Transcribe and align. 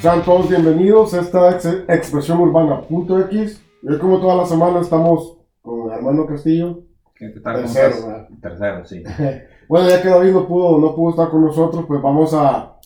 Sean 0.00 0.24
todos 0.24 0.48
bienvenidos 0.48 1.12
a 1.14 1.20
esta 1.20 1.50
ex 1.50 1.64
expresión 1.88 2.40
urbana.x. 2.40 3.62
Hoy 3.86 3.98
como 3.98 4.20
toda 4.20 4.36
la 4.36 4.46
semana 4.46 4.80
estamos 4.80 5.38
con 5.62 5.90
Armando 5.90 6.26
Castillo. 6.26 6.80
Tercero, 7.18 7.42
¿Cómo 7.42 7.74
¿verdad? 7.74 8.28
estás? 8.30 8.40
Tercero, 8.40 8.84
sí. 8.86 9.02
Bueno, 9.68 9.88
ya 9.88 10.02
que 10.02 10.08
David 10.08 10.32
no 10.32 10.48
pudo, 10.48 10.78
no 10.78 10.96
pudo 10.96 11.10
estar 11.10 11.30
con 11.30 11.44
nosotros, 11.44 11.84
pues 11.86 12.02
vamos 12.02 12.34
a, 12.34 12.76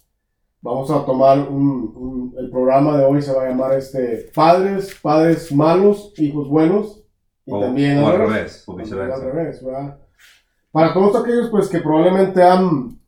vamos 0.60 0.90
a 0.90 1.02
tomar 1.06 1.38
un, 1.38 1.94
un- 1.96 2.34
el 2.38 2.50
programa 2.50 2.98
de 2.98 3.06
hoy 3.06 3.22
se 3.22 3.32
va 3.32 3.44
a 3.44 3.48
llamar 3.48 3.72
este 3.72 4.30
Padres, 4.34 4.94
Padres 5.00 5.50
Malos, 5.50 6.12
Hijos 6.18 6.46
Buenos. 6.48 7.02
Y 7.46 7.52
O, 7.54 7.60
también 7.60 8.02
o 8.02 8.08
al 8.08 8.18
revés. 8.18 8.64
o 8.66 8.74
viceversa. 8.76 9.14
al 9.16 9.22
revés, 9.32 9.64
¿verdad? 9.64 9.98
Para 10.72 10.92
todos 10.92 11.16
aquellos 11.22 11.48
pues 11.48 11.68
que 11.70 11.78
probablemente 11.80 12.42
han, 12.42 12.98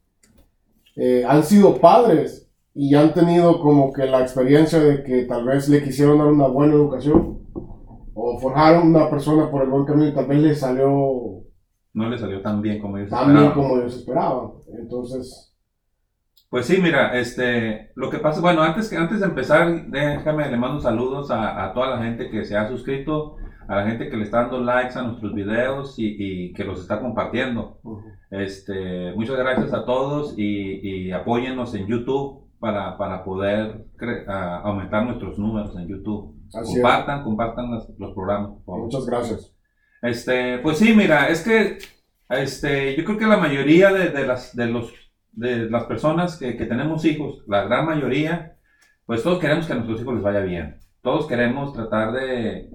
eh, 0.95 1.23
han 1.29 1.43
sido 1.43 1.77
padres 1.79 2.46
y 2.77 2.95
han 2.95 3.15
tenido 3.15 3.61
como 3.61 3.93
que 3.93 4.05
la 4.07 4.21
experiencia 4.21 4.79
de 4.81 5.03
que 5.03 5.25
tal 5.25 5.45
vez 5.47 5.69
le 5.69 5.83
quisieron 5.83 6.19
dar 6.19 6.29
una 6.29 6.47
buena 6.49 6.75
educación 6.75 7.39
o 8.15 8.39
forjaron 8.41 8.89
una 8.89 9.09
persona 9.11 9.51
por 9.51 9.63
el 9.63 9.71
buen 9.71 9.85
camino 9.87 10.09
y 10.09 10.15
tal 10.15 10.27
vez 10.27 10.39
le 10.41 10.55
salió 10.55 11.45
No 11.95 12.09
le 12.11 12.19
salió 12.19 12.43
tan 12.43 12.61
bien 12.63 12.81
como 12.81 12.99
ellos 12.99 13.11
tan 13.11 13.33
bien 13.33 13.47
esperaban. 13.47 13.55
como 13.55 13.79
ellos 13.79 13.97
esperaban. 13.97 14.51
Entonces, 14.79 15.55
Pues 16.51 16.67
sí, 16.67 16.79
mira, 16.81 17.19
este, 17.19 17.91
lo 17.97 18.09
que 18.11 18.19
pasa, 18.19 18.41
bueno, 18.41 18.63
antes 18.63 18.89
que 18.89 18.97
antes 18.97 19.21
de 19.21 19.27
empezar, 19.27 19.87
déjame, 19.89 20.51
le 20.51 20.57
mando 20.57 20.81
saludos 20.81 21.31
a, 21.31 21.65
a 21.65 21.73
toda 21.75 21.91
la 21.97 22.03
gente 22.05 22.31
que 22.31 22.45
se 22.45 22.57
ha 22.57 22.69
suscrito, 22.69 23.37
a 23.69 23.77
la 23.77 23.87
gente 23.87 24.09
que 24.09 24.17
le 24.17 24.25
está 24.25 24.43
dando 24.43 24.61
likes 24.61 24.97
a 24.99 25.03
nuestros 25.03 25.35
videos 25.35 25.99
y, 25.99 26.17
y 26.49 26.53
que 26.53 26.65
los 26.65 26.81
está 26.81 27.01
compartiendo. 27.01 27.81
Este, 28.31 29.13
muchas 29.15 29.37
gracias 29.37 29.73
a 29.73 29.85
todos 29.85 30.35
y, 30.39 31.07
y 31.09 31.13
apóyennos 31.13 31.75
en 31.75 31.87
YouTube 31.89 32.46
para, 32.59 32.97
para 32.99 33.25
poder 33.25 33.87
a- 34.29 34.59
aumentar 34.61 35.05
nuestros 35.05 35.39
números 35.39 35.77
en 35.77 35.89
YouTube. 35.89 36.35
así 36.55 36.59
es. 36.59 36.81
compartan, 36.83 37.23
compartan 37.25 37.71
los, 37.71 37.89
los 37.99 38.13
programas. 38.15 38.51
por 38.53 38.65
favor. 38.65 38.81
Muchas 38.85 39.07
gracias. 39.07 39.53
Este, 40.03 40.59
pues 40.59 40.79
sí, 40.79 40.93
mira, 40.95 41.29
es 41.29 41.43
que 41.43 41.79
este, 42.29 42.97
yo 42.97 43.05
creo 43.05 43.19
que 43.19 43.27
la 43.27 43.37
mayoría 43.39 43.93
de, 43.93 44.11
de 44.11 44.27
las, 44.27 44.55
de, 44.55 44.67
los, 44.67 44.93
de 45.33 45.71
las 45.71 45.85
personas 45.85 46.37
que, 46.39 46.57
que 46.57 46.67
tenemos 46.67 47.05
hijos, 47.05 47.43
la 47.47 47.65
gran 47.65 47.87
mayoría, 47.87 48.57
pues 49.07 49.23
todos 49.23 49.39
queremos 49.39 49.67
que 49.67 49.73
a 49.73 49.77
nuestros 49.77 50.01
hijos 50.01 50.15
les 50.15 50.23
vaya 50.23 50.41
bien. 50.41 50.79
Todos 51.03 51.27
queremos 51.27 51.73
tratar 51.73 52.13
de, 52.13 52.71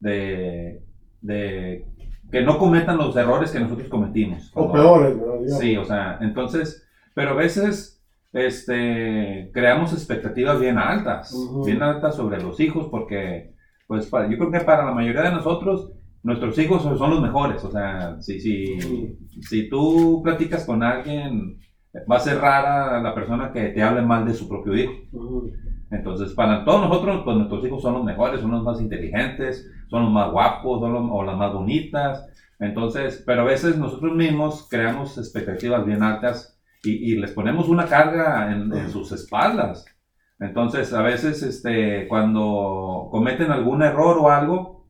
de, 0.00 0.82
de 1.20 1.86
que 2.30 2.42
no 2.42 2.58
cometan 2.58 2.98
los 2.98 3.16
errores 3.16 3.52
que 3.52 3.60
nosotros 3.60 3.88
cometimos. 3.88 4.50
O 4.54 4.72
peores, 4.72 5.18
¿verdad? 5.18 5.58
Sí, 5.60 5.76
o 5.76 5.84
sea, 5.84 6.18
entonces, 6.20 6.86
pero 7.14 7.30
a 7.30 7.34
veces 7.34 7.95
este, 8.36 9.50
creamos 9.52 9.92
expectativas 9.92 10.60
bien 10.60 10.78
altas, 10.78 11.32
bien 11.64 11.82
altas 11.82 12.16
sobre 12.16 12.40
los 12.42 12.60
hijos, 12.60 12.88
porque, 12.90 13.52
pues, 13.86 14.06
para- 14.06 14.28
yo 14.28 14.36
creo 14.36 14.50
que 14.50 14.60
para 14.60 14.84
la 14.84 14.92
mayoría 14.92 15.22
de 15.22 15.32
nosotros, 15.32 15.90
nuestros 16.22 16.58
hijos 16.58 16.82
son, 16.82 17.10
los 17.10 17.22
mejores, 17.22 17.64
o 17.64 17.70
sea, 17.70 18.20
si, 18.20 18.38
si, 18.40 19.16
si 19.40 19.68
tú 19.70 20.20
platicas 20.22 20.64
con 20.66 20.82
alguien, 20.82 21.58
va 22.10 22.16
a 22.16 22.20
ser 22.20 22.38
rara 22.38 23.00
la 23.00 23.14
persona 23.14 23.52
que 23.52 23.68
te 23.70 23.82
hable 23.82 24.02
mal 24.02 24.26
de 24.26 24.34
su 24.34 24.48
propio 24.48 24.74
hijo. 24.76 24.92
Entonces, 25.90 26.32
para 26.34 26.64
todos 26.64 26.80
nosotros, 26.88 27.22
pues 27.24 27.36
nuestros 27.36 27.64
hijos 27.64 27.80
son 27.80 27.94
los 27.94 28.04
mejores, 28.04 28.40
son 28.40 28.50
los 28.50 28.62
más 28.64 28.80
inteligentes, 28.80 29.70
son 29.88 30.02
los 30.02 30.12
más 30.12 30.30
guapos, 30.32 30.80
son 30.80 30.92
los- 30.92 31.08
o 31.10 31.22
las 31.22 31.36
más 31.36 31.52
bonitas. 31.54 32.26
Entonces, 32.58 33.22
pero 33.24 33.42
a 33.42 33.44
veces 33.44 33.78
nosotros 33.78 34.14
mismos 34.14 34.66
creamos 34.68 35.16
expectativas 35.16 35.86
bien 35.86 36.02
altas 36.02 36.55
y, 36.82 37.12
y 37.12 37.16
les 37.16 37.32
ponemos 37.32 37.68
una 37.68 37.86
carga 37.86 38.52
en, 38.52 38.72
en 38.74 38.90
sus 38.90 39.12
espaldas. 39.12 39.84
Entonces, 40.38 40.92
a 40.92 41.02
veces, 41.02 41.42
este, 41.42 42.06
cuando 42.08 43.08
cometen 43.10 43.50
algún 43.50 43.82
error 43.82 44.18
o 44.18 44.30
algo, 44.30 44.88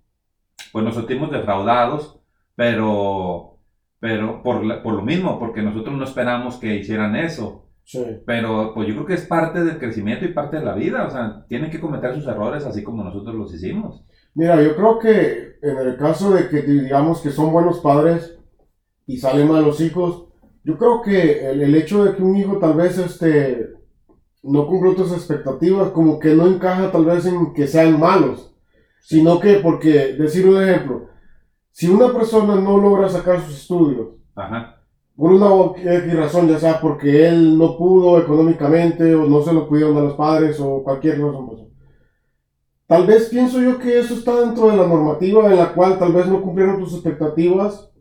pues 0.73 0.85
nos 0.85 0.95
sentimos 0.95 1.31
defraudados, 1.31 2.21
pero, 2.55 3.59
pero 4.01 4.43
por, 4.43 4.83
por 4.83 4.95
lo 4.95 5.03
mismo, 5.03 5.39
porque 5.39 5.63
nosotros 5.63 5.97
no 5.97 6.05
esperamos 6.05 6.57
que 6.57 6.77
hicieran 6.77 7.15
eso. 7.15 7.63
Sí. 7.85 8.05
Pero 8.27 8.73
pues 8.75 8.89
yo 8.89 8.95
creo 8.95 9.07
que 9.07 9.15
es 9.15 9.27
parte 9.27 9.63
del 9.63 9.79
crecimiento 9.79 10.25
y 10.25 10.33
parte 10.33 10.57
de 10.59 10.65
la 10.65 10.75
vida. 10.75 11.07
O 11.07 11.11
sea, 11.11 11.47
tienen 11.49 11.71
que 11.71 11.81
cometer 11.81 12.15
sus 12.15 12.27
errores 12.27 12.65
así 12.67 12.83
como 12.83 13.05
nosotros 13.05 13.37
los 13.37 13.55
hicimos. 13.55 14.05
Mira, 14.35 14.61
yo 14.61 14.75
creo 14.75 14.99
que 14.99 15.59
en 15.63 15.79
el 15.79 15.97
caso 15.97 16.33
de 16.35 16.49
que 16.49 16.63
digamos 16.63 17.21
que 17.21 17.31
son 17.31 17.53
buenos 17.53 17.79
padres 17.79 18.37
y 19.07 19.19
salen 19.19 19.49
malos 19.49 19.81
hijos, 19.81 20.26
yo 20.67 20.77
creo 20.77 21.01
que 21.01 21.49
el, 21.49 21.63
el 21.63 21.75
hecho 21.77 22.05
de 22.05 22.17
que 22.17 22.23
un 22.25 22.37
hijo 22.37 22.59
tal 22.59 22.75
vez 22.75 22.99
este, 22.99 23.71
no 24.43 24.67
cumpla 24.67 24.97
tus 24.97 25.13
expectativas, 25.13 25.91
como 25.91 26.19
que 26.19 26.35
no 26.35 26.49
encaja 26.49 26.91
tal 26.91 27.05
vez 27.05 27.25
en 27.25 27.55
que 27.55 27.69
sean 27.69 28.01
malos, 28.01 28.53
sino 29.01 29.39
que 29.39 29.61
porque, 29.61 30.15
decir 30.15 30.49
un 30.49 30.61
ejemplo, 30.61 31.07
si 31.71 31.89
una 31.89 32.13
persona 32.13 32.57
no 32.57 32.79
logra 32.79 33.09
sacar 33.09 33.41
sus 33.43 33.61
estudios, 33.61 34.09
Ajá. 34.35 34.83
por 35.15 35.33
una 35.33 35.73
X 35.99 36.17
razón, 36.17 36.49
ya 36.49 36.59
sea 36.59 36.81
porque 36.81 37.29
él 37.29 37.57
no 37.57 37.79
pudo 37.79 38.19
económicamente 38.19 39.15
o 39.15 39.25
no 39.25 39.43
se 39.43 39.53
lo 39.53 39.69
pudieron 39.69 39.95
dar 39.95 40.03
los 40.03 40.15
padres 40.15 40.59
o 40.59 40.83
cualquier 40.83 41.21
razón. 41.21 41.47
pues. 41.47 41.61
Tal 42.89 43.07
vez 43.07 43.29
pienso 43.29 43.61
yo 43.63 43.79
que 43.79 44.01
eso 44.01 44.15
está 44.15 44.41
dentro 44.41 44.69
de 44.69 44.79
la 44.79 44.87
normativa 44.89 45.49
en 45.49 45.59
la 45.59 45.73
cual 45.73 45.97
tal 45.97 46.13
vez 46.13 46.27
no 46.27 46.43
cumplieron 46.43 46.81
tus 46.81 46.93
expectativas 46.95 47.93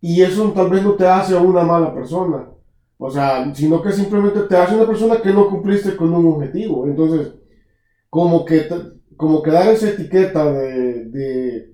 y 0.00 0.22
eso 0.22 0.52
tal 0.52 0.70
vez 0.70 0.82
no 0.82 0.92
te 0.92 1.06
hace 1.06 1.36
a 1.36 1.40
una 1.40 1.62
mala 1.62 1.94
persona. 1.94 2.48
O 2.98 3.10
sea, 3.10 3.54
sino 3.54 3.80
que 3.80 3.92
simplemente 3.92 4.40
te 4.40 4.56
hace 4.56 4.74
una 4.74 4.86
persona 4.86 5.20
que 5.22 5.32
no 5.32 5.48
cumpliste 5.48 5.96
con 5.96 6.12
un 6.12 6.34
objetivo. 6.34 6.86
Entonces, 6.86 7.32
como 8.10 8.44
que, 8.44 8.68
como 9.16 9.42
que 9.42 9.50
dar 9.50 9.68
esa 9.68 9.90
etiqueta 9.90 10.50
de, 10.52 11.04
de, 11.04 11.72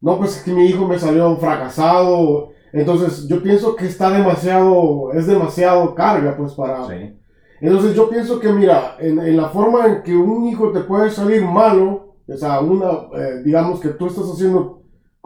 no, 0.00 0.18
pues 0.18 0.36
es 0.36 0.42
que 0.42 0.52
mi 0.52 0.66
hijo 0.66 0.86
me 0.86 0.98
salió 0.98 1.36
fracasado, 1.36 2.50
entonces 2.72 3.26
yo 3.28 3.42
pienso 3.42 3.76
que 3.76 3.86
está 3.86 4.10
demasiado, 4.10 5.12
es 5.12 5.26
demasiado 5.26 5.94
carga 5.94 6.36
pues 6.36 6.52
para... 6.54 6.86
Sí. 6.88 7.16
Entonces 7.60 7.94
yo 7.94 8.10
pienso 8.10 8.38
que 8.38 8.52
mira, 8.52 8.96
en, 8.98 9.18
en 9.18 9.36
la 9.36 9.48
forma 9.48 9.86
en 9.86 10.02
que 10.02 10.14
un 10.14 10.46
hijo 10.46 10.72
te 10.72 10.80
puede 10.80 11.10
salir 11.10 11.42
malo, 11.42 12.16
o 12.28 12.36
sea, 12.36 12.60
una, 12.60 13.08
eh, 13.18 13.42
digamos 13.44 13.80
que 13.80 13.88
tú 13.90 14.06
estás 14.06 14.26
haciendo 14.30 14.75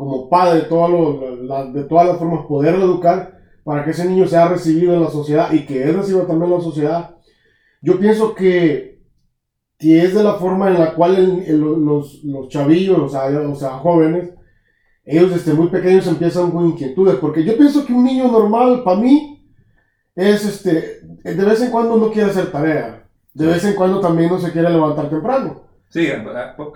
como 0.00 0.30
padre 0.30 0.62
todo 0.62 0.88
lo- 0.88 1.36
la- 1.44 1.66
de 1.66 1.84
todas 1.84 2.06
las 2.08 2.16
formas 2.16 2.46
poderlo 2.46 2.86
educar 2.86 3.38
para 3.64 3.84
que 3.84 3.90
ese 3.90 4.06
niño 4.08 4.26
sea 4.26 4.48
recibido 4.48 4.94
en 4.94 5.02
la 5.02 5.10
sociedad 5.10 5.52
y 5.52 5.66
que 5.66 5.82
él 5.82 5.94
reciba 5.96 6.26
también 6.26 6.50
la 6.50 6.60
sociedad. 6.60 7.16
Yo 7.82 7.98
pienso 7.98 8.34
que, 8.34 8.98
que 9.78 10.02
es 10.02 10.14
de 10.14 10.22
la 10.24 10.34
forma 10.34 10.68
en 10.68 10.78
la 10.78 10.94
cual 10.94 11.16
el- 11.16 11.42
el- 11.42 11.60
los, 11.60 12.24
los 12.24 12.48
chavillos, 12.48 12.98
o 12.98 13.08
sea, 13.10 13.24
o 13.26 13.54
sea, 13.54 13.70
jóvenes, 13.72 14.30
ellos 15.04 15.30
desde 15.30 15.52
muy 15.52 15.68
pequeños 15.68 16.06
empiezan 16.06 16.50
con 16.50 16.66
inquietudes, 16.66 17.16
porque 17.16 17.44
yo 17.44 17.56
pienso 17.58 17.84
que 17.84 17.92
un 17.92 18.04
niño 18.04 18.28
normal, 18.32 18.82
para 18.82 19.00
mí, 19.00 19.44
es 20.16 20.44
este, 20.46 21.00
de 21.24 21.44
vez 21.44 21.60
en 21.60 21.70
cuando 21.70 21.96
no 21.98 22.10
quiere 22.10 22.30
hacer 22.30 22.50
tarea, 22.50 23.04
de 23.34 23.46
vez 23.46 23.64
en 23.64 23.74
cuando 23.74 24.00
también 24.00 24.30
no 24.30 24.38
se 24.38 24.50
quiere 24.50 24.70
levantar 24.70 25.10
temprano. 25.10 25.62
Sí, 25.92 26.06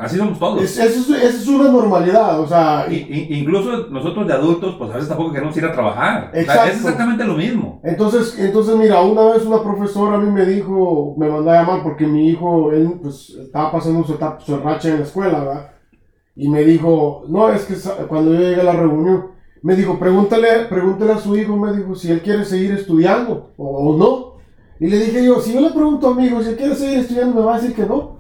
así 0.00 0.18
somos 0.18 0.40
todos. 0.40 0.60
Es- 0.60 0.76
eso, 0.76 1.14
es, 1.14 1.22
es 1.36 1.46
una 1.46 1.70
normalidad, 1.70 2.40
o 2.40 2.48
sea, 2.48 2.86
i- 2.90 3.28
incluso 3.38 3.86
nosotros 3.88 4.26
de 4.26 4.32
adultos, 4.32 4.74
pues 4.76 4.90
a 4.90 4.94
veces 4.94 5.08
tampoco 5.08 5.32
queremos 5.32 5.56
ir 5.56 5.64
a 5.64 5.72
trabajar. 5.72 6.30
O 6.30 6.32
sea, 6.32 6.42
Exacto. 6.42 6.70
es 6.70 6.76
exactamente 6.78 7.24
lo 7.24 7.34
mismo. 7.34 7.80
Entonces, 7.84 8.36
entonces, 8.40 8.74
mira, 8.74 9.00
una 9.02 9.26
vez 9.32 9.44
una 9.46 9.62
profesora 9.62 10.16
a 10.16 10.18
mí 10.18 10.28
me 10.32 10.44
dijo, 10.44 11.14
me 11.16 11.28
mandó 11.28 11.48
a 11.48 11.54
llamar 11.62 11.84
porque 11.84 12.08
mi 12.08 12.28
hijo, 12.28 12.72
él, 12.72 12.98
pues, 13.00 13.30
estaba 13.40 13.70
pasando 13.70 14.02
su, 14.04 14.14
etapa, 14.14 14.40
su 14.40 14.56
racha 14.58 14.88
en 14.88 14.96
la 14.98 15.04
escuela, 15.04 15.38
¿verdad? 15.38 15.70
Y 16.34 16.48
me 16.48 16.64
dijo, 16.64 17.22
no, 17.28 17.50
es 17.50 17.66
que 17.66 17.74
cuando 18.08 18.32
yo 18.34 18.40
llegué 18.40 18.62
a 18.62 18.64
la 18.64 18.72
reunión, 18.72 19.26
me 19.62 19.76
dijo, 19.76 19.96
pregúntale, 19.96 20.64
pregúntale 20.68 21.12
a 21.12 21.18
su 21.18 21.36
hijo, 21.36 21.56
me 21.56 21.72
dijo, 21.72 21.94
si 21.94 22.10
él 22.10 22.20
quiere 22.20 22.44
seguir 22.44 22.72
estudiando 22.72 23.52
o, 23.56 23.64
o 23.92 23.96
no. 23.96 24.34
Y 24.80 24.88
le 24.90 24.98
dije 24.98 25.24
yo, 25.24 25.40
si 25.40 25.54
yo 25.54 25.60
le 25.60 25.70
pregunto 25.70 26.08
a 26.08 26.14
mi 26.16 26.24
hijo 26.26 26.42
si 26.42 26.48
él 26.50 26.56
quiere 26.56 26.74
seguir 26.74 26.98
estudiando, 26.98 27.36
me 27.40 27.46
va 27.46 27.54
a 27.54 27.60
decir 27.60 27.76
que 27.76 27.86
no. 27.86 28.13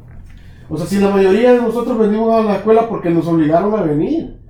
O 0.68 0.76
sea, 0.76 0.86
si 0.86 0.98
la 0.98 1.10
mayoría 1.10 1.52
de 1.52 1.60
nosotros 1.60 1.98
venimos 1.98 2.32
a 2.32 2.42
la 2.42 2.56
escuela 2.56 2.88
porque 2.88 3.10
nos 3.10 3.26
obligaron 3.26 3.74
a 3.74 3.82
venir. 3.82 4.40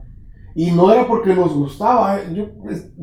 Y 0.57 0.71
no 0.71 0.93
era 0.93 1.07
porque 1.09 1.35
nos 1.35 1.53
gustaba. 1.53 2.19
eh, 2.21 2.33
Yo, 2.33 2.47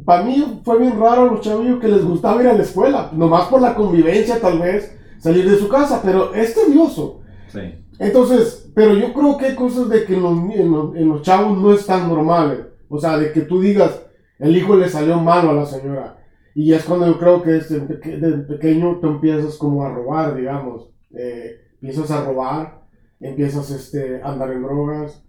para 0.06 0.24
mí 0.24 0.62
fue 0.64 0.80
bien 0.80 0.98
raro 0.98 1.24
a 1.24 1.26
los 1.34 1.42
chavillos 1.42 1.80
que 1.82 1.90
les 1.90 2.06
gustaba 2.06 2.42
ir 2.42 2.48
a 2.48 2.54
la 2.54 2.64
escuela. 2.64 3.12
Nomás 3.14 3.48
por 3.50 3.62
la 3.62 3.76
convivencia, 3.76 4.40
tal 4.40 4.60
vez, 4.60 4.98
salir 5.20 5.50
de 5.50 5.58
su 5.58 5.68
casa. 5.68 6.02
Pero 6.04 6.34
es 6.34 6.56
tedioso. 6.56 7.20
Sí. 7.50 7.60
Entonces, 8.00 8.72
pero 8.74 8.94
yo 8.96 9.14
creo 9.14 9.38
que 9.38 9.48
hay 9.48 9.56
cosas 9.56 9.90
de 9.90 10.06
que 10.06 10.16
en 10.16 10.24
los, 10.24 10.32
en 10.56 10.72
los, 10.72 10.96
en 10.96 11.10
los 11.10 11.22
chavos 11.24 11.58
no 11.58 11.74
es 11.74 11.86
tan 11.86 12.08
normal. 12.08 12.70
O 12.88 12.98
sea, 12.98 13.18
de 13.18 13.34
que 13.34 13.42
tú 13.42 13.60
digas, 13.60 14.02
el 14.40 14.56
hijo 14.56 14.76
le 14.78 14.88
salió 14.88 15.18
malo 15.20 15.50
a 15.50 15.54
la 15.54 15.66
señora. 15.66 16.18
Y 16.56 16.74
es 16.74 16.84
cuando 16.84 17.08
yo 17.08 17.20
creo 17.20 17.42
que 17.44 17.52
desde 17.52 18.38
pequeño 18.48 19.00
tú 19.02 19.08
empiezas 19.08 19.58
como 19.58 19.84
a 19.84 19.90
robar, 19.94 20.36
digamos. 20.36 20.90
Eh, 21.14 21.58
empiezas 21.82 22.12
a 22.12 22.26
robar, 22.26 22.81
empiezas 23.22 23.70
este, 23.72 24.22
a 24.22 24.32
andar 24.32 24.52
en 24.52 24.64
drogas. 24.64 25.24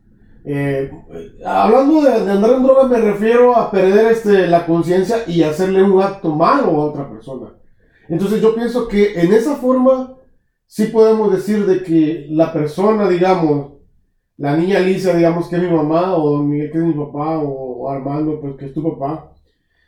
Eh, 0.45 0.91
hablando 1.45 2.03
de, 2.03 2.25
de 2.25 2.33
andar 2.33 2.51
en 2.55 2.63
drogas 2.65 2.91
me 2.91 2.99
refiero 2.99 3.55
a 3.55 3.71
perder 3.71 4.11
este, 4.11 4.49
la 4.49 4.67
conciencia 4.67 5.19
y 5.29 5.43
hacerle 5.43 5.85
un 5.85 6.03
acto 6.03 6.35
malo 6.35 6.71
a 6.71 6.87
otra 6.87 7.09
persona. 7.09 7.55
Entonces 8.09 8.43
yo 8.43 8.55
pienso 8.55 8.89
que 8.89 9.21
en 9.21 9.33
esa 9.33 9.57
forma 9.57 10.17
sí 10.67 10.87
podemos 10.87 11.33
decir 11.33 11.67
de 11.67 11.83
que 11.83 12.27
la 12.31 12.53
persona, 12.53 13.09
digamos, 13.09 13.73
la 14.39 14.57
niña 14.57 14.79
Alicia, 14.79 15.15
digamos 15.15 15.49
que 15.49 15.57
es 15.57 15.63
mi 15.63 15.71
mamá, 15.71 16.17
o 16.17 16.31
Don 16.31 16.49
Miguel 16.49 16.73
que 16.73 16.79
es 16.79 16.85
mi 16.85 16.95
papá, 16.95 17.39
o, 17.39 17.91
Armando, 17.91 18.41
pues 18.41 18.57
que 18.57 18.67
es 18.67 18.75
tu 18.75 18.83
papá, 18.83 19.33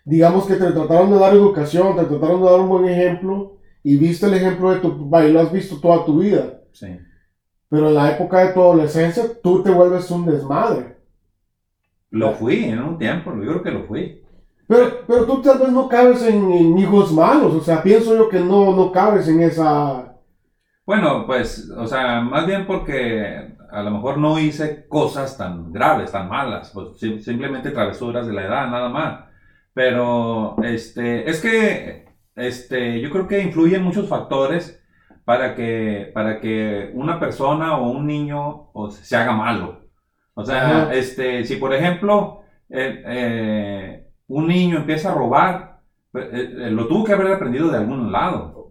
digamos 0.05 0.47
que 0.47 0.55
te 0.55 0.71
trataron 0.73 1.11
de 1.11 1.19
dar 1.19 1.33
educación, 1.33 1.97
te 1.97 2.05
trataron 2.05 2.43
de 2.43 2.51
dar 2.51 2.61
un 2.61 2.69
buen 2.69 2.85
ejemplo, 2.85 3.56
y 3.83 3.97
viste 3.97 4.27
el 4.27 4.35
ejemplo 4.35 4.71
de 4.71 4.81
tu 4.81 5.05
papá 5.05 5.27
y 5.27 5.33
lo 5.33 5.41
has 5.41 5.51
visto 5.51 5.81
toda 5.81 6.05
tu 6.05 6.19
vida. 6.19 6.61
Sí. 6.73 6.87
Pero 7.75 7.88
en 7.88 7.94
la 7.97 8.12
época 8.12 8.38
de 8.38 8.53
tu 8.53 8.62
adolescencia, 8.62 9.25
tú 9.43 9.61
te 9.61 9.73
vuelves 9.73 10.09
un 10.09 10.26
desmadre. 10.26 10.97
Lo 12.11 12.31
fui 12.31 12.67
en 12.67 12.79
un 12.79 12.97
tiempo, 12.97 13.35
yo 13.35 13.50
creo 13.50 13.62
que 13.65 13.71
lo 13.73 13.82
fui. 13.82 14.23
Pero, 14.69 14.99
pero 15.09 15.25
tú 15.25 15.43
tal 15.43 15.59
vez 15.59 15.71
no 15.71 15.88
cabes 15.88 16.23
en, 16.23 16.79
hijos 16.79 17.11
malos, 17.12 17.53
o 17.53 17.61
sea, 17.61 17.82
pienso 17.82 18.17
yo 18.17 18.29
que 18.29 18.38
no, 18.38 18.76
no 18.76 18.93
cabes 18.93 19.26
en 19.26 19.41
esa... 19.41 20.15
Bueno, 20.87 21.26
pues, 21.26 21.69
o 21.76 21.85
sea, 21.88 22.21
más 22.21 22.47
bien 22.47 22.65
porque 22.65 23.56
a 23.73 23.82
lo 23.82 23.91
mejor 23.91 24.19
no 24.19 24.38
hice 24.38 24.87
cosas 24.87 25.37
tan 25.37 25.73
graves, 25.73 26.12
tan 26.12 26.29
malas, 26.29 26.70
pues 26.73 26.97
simplemente 27.25 27.73
travesuras 27.73 28.29
de 28.29 28.35
la 28.35 28.44
edad, 28.44 28.70
nada 28.70 28.88
más. 28.88 29.25
Pero, 29.73 30.55
este, 30.62 31.29
es 31.29 31.41
que, 31.41 32.06
este, 32.37 33.00
yo 33.00 33.11
creo 33.11 33.27
que 33.27 33.43
influyen 33.43 33.82
muchos 33.82 34.09
factores 34.09 34.81
para 35.25 35.55
que, 35.55 36.11
para 36.12 36.41
que 36.41 36.91
una 36.94 37.19
persona 37.19 37.76
o 37.79 37.91
un 37.91 38.06
niño 38.06 38.71
o 38.73 38.91
se 38.91 39.17
haga 39.17 39.32
malo. 39.32 39.81
O 40.35 40.44
sea, 40.44 40.93
este, 40.93 41.44
si 41.44 41.56
por 41.56 41.73
ejemplo, 41.73 42.43
eh, 42.69 43.03
eh, 43.06 44.06
un 44.29 44.49
niño 44.49 44.79
empieza 44.79 45.12
a 45.12 45.15
robar, 45.15 45.81
pues, 46.11 46.26
eh, 46.32 46.71
lo 46.71 46.87
tuvo 46.88 47.05
que 47.05 47.12
haber 47.12 47.32
aprendido 47.32 47.69
de 47.69 47.79
algún 47.79 48.12
lado. 48.12 48.71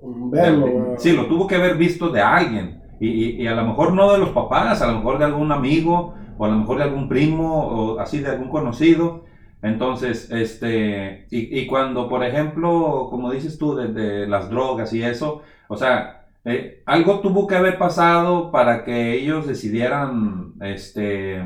sí, 0.98 1.14
lo 1.14 1.28
tuvo 1.28 1.48
que 1.48 1.56
haber 1.56 1.78
visto 1.78 2.10
de 2.10 2.22
alguien. 2.22 2.82
Y, 3.00 3.42
y, 3.42 3.48
a 3.48 3.56
lo 3.56 3.66
mejor 3.66 3.94
no 3.94 4.12
de 4.14 4.20
los 4.20 4.30
papás, 4.30 4.82
a 4.82 4.88
lo 4.88 5.00
mejor 5.00 5.18
de 5.18 5.26
algún 5.26 5.52
amigo, 5.52 6.14
o 6.38 6.46
a 6.46 6.48
lo 6.48 6.56
mejor 6.56 6.78
de 6.78 6.84
algún 6.84 7.10
primo, 7.10 7.68
o 7.68 8.00
así 8.00 8.20
de 8.20 8.30
algún 8.30 8.50
conocido. 8.50 9.26
Entonces, 9.62 10.30
este, 10.32 11.28
y, 11.32 11.60
y 11.60 11.68
cuando, 11.68 12.08
por 12.10 12.24
ejemplo, 12.24 13.08
como 13.10 13.32
dices 13.32 13.58
tú, 13.58 13.76
de, 13.76 13.88
de, 13.88 14.28
las 14.28 14.50
drogas 14.50 14.94
y 14.94 15.04
eso, 15.04 15.42
o 15.68 15.78
sea, 15.78 16.23
eh, 16.46 16.84
algo 16.86 17.22
tuvo 17.22 17.48
que 17.48 17.56
haber 17.56 17.78
pasado 17.78 18.52
para 18.52 18.84
que 18.84 19.14
ellos 19.14 19.48
decidieran, 19.48 20.54
este, 20.62 21.42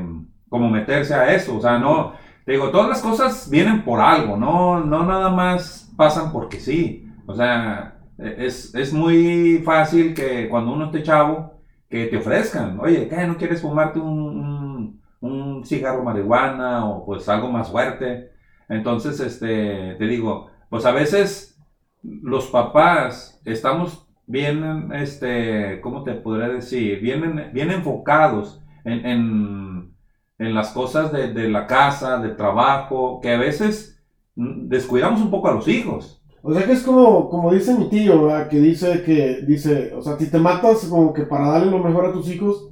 como 0.48 0.68
meterse 0.68 1.14
a 1.14 1.34
eso. 1.34 1.56
O 1.56 1.60
sea, 1.60 1.78
no, 1.78 2.14
te 2.44 2.52
digo, 2.52 2.70
todas 2.70 2.88
las 2.88 3.02
cosas 3.02 3.48
vienen 3.50 3.84
por 3.84 4.00
algo, 4.00 4.36
no, 4.36 4.80
no 4.80 5.04
nada 5.04 5.30
más 5.30 5.92
pasan 5.96 6.32
porque 6.32 6.58
sí. 6.60 7.06
O 7.26 7.34
sea, 7.34 7.98
e, 8.18 8.46
es, 8.46 8.74
es 8.74 8.92
muy 8.92 9.62
fácil 9.64 10.14
que 10.14 10.48
cuando 10.48 10.72
uno 10.72 10.86
esté 10.86 11.02
chavo, 11.02 11.60
que 11.88 12.06
te 12.06 12.16
ofrezcan, 12.18 12.78
oye, 12.80 13.08
¿qué? 13.08 13.26
¿No 13.26 13.36
quieres 13.36 13.62
fumarte 13.62 13.98
un, 13.98 15.00
un, 15.20 15.64
cigarro 15.64 16.02
marihuana 16.02 16.86
o 16.86 17.04
pues 17.06 17.28
algo 17.28 17.50
más 17.50 17.70
fuerte? 17.70 18.30
Entonces, 18.68 19.20
este, 19.20 19.94
te 19.98 20.04
digo, 20.06 20.50
pues 20.68 20.84
a 20.84 20.92
veces 20.92 21.58
los 22.02 22.48
papás 22.48 23.40
estamos 23.44 24.07
bien, 24.28 24.92
este, 24.92 25.80
¿cómo 25.80 26.04
te 26.04 26.12
podría 26.14 26.48
decir? 26.48 27.00
Bien, 27.00 27.50
bien 27.52 27.70
enfocados 27.70 28.62
en, 28.84 29.04
en, 29.04 29.94
en 30.38 30.54
las 30.54 30.70
cosas 30.70 31.10
de, 31.10 31.32
de, 31.32 31.48
la 31.48 31.66
casa, 31.66 32.18
de 32.18 32.30
trabajo, 32.30 33.20
que 33.20 33.32
a 33.32 33.38
veces 33.38 34.00
descuidamos 34.36 35.20
un 35.20 35.30
poco 35.30 35.48
a 35.48 35.54
los 35.54 35.66
hijos. 35.66 36.22
O 36.42 36.54
sea 36.54 36.64
que 36.64 36.72
es 36.72 36.82
como, 36.82 37.28
como 37.28 37.52
dice 37.52 37.76
mi 37.76 37.88
tío, 37.88 38.26
¿verdad? 38.26 38.48
que 38.48 38.60
dice 38.60 39.02
que, 39.02 39.40
dice, 39.46 39.92
o 39.94 40.02
sea, 40.02 40.16
si 40.16 40.30
te 40.30 40.38
matas 40.38 40.84
como 40.84 41.12
que 41.12 41.22
para 41.22 41.48
darle 41.48 41.70
lo 41.70 41.82
mejor 41.82 42.06
a 42.06 42.12
tus 42.12 42.28
hijos, 42.30 42.70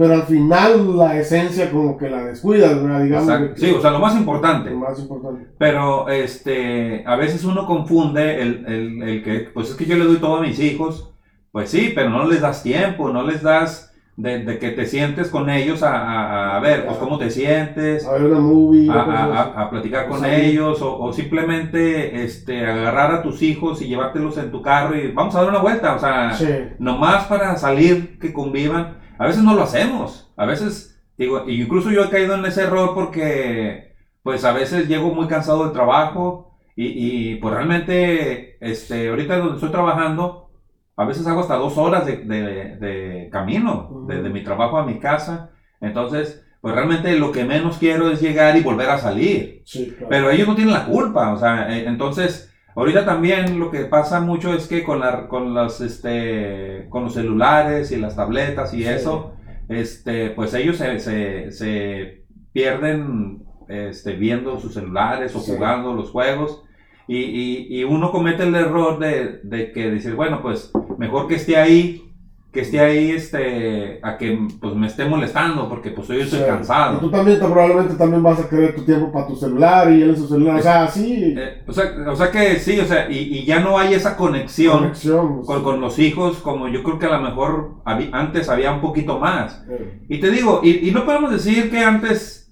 pero 0.00 0.14
al 0.14 0.22
final 0.22 0.96
la 0.96 1.18
esencia 1.18 1.70
como 1.70 1.98
que 1.98 2.08
la 2.08 2.24
descuidas, 2.24 2.82
¿verdad? 2.82 3.02
Digamos. 3.02 3.50
sí, 3.56 3.70
o 3.70 3.82
sea, 3.82 3.90
lo 3.90 3.98
más 3.98 4.16
importante. 4.16 4.70
Lo 4.70 4.78
más 4.78 4.98
importante. 4.98 5.46
Pero, 5.58 6.08
este, 6.08 7.04
a 7.06 7.16
veces 7.16 7.44
uno 7.44 7.66
confunde 7.66 8.40
el, 8.40 8.64
el, 8.66 9.02
el, 9.02 9.22
que, 9.22 9.40
pues 9.52 9.68
es 9.68 9.76
que 9.76 9.84
yo 9.84 9.96
le 9.96 10.06
doy 10.06 10.16
todo 10.16 10.36
a 10.36 10.40
mis 10.40 10.58
hijos, 10.58 11.12
pues 11.52 11.68
sí, 11.68 11.92
pero 11.94 12.08
no 12.08 12.26
les 12.26 12.40
das 12.40 12.62
tiempo, 12.62 13.10
no 13.10 13.24
les 13.26 13.42
das 13.42 13.94
de, 14.16 14.42
de 14.42 14.58
que 14.58 14.70
te 14.70 14.86
sientes 14.86 15.28
con 15.28 15.50
ellos 15.50 15.82
a, 15.82 16.56
a, 16.56 16.60
ver, 16.60 16.86
pues 16.86 16.96
cómo 16.96 17.18
te 17.18 17.30
sientes. 17.30 18.06
A 18.06 18.12
ver 18.12 18.22
una 18.24 18.40
movie. 18.40 18.88
A, 18.90 19.42
a 19.54 19.68
platicar 19.68 20.08
con 20.08 20.24
ellos, 20.24 20.80
o, 20.80 20.98
o, 20.98 21.12
simplemente, 21.12 22.24
este, 22.24 22.64
agarrar 22.64 23.16
a 23.16 23.22
tus 23.22 23.42
hijos 23.42 23.82
y 23.82 23.88
llevártelos 23.88 24.38
en 24.38 24.50
tu 24.50 24.62
carro 24.62 24.96
y 24.96 25.12
vamos 25.12 25.34
a 25.34 25.42
dar 25.42 25.50
una 25.50 25.60
vuelta, 25.60 25.94
o 25.94 25.98
sea, 25.98 26.32
Sí. 26.32 26.46
nomás 26.78 27.24
para 27.26 27.54
salir, 27.58 28.18
que 28.18 28.32
convivan. 28.32 28.99
A 29.20 29.26
veces 29.26 29.42
no 29.42 29.54
lo 29.54 29.62
hacemos. 29.62 30.32
A 30.34 30.46
veces, 30.46 30.98
digo, 31.18 31.44
incluso 31.46 31.90
yo 31.90 32.04
he 32.04 32.08
caído 32.08 32.34
en 32.36 32.44
ese 32.46 32.62
error 32.62 32.94
porque, 32.94 33.92
pues 34.22 34.46
a 34.46 34.52
veces 34.54 34.88
llego 34.88 35.12
muy 35.14 35.28
cansado 35.28 35.64
del 35.64 35.74
trabajo 35.74 36.56
y, 36.74 37.32
y 37.32 37.36
pues 37.36 37.52
realmente, 37.52 38.56
este, 38.66 39.10
ahorita 39.10 39.36
donde 39.36 39.56
estoy 39.56 39.68
trabajando, 39.68 40.50
a 40.96 41.04
veces 41.04 41.26
hago 41.26 41.40
hasta 41.40 41.56
dos 41.56 41.76
horas 41.76 42.06
de, 42.06 42.16
de, 42.16 42.76
de 42.76 43.28
camino, 43.30 44.06
desde 44.08 44.30
mi 44.30 44.42
trabajo 44.42 44.78
a 44.78 44.86
mi 44.86 44.98
casa. 44.98 45.50
Entonces, 45.82 46.42
pues 46.62 46.74
realmente 46.74 47.14
lo 47.18 47.30
que 47.30 47.44
menos 47.44 47.76
quiero 47.76 48.10
es 48.10 48.22
llegar 48.22 48.56
y 48.56 48.62
volver 48.62 48.88
a 48.88 48.96
salir. 48.96 49.62
Sí, 49.66 49.90
claro. 49.90 50.06
Pero 50.08 50.30
ellos 50.30 50.48
no 50.48 50.54
tienen 50.54 50.72
la 50.72 50.86
culpa, 50.86 51.34
o 51.34 51.38
sea, 51.38 51.76
eh, 51.76 51.84
entonces, 51.86 52.49
ahorita 52.74 53.04
también 53.04 53.58
lo 53.58 53.70
que 53.70 53.80
pasa 53.80 54.20
mucho 54.20 54.52
es 54.54 54.66
que 54.68 54.82
con, 54.84 55.00
la, 55.00 55.28
con, 55.28 55.54
los, 55.54 55.80
este, 55.80 56.86
con 56.88 57.04
los 57.04 57.14
celulares 57.14 57.90
y 57.92 57.96
las 57.96 58.16
tabletas 58.16 58.72
y 58.74 58.78
Sí. 58.82 58.88
eso, 58.88 59.32
este, 59.68 60.30
pues 60.30 60.54
ellos 60.54 60.76
se, 60.76 60.98
se, 60.98 61.52
se 61.52 62.24
pierden 62.52 63.44
este, 63.68 64.12
viendo 64.14 64.58
sus 64.58 64.74
celulares 64.74 65.34
o 65.36 65.40
Sí. 65.40 65.52
jugando 65.52 65.94
los 65.94 66.10
juegos. 66.10 66.62
Y, 67.06 67.16
y, 67.18 67.66
y 67.80 67.84
uno 67.84 68.12
comete 68.12 68.44
el 68.44 68.54
error 68.54 68.98
de, 69.00 69.40
de 69.42 69.72
que 69.72 69.90
decir, 69.90 70.14
bueno, 70.14 70.42
pues 70.42 70.70
mejor 70.98 71.26
que 71.26 71.34
esté 71.36 71.56
ahí, 71.56 72.09
que 72.52 72.62
esté 72.62 72.80
ahí 72.80 73.12
este, 73.12 74.00
a 74.02 74.18
que 74.18 74.36
pues, 74.60 74.74
me 74.74 74.88
esté 74.88 75.04
molestando, 75.04 75.68
porque 75.68 75.90
pues 75.90 76.08
yo 76.08 76.14
estoy 76.14 76.40
Sí. 76.40 76.44
cansado. 76.46 76.96
Y 76.96 77.00
tú 77.00 77.10
también 77.10 77.38
te- 77.38 77.44
probablemente 77.46 77.94
también 77.94 78.22
vas 78.24 78.40
a 78.40 78.48
querer 78.48 78.74
tu 78.74 78.82
tiempo 78.84 79.12
para 79.12 79.28
tu 79.28 79.36
celular 79.36 79.90
y 79.92 80.02
él 80.02 80.10
en 80.10 80.16
su 80.16 80.26
celular. 80.26 80.58
O 80.58 80.62
sea, 80.62 80.88
sí. 80.88 81.34
Eh, 81.38 81.62
o, 81.66 81.72
sea, 81.72 81.84
o 82.08 82.16
sea 82.16 82.30
que 82.32 82.56
sí, 82.58 82.80
o 82.80 82.84
sea, 82.86 83.08
y, 83.10 83.18
y 83.18 83.44
ya 83.44 83.60
no 83.60 83.78
hay 83.78 83.94
esa 83.94 84.16
conexión 84.16 84.78
conexión. 84.80 85.42
con, 85.44 85.62
con 85.62 85.80
los 85.80 85.98
hijos 86.00 86.38
como 86.38 86.66
yo 86.68 86.82
creo 86.82 86.98
que 86.98 87.06
a 87.06 87.16
lo 87.18 87.20
mejor 87.20 87.74
habí- 87.84 88.10
antes 88.12 88.48
había 88.48 88.72
un 88.72 88.80
poquito 88.80 89.18
más. 89.20 89.64
Eh, 89.70 90.00
Y 90.08 90.18
te 90.18 90.30
digo, 90.30 90.60
y, 90.64 90.88
y 90.88 90.90
no 90.90 91.04
podemos 91.04 91.30
decir 91.30 91.70
que 91.70 91.78
antes 91.78 92.50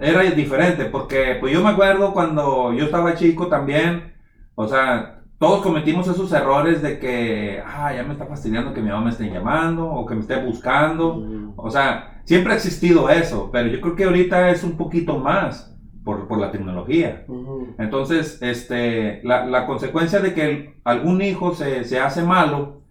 era 0.00 0.22
diferente, 0.22 0.84
porque 0.84 1.36
pues 1.40 1.52
yo 1.52 1.60
me 1.62 1.70
acuerdo 1.70 2.12
cuando 2.12 2.72
yo 2.72 2.84
estaba 2.84 3.16
chico 3.16 3.48
también, 3.48 4.12
o 4.54 4.68
sea, 4.68 5.15
todos 5.38 5.62
cometimos 5.62 6.08
esos 6.08 6.32
errores 6.32 6.80
de 6.82 6.98
que, 6.98 7.62
ah, 7.66 7.92
ya 7.94 8.02
me 8.02 8.12
está 8.14 8.26
fastidiando 8.26 8.72
que 8.72 8.80
mi 8.80 8.88
mamá 8.88 9.04
me 9.04 9.10
esté 9.10 9.30
llamando 9.30 9.86
o 9.90 10.06
que 10.06 10.14
me 10.14 10.20
esté 10.22 10.36
buscando. 10.42 11.16
mm, 11.16 11.52
O 11.56 11.70
sea, 11.70 12.20
siempre 12.24 12.52
ha 12.52 12.56
existido 12.56 13.10
eso, 13.10 13.50
pero 13.52 13.68
yo 13.68 13.80
creo 13.80 13.94
que 13.96 14.04
ahorita 14.04 14.50
es 14.50 14.64
un 14.64 14.76
poquito 14.76 15.18
más 15.18 15.76
por, 16.04 16.26
por 16.28 16.38
la 16.38 16.50
tecnología. 16.52 17.24
ujú. 17.28 17.74
Entonces, 17.78 18.38
este, 18.40 19.20
la, 19.24 19.44
la 19.46 19.66
consecuencia 19.66 20.20
de 20.20 20.32
que 20.34 20.44
el- 20.50 20.74
algún 20.84 21.20
hijo 21.20 21.54
se, 21.54 21.84
se 21.84 21.98
hace 22.00 22.22
malo, 22.22 22.82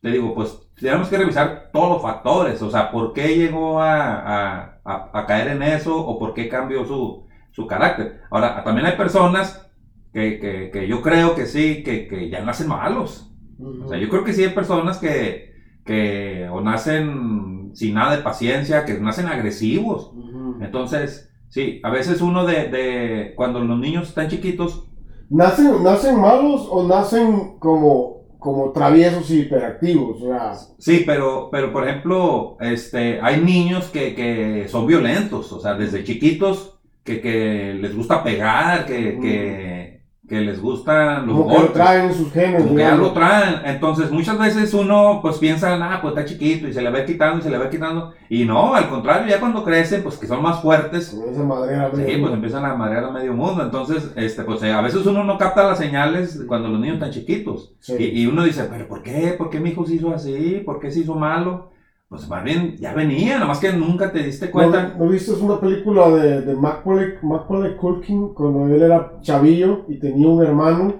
te 0.00 0.10
digo, 0.10 0.34
pues 0.34 0.58
tenemos 0.80 1.08
que 1.08 1.18
revisar 1.18 1.68
todos 1.72 1.90
los 1.90 2.02
factores, 2.02 2.62
o 2.62 2.70
sea, 2.70 2.90
por 2.90 3.12
qué 3.12 3.36
llegó 3.36 3.80
a, 3.82 4.14
a- 4.14 4.80
a- 4.84 5.10
a 5.12 5.26
caer 5.26 5.48
en 5.48 5.62
eso 5.62 5.94
o 5.98 6.18
por 6.18 6.32
qué 6.32 6.48
cambió 6.48 6.86
su, 6.86 7.26
su 7.50 7.66
carácter. 7.66 8.22
Ahora, 8.30 8.64
también 8.64 8.86
hay 8.86 8.96
personas 8.96 9.69
que, 10.12 10.38
que- 10.38 10.70
que 10.72 10.88
yo 10.88 11.02
creo 11.02 11.34
que 11.34 11.46
sí, 11.46 11.82
que, 11.82 12.06
que 12.08 12.28
ya 12.30 12.42
nacen 12.44 12.68
malos. 12.68 13.32
Ujú. 13.58 13.84
O 13.84 13.88
sea, 13.88 13.98
yo 13.98 14.08
creo 14.08 14.24
que 14.24 14.32
sí 14.32 14.42
hay 14.44 14.50
personas 14.50 14.98
que, 14.98 15.50
que 15.84 16.48
o 16.50 16.60
nacen 16.60 17.70
sin 17.74 17.94
nada 17.94 18.16
de 18.16 18.22
paciencia, 18.22 18.84
que 18.84 18.94
nacen 18.98 19.26
agresivos. 19.26 20.12
Ujú. 20.14 20.56
Entonces, 20.60 21.30
sí, 21.48 21.80
a 21.82 21.90
veces 21.90 22.20
uno 22.20 22.44
de, 22.46 22.68
de 22.68 23.32
cuando 23.36 23.60
los 23.60 23.78
niños 23.78 24.08
están 24.08 24.28
chiquitos, 24.28 24.86
¿Nacen, 25.28 25.82
¿Nacen 25.84 26.20
malos 26.20 26.66
o 26.68 26.86
nacen 26.88 27.58
como, 27.60 28.22
como 28.38 28.72
traviesos 28.72 29.30
y 29.30 29.40
hiperactivos? 29.42 30.20
O 30.22 30.26
sea, 30.26 30.52
sí, 30.78 31.04
pero, 31.06 31.48
pero 31.52 31.72
por 31.72 31.86
ejemplo, 31.88 32.56
este, 32.60 33.20
hay 33.20 33.40
niños 33.40 33.90
que, 33.90 34.14
que 34.16 34.66
son 34.68 34.86
violentos, 34.86 35.52
o 35.52 35.60
sea, 35.60 35.74
desde 35.74 36.02
chiquitos 36.02 36.80
que, 37.04 37.20
que 37.20 37.74
les 37.80 37.94
gusta 37.96 38.24
pegar, 38.24 38.86
que, 38.86 39.20
que, 39.20 39.89
que 40.30 40.40
les 40.40 40.62
gustan 40.62 41.26
los 41.26 41.36
Como 41.36 41.48
que 41.48 41.52
lo 41.52 41.58
golpes. 41.58 41.72
traen 41.74 42.06
en 42.06 42.14
sus 42.14 42.32
genes. 42.32 42.62
Como 42.62 42.76
que 42.76 42.76
digamos. 42.76 42.98
algo 43.00 43.12
traen. 43.12 43.54
Entonces, 43.66 44.10
muchas 44.12 44.38
veces 44.38 44.72
uno 44.72 45.18
pues 45.20 45.38
piensa, 45.38 45.74
ah, 45.74 45.98
pues 46.00 46.14
está 46.16 46.24
chiquito 46.24 46.68
y 46.68 46.72
se 46.72 46.80
le 46.80 46.88
va 46.90 47.04
quitando 47.04 47.40
y 47.40 47.42
se 47.42 47.50
le 47.50 47.58
va 47.58 47.68
quitando. 47.68 48.14
Y 48.28 48.44
no, 48.44 48.74
al 48.74 48.88
contrario, 48.88 49.28
ya 49.28 49.40
cuando 49.40 49.64
crecen, 49.64 50.04
pues 50.04 50.16
que 50.16 50.28
son 50.28 50.40
más 50.40 50.62
fuertes, 50.62 51.14
madera, 51.44 51.90
Sí, 51.94 52.16
pues 52.20 52.32
empiezan 52.32 52.64
a 52.64 52.76
marear 52.76 53.04
a 53.04 53.10
medio 53.10 53.34
mundo. 53.34 53.62
Entonces, 53.64 54.12
este, 54.14 54.44
pues 54.44 54.62
eh, 54.62 54.72
a 54.72 54.80
veces 54.80 55.04
uno 55.04 55.24
no 55.24 55.36
capta 55.36 55.66
las 55.66 55.78
señales 55.78 56.40
cuando 56.46 56.68
los 56.68 56.80
niños 56.80 56.94
están 56.94 57.10
chiquitos. 57.10 57.72
Sí. 57.80 57.96
Y, 57.98 58.22
y 58.22 58.26
uno 58.26 58.44
dice, 58.44 58.68
pero 58.70 58.86
¿por 58.86 59.02
qué? 59.02 59.34
¿Por 59.36 59.50
qué 59.50 59.58
mi 59.58 59.70
hijo 59.70 59.84
se 59.84 59.96
hizo 59.96 60.14
así? 60.14 60.62
¿Por 60.64 60.78
qué 60.78 60.92
se 60.92 61.00
hizo 61.00 61.16
malo? 61.16 61.70
Pues 62.10 62.28
más 62.28 62.42
bien 62.42 62.76
ya 62.76 62.92
venía, 62.92 63.34
nada 63.36 63.46
más 63.46 63.60
que 63.60 63.72
nunca 63.72 64.10
te 64.12 64.18
diste 64.24 64.50
cuenta. 64.50 64.88
¿No, 64.98 65.04
¿no 65.04 65.10
viste 65.12 65.30
una 65.32 65.60
película 65.60 66.10
de, 66.10 66.40
de 66.42 66.56
Macaulay, 66.56 67.14
Macaulay 67.22 67.76
Culkin 67.76 68.34
cuando 68.34 68.66
él 68.66 68.82
era 68.82 69.12
chavillo 69.22 69.84
y 69.86 69.96
tenía 70.00 70.26
un 70.28 70.42
hermano? 70.44 70.94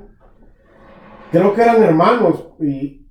Creo 1.33 1.53
que 1.53 1.63
eran 1.63 1.83
hermanos 1.83 2.45
y, 2.61 3.09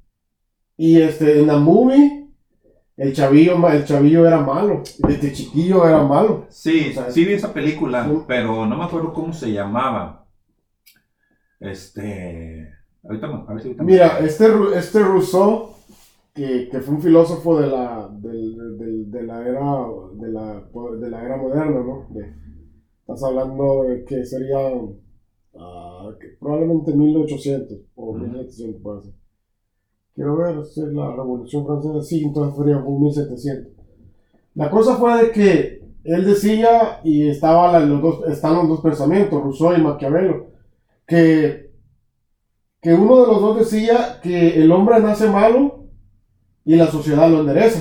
y 0.77 1.01
este, 1.01 1.41
en 1.41 1.47
la 1.47 1.57
movie 1.57 2.27
el 2.95 3.13
chavillo, 3.13 3.67
el 3.69 3.83
chavillo 3.85 4.25
era 4.25 4.39
malo, 4.39 4.81
desde 4.99 5.33
chiquillo 5.33 5.85
era 5.85 6.01
malo. 6.03 6.45
Sí, 6.49 6.87
O 6.91 6.93
sea, 6.93 7.11
sí 7.11 7.25
vi 7.25 7.33
esa 7.33 7.53
película, 7.53 8.05
sí. 8.05 8.11
pero 8.27 8.65
no 8.65 8.77
me 8.77 8.85
acuerdo 8.85 9.13
cómo 9.13 9.33
se 9.33 9.51
llamaba. 9.51 10.25
Este... 11.59 12.73
Ahorita, 13.03 13.27
a 13.27 13.53
ver 13.53 13.61
si 13.61 13.67
ahorita 13.69 13.83
me- 13.83 13.91
Mira, 13.91 14.19
este, 14.19 14.47
este 14.75 14.99
Rousseau, 14.99 15.75
que, 16.33 16.69
que 16.69 16.79
fue 16.81 16.95
un 16.95 17.01
filósofo 17.01 17.59
de 17.59 17.67
la, 17.67 18.09
del- 18.21 18.77
del- 18.77 19.11
de, 19.11 19.23
la 19.23 19.47
era, 19.47 19.87
de, 20.13 20.29
la, 20.31 20.63
de 20.99 21.09
la 21.09 21.23
era 21.23 21.37
moderna, 21.37 21.81
¿no? 21.81 22.07
De- 22.09 22.33
estás 23.01 23.23
hablando 23.23 23.83
de 23.83 24.05
que 24.05 24.25
sería 24.25 24.59
ah, 25.59 26.11
que 26.19 26.27
probablemente 26.39 26.93
1800 26.95 27.77
o 27.95 28.09
Ujú. 28.11 28.19
1700 28.19 28.81
puede 28.81 29.01
ser. 29.03 29.13
Quiero 30.15 30.37
ver, 30.37 30.65
si 30.65 30.81
es 30.81 30.87
la 30.93 31.11
Revolución 31.15 31.65
Francesa, 31.65 32.01
sí, 32.03 32.23
entonces 32.23 32.57
sería 32.57 32.81
como 32.83 32.99
1700. 32.99 33.73
La 34.55 34.69
cosa 34.69 34.95
fue 34.97 35.25
de 35.25 35.31
que 35.31 35.81
él 36.03 36.25
decía, 36.25 36.99
y 37.03 37.27
estaba 37.29 37.71
la- 37.71 37.79
los 37.85 38.01
dos, 38.01 38.27
están 38.27 38.55
los 38.55 38.67
dos 38.67 38.81
pensamientos, 38.81 39.41
Rousseau 39.41 39.73
y 39.77 39.81
Maquiavelo, 39.81 40.47
que 41.07 41.69
que 42.81 42.93
uno 42.93 43.21
de 43.21 43.27
los 43.27 43.41
dos 43.41 43.57
decía 43.59 44.19
que 44.21 44.61
el 44.61 44.71
hombre 44.71 44.99
nace 44.99 45.29
malo 45.29 45.78
y 46.69 46.75
la 46.75 46.87
sociedad 46.87 47.27
lo 47.29 47.39
endereza. 47.39 47.79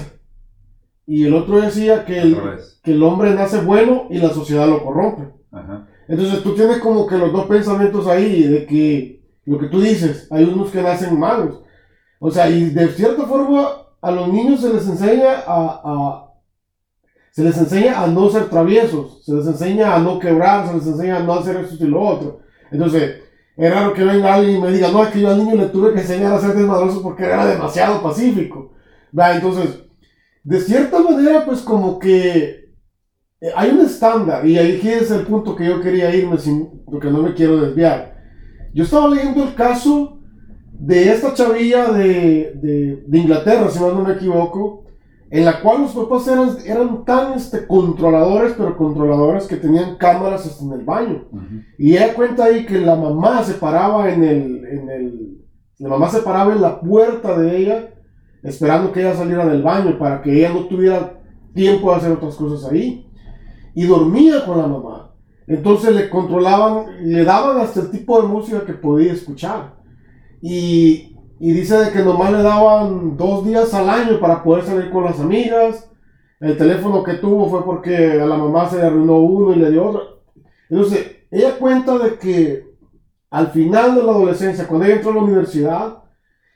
Y 1.07 1.25
el 1.26 1.35
otro 1.35 1.61
decía 1.61 2.04
que 2.07 2.18
el, 2.21 2.35
que 2.83 2.92
el 2.92 3.02
hombre 3.02 3.35
nace 3.35 3.61
bueno 3.61 4.07
y 4.11 4.16
la 4.18 4.30
sociedad 4.30 4.66
lo 4.66 4.83
corrompe. 4.83 5.28
Ajá. 5.52 5.87
Entonces 6.09 6.42
tú 6.42 6.54
tienes 6.54 6.78
como 6.78 7.07
que 7.07 7.18
los 7.18 7.30
dos 7.33 7.45
pensamientos 7.47 8.07
ahí 8.07 8.45
de 8.45 8.64
que 8.66 9.23
lo 9.45 9.59
que 9.59 9.66
tú 9.66 9.80
dices, 9.80 10.26
hay 10.30 10.45
unos 10.45 10.71
que 10.71 10.80
nacen 10.80 11.18
malos. 11.18 11.61
O 12.18 12.30
sea, 12.30 12.49
y 12.49 12.71
de 12.71 12.88
cierta 12.88 13.25
forma 13.26 13.68
a 14.00 14.11
los 14.11 14.28
niños 14.33 14.61
se 14.62 14.73
les 14.73 14.87
enseña 14.88 15.33
a, 15.47 15.80
a- 15.85 16.25
se 17.30 17.45
les 17.45 17.57
enseña 17.59 18.02
a 18.02 18.07
no 18.07 18.30
ser 18.30 18.49
traviesos, 18.49 19.23
se 19.25 19.33
les 19.35 19.47
enseña 19.47 19.95
a 19.95 19.99
no 20.00 20.18
quebrar, 20.18 20.66
se 20.66 20.75
les 20.75 20.87
enseña 20.87 21.18
a 21.18 21.23
no 21.23 21.35
hacer 21.35 21.57
esto 21.59 21.85
y 21.85 21.88
lo 21.88 22.00
otro. 22.00 22.40
Entonces, 22.73 23.16
es 23.57 23.71
raro 23.75 23.92
que 23.92 24.02
venga 24.04 24.35
alguien 24.35 24.57
y 24.57 24.61
me 24.61 24.73
diga, 24.73 24.90
no, 24.90 25.02
es 25.04 25.11
que 25.11 25.21
yo 25.21 25.28
al 25.28 25.38
niño 25.38 25.57
le 25.57 25.66
tuve 25.66 25.92
que 25.92 26.00
enseñar 26.00 26.33
a 26.33 26.40
ser 26.40 26.54
desmadroso 26.54 27.02
porque 27.02 27.25
era 27.25 27.45
demasiado 27.47 28.02
pacífico. 28.02 28.73
¿Va? 29.17 29.35
Entonces, 29.35 29.85
de 30.45 30.61
cierta 30.61 31.00
manera, 31.00 31.45
pues 31.45 31.61
como 31.61 31.99
que 31.99 32.73
eh, 33.41 33.50
hay 33.55 33.71
un 33.71 33.81
estándar, 33.81 34.47
y 34.47 34.59
ahí 34.59 34.81
es 34.83 35.11
el 35.11 35.27
punto 35.27 35.55
que 35.55 35.67
yo 35.67 35.81
quería 35.81 36.15
irme, 36.15 36.38
sin, 36.38 36.83
porque 36.85 37.11
no 37.11 37.23
me 37.23 37.35
quiero 37.35 37.61
desviar. 37.61 38.17
Yo 38.75 38.85
estaba 38.85 39.09
leyendo 39.09 39.45
el 39.45 39.55
caso 39.55 40.21
de 40.73 41.11
esta 41.11 41.35
chavilla 41.35 41.93
de, 41.93 42.53
de, 42.55 43.05
de 43.07 43.19
Inglaterra, 43.19 43.69
si 43.69 43.81
mal 43.81 43.95
no 43.95 44.05
me 44.05 44.15
equivoco, 44.15 44.85
en 45.31 45.45
la 45.45 45.61
cual 45.61 45.83
los 45.83 45.93
papás 45.93 46.27
eran, 46.29 46.57
eran 46.65 47.05
tan 47.05 47.35
este, 47.35 47.67
controladores, 47.67 48.55
pero 48.57 48.77
controladores 48.77 49.47
que 49.47 49.57
tenían 49.57 49.97
cámaras 49.97 50.47
hasta 50.47 50.65
en 50.65 50.73
el 50.73 50.85
baño. 50.87 51.29
Ujú. 51.31 51.45
Y 51.77 51.97
ella 51.97 52.15
cuenta 52.15 52.45
ahí 52.45 52.65
que 52.65 52.79
la 52.79 52.97
mamá 52.97 53.43
se 53.43 53.55
paraba 53.55 54.11
en 54.11 54.25
el, 54.25 54.65
en 54.65 54.88
el, 54.88 55.45
la 55.79 55.88
mamá 55.91 56.09
se 56.09 56.23
paraba 56.23 56.53
en 56.55 56.62
la 56.62 56.81
puerta 56.81 57.38
de 57.38 57.57
ella, 57.59 57.95
esperando 58.42 58.92
que 58.92 59.00
ella 59.00 59.14
saliera 59.14 59.47
del 59.47 59.62
baño 59.62 59.99
para 59.99 60.23
que 60.23 60.37
ella 60.37 60.52
no 60.52 60.66
tuviera 60.66 61.21
tiempo 61.54 61.90
de 61.90 61.97
hacer 61.97 62.12
otras 62.12 62.37
cosas 62.37 62.71
ahí. 62.71 63.11
Y 63.75 63.87
dormía 63.87 64.45
con 64.45 64.59
la 64.59 64.66
mamá. 64.66 65.12
Entonces 65.47 65.95
le 65.95 66.11
controlaban, 66.11 67.11
le 67.11 67.25
daban 67.25 67.61
hasta 67.61 67.80
el 67.80 67.90
tipo 67.90 68.21
de 68.21 68.28
música 68.28 68.64
que 68.64 68.75
podía 68.75 69.12
escuchar. 69.12 69.75
Y, 70.42 71.16
y 71.40 71.52
dice 71.52 71.78
de 71.78 71.90
que 71.90 72.00
nomás 72.00 72.33
le 72.33 72.42
daban 72.42 73.16
dos 73.16 73.47
días 73.47 73.73
al 73.75 73.88
año 73.88 74.21
para 74.21 74.42
poder 74.42 74.64
salir 74.64 74.90
con 74.90 75.04
las 75.04 75.18
amigas. 75.21 75.88
El 76.40 76.57
teléfono 76.57 77.02
que 77.02 77.14
tuvo 77.14 77.49
fue 77.49 77.64
porque 77.64 78.21
a 78.21 78.26
la 78.26 78.37
mamá 78.37 78.68
se 78.68 78.76
le 78.76 78.83
arruinó 78.83 79.18
uno 79.18 79.52
y 79.52 79.57
le 79.57 79.71
dio 79.71 79.87
otro. 79.87 80.21
Entonces, 80.68 81.16
ella 81.30 81.59
cuenta 81.59 81.99
de 81.99 82.18
que 82.18 82.68
al 83.30 83.49
final 83.49 83.95
de 83.95 84.02
la 84.02 84.12
adolescencia, 84.12 84.66
cuando 84.66 84.87
ella 84.87 84.97
entró 84.97 85.11
a 85.11 85.14
la 85.14 85.23
universidad 85.23 86.02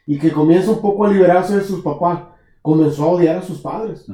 y 0.06 0.18
que 0.18 0.32
comienza 0.32 0.70
un 0.70 0.80
poco 0.80 1.04
a 1.04 1.12
liberarse 1.12 1.56
de 1.56 1.64
sus 1.64 1.80
papás, 1.80 2.20
comenzó 2.60 3.04
a 3.04 3.08
odiar 3.08 3.36
a 3.38 3.42
sus 3.42 3.58
padres. 3.58 4.06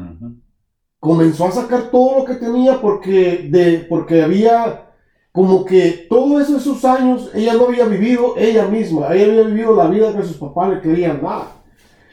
Comenzó 1.00 1.46
a 1.46 1.52
sacar 1.52 1.90
todo 1.90 2.18
lo 2.18 2.24
que 2.24 2.34
tenía 2.34 2.80
porque, 2.80 3.48
de, 3.50 3.86
porque 3.88 4.22
había 4.22 4.84
como 5.32 5.64
que 5.64 6.06
todos 6.08 6.42
esos, 6.42 6.62
esos 6.62 6.84
años 6.84 7.30
ella 7.34 7.54
no 7.54 7.66
había 7.66 7.84
vivido 7.84 8.34
ella 8.36 8.66
misma, 8.66 9.14
ella 9.14 9.32
había 9.32 9.44
vivido 9.44 9.76
la 9.76 9.86
vida 9.86 10.16
que 10.16 10.24
sus 10.24 10.36
papás 10.36 10.70
le 10.70 10.80
querían 10.80 11.22
dar. 11.22 11.58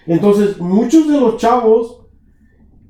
Entonces, 0.06 0.60
muchos 0.60 1.08
de 1.08 1.20
los 1.20 1.38
chavos 1.38 2.02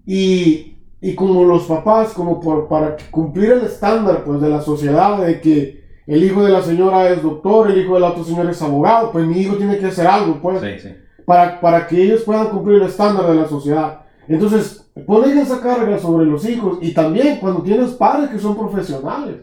y, 0.06 0.78
y 1.00 1.16
como 1.16 1.46
los 1.46 1.64
papás, 1.64 2.14
como 2.14 2.42
por, 2.42 2.68
para 2.68 2.98
cumplir 3.10 3.52
el 3.52 3.62
estándar 3.62 4.24
pues, 4.26 4.42
de 4.42 4.50
la 4.50 4.62
sociedad, 4.62 5.26
de 5.26 5.40
que 5.40 5.85
el 6.08 6.24
hijo 6.24 6.44
de 6.44 6.52
la 6.52 6.62
señora 6.62 7.10
es 7.10 7.22
doctor, 7.24 7.72
el 7.72 7.80
hijo 7.82 7.96
de 7.96 8.00
la 8.02 8.10
otra 8.10 8.24
señora 8.24 8.52
es 8.52 8.62
abogado, 8.62 9.12
pues 9.12 9.26
mi 9.26 9.40
hijo 9.40 9.56
tiene 9.56 9.78
que 9.78 9.88
hacer 9.88 10.06
algo, 10.08 10.40
pues, 10.42 10.62
Sí, 10.62 10.88
sí. 10.90 10.96
para, 11.26 11.60
para 11.60 11.88
que 11.88 12.02
ellos 12.04 12.22
puedan 12.24 12.48
cumplir 12.50 12.82
el 12.82 12.88
estándar 12.88 13.28
de 13.28 13.36
la 13.36 13.48
sociedad. 13.48 14.02
Entonces, 14.28 14.92
ponen 15.06 15.38
esa 15.38 15.60
carga 15.62 15.98
sobre 16.00 16.26
los 16.26 16.48
hijos 16.48 16.78
y 16.82 16.94
también 16.94 17.38
cuando 17.40 17.62
tienes 17.62 17.92
padres 17.92 18.30
que 18.30 18.40
son 18.40 18.56
profesionales. 18.56 19.38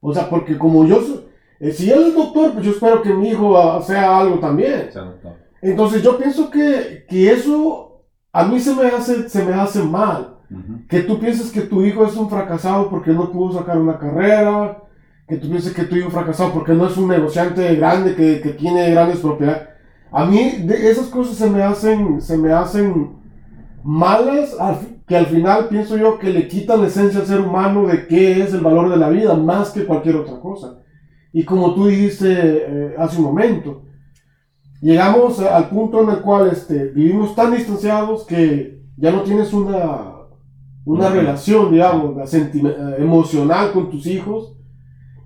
O 0.00 0.12
sea, 0.12 0.28
porque 0.28 0.56
como 0.58 0.84
yo, 0.84 1.00
eh, 1.60 1.72
si 1.72 1.90
él 1.90 2.08
es 2.08 2.14
doctor, 2.14 2.52
pues 2.52 2.64
yo 2.64 2.70
espero 2.72 3.02
que 3.02 3.12
mi 3.14 3.30
hijo 3.30 3.82
sea 3.82 4.18
algo 4.18 4.38
también. 4.38 4.90
Entonces 5.60 6.02
yo 6.02 6.16
pienso 6.18 6.50
que, 6.50 7.04
que 7.08 7.30
eso 7.32 8.02
a 8.32 8.44
mí 8.44 8.60
se 8.60 8.74
me 8.74 8.86
hace, 8.88 9.28
se 9.28 9.44
me 9.44 9.54
hace 9.54 9.82
mal. 9.82 10.36
Que 10.88 11.00
tú 11.00 11.18
pienses 11.18 11.50
que 11.50 11.62
tu 11.62 11.82
hijo 11.82 12.04
es 12.06 12.16
un 12.16 12.30
fracasado 12.30 12.88
porque 12.88 13.10
no 13.10 13.30
pudo 13.30 13.58
sacar 13.58 13.76
una 13.78 13.98
carrera. 13.98 14.82
Que 15.28 15.36
tú 15.36 15.48
pienses 15.48 15.74
que 15.74 15.84
tu 15.84 15.96
hijo 15.96 16.08
es 16.08 16.14
fracasado 16.14 16.52
porque 16.52 16.72
no 16.72 16.86
es 16.86 16.96
un 16.96 17.08
negociante 17.08 17.74
grande 17.76 18.14
que, 18.14 18.40
que 18.40 18.50
tiene 18.50 18.90
grandes 18.90 19.18
propiedades. 19.18 19.68
A 20.10 20.24
mí 20.24 20.62
de 20.64 20.90
esas 20.90 21.06
cosas 21.06 21.36
se 21.36 21.50
me 21.50 21.62
hacen, 21.62 22.20
se 22.22 22.38
me 22.38 22.50
hacen 22.52 23.18
malas, 23.84 24.56
que 25.06 25.16
al 25.16 25.26
final 25.26 25.68
pienso 25.68 25.96
yo 25.96 26.18
que 26.18 26.30
le 26.30 26.48
quitan 26.48 26.80
la 26.80 26.88
esencia 26.88 27.20
al 27.20 27.26
ser 27.26 27.40
humano 27.40 27.86
de 27.86 28.06
qué 28.06 28.42
es 28.42 28.52
el 28.52 28.60
valor 28.60 28.90
de 28.90 28.96
la 28.96 29.08
vida, 29.08 29.34
más 29.34 29.70
que 29.70 29.84
cualquier 29.84 30.16
otra 30.16 30.40
cosa. 30.40 30.78
Y 31.32 31.44
como 31.44 31.74
tú 31.74 31.86
dijiste 31.86 32.26
eh, 32.30 32.94
hace 32.98 33.18
un 33.18 33.24
momento, 33.24 33.82
llegamos 34.80 35.40
al 35.40 35.68
punto 35.68 36.02
en 36.02 36.10
el 36.10 36.20
cual 36.20 36.48
este, 36.50 36.86
vivimos 36.86 37.34
tan 37.34 37.52
distanciados 37.52 38.24
que 38.24 38.82
ya 38.96 39.12
no 39.12 39.22
tienes 39.22 39.52
una, 39.52 40.12
una 40.84 41.06
Ujú. 41.06 41.14
relación, 41.14 41.70
digamos, 41.70 42.34
eh, 42.34 42.96
emocional 42.98 43.72
con 43.72 43.90
tus 43.90 44.06
hijos 44.06 44.57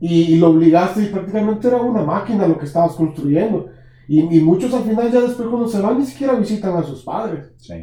y, 0.02 0.34
y 0.34 0.36
lo 0.36 0.48
obligaste 0.50 1.04
y 1.04 1.06
prácticamente 1.06 1.68
era 1.68 1.76
una 1.80 2.02
máquina 2.02 2.46
lo 2.48 2.58
que 2.58 2.64
estabas 2.66 2.94
construyendo. 2.96 3.68
Y, 4.08 4.18
y 4.36 4.40
muchos 4.40 4.74
al 4.74 4.82
final 4.82 5.10
ya 5.12 5.20
después 5.20 5.48
cuando 5.48 5.68
se 5.68 5.80
van 5.80 5.98
ni 5.98 6.04
siquiera 6.04 6.34
visitan 6.34 6.76
a 6.76 6.82
sus 6.82 7.02
padres, 7.04 7.52
Sí. 7.56 7.74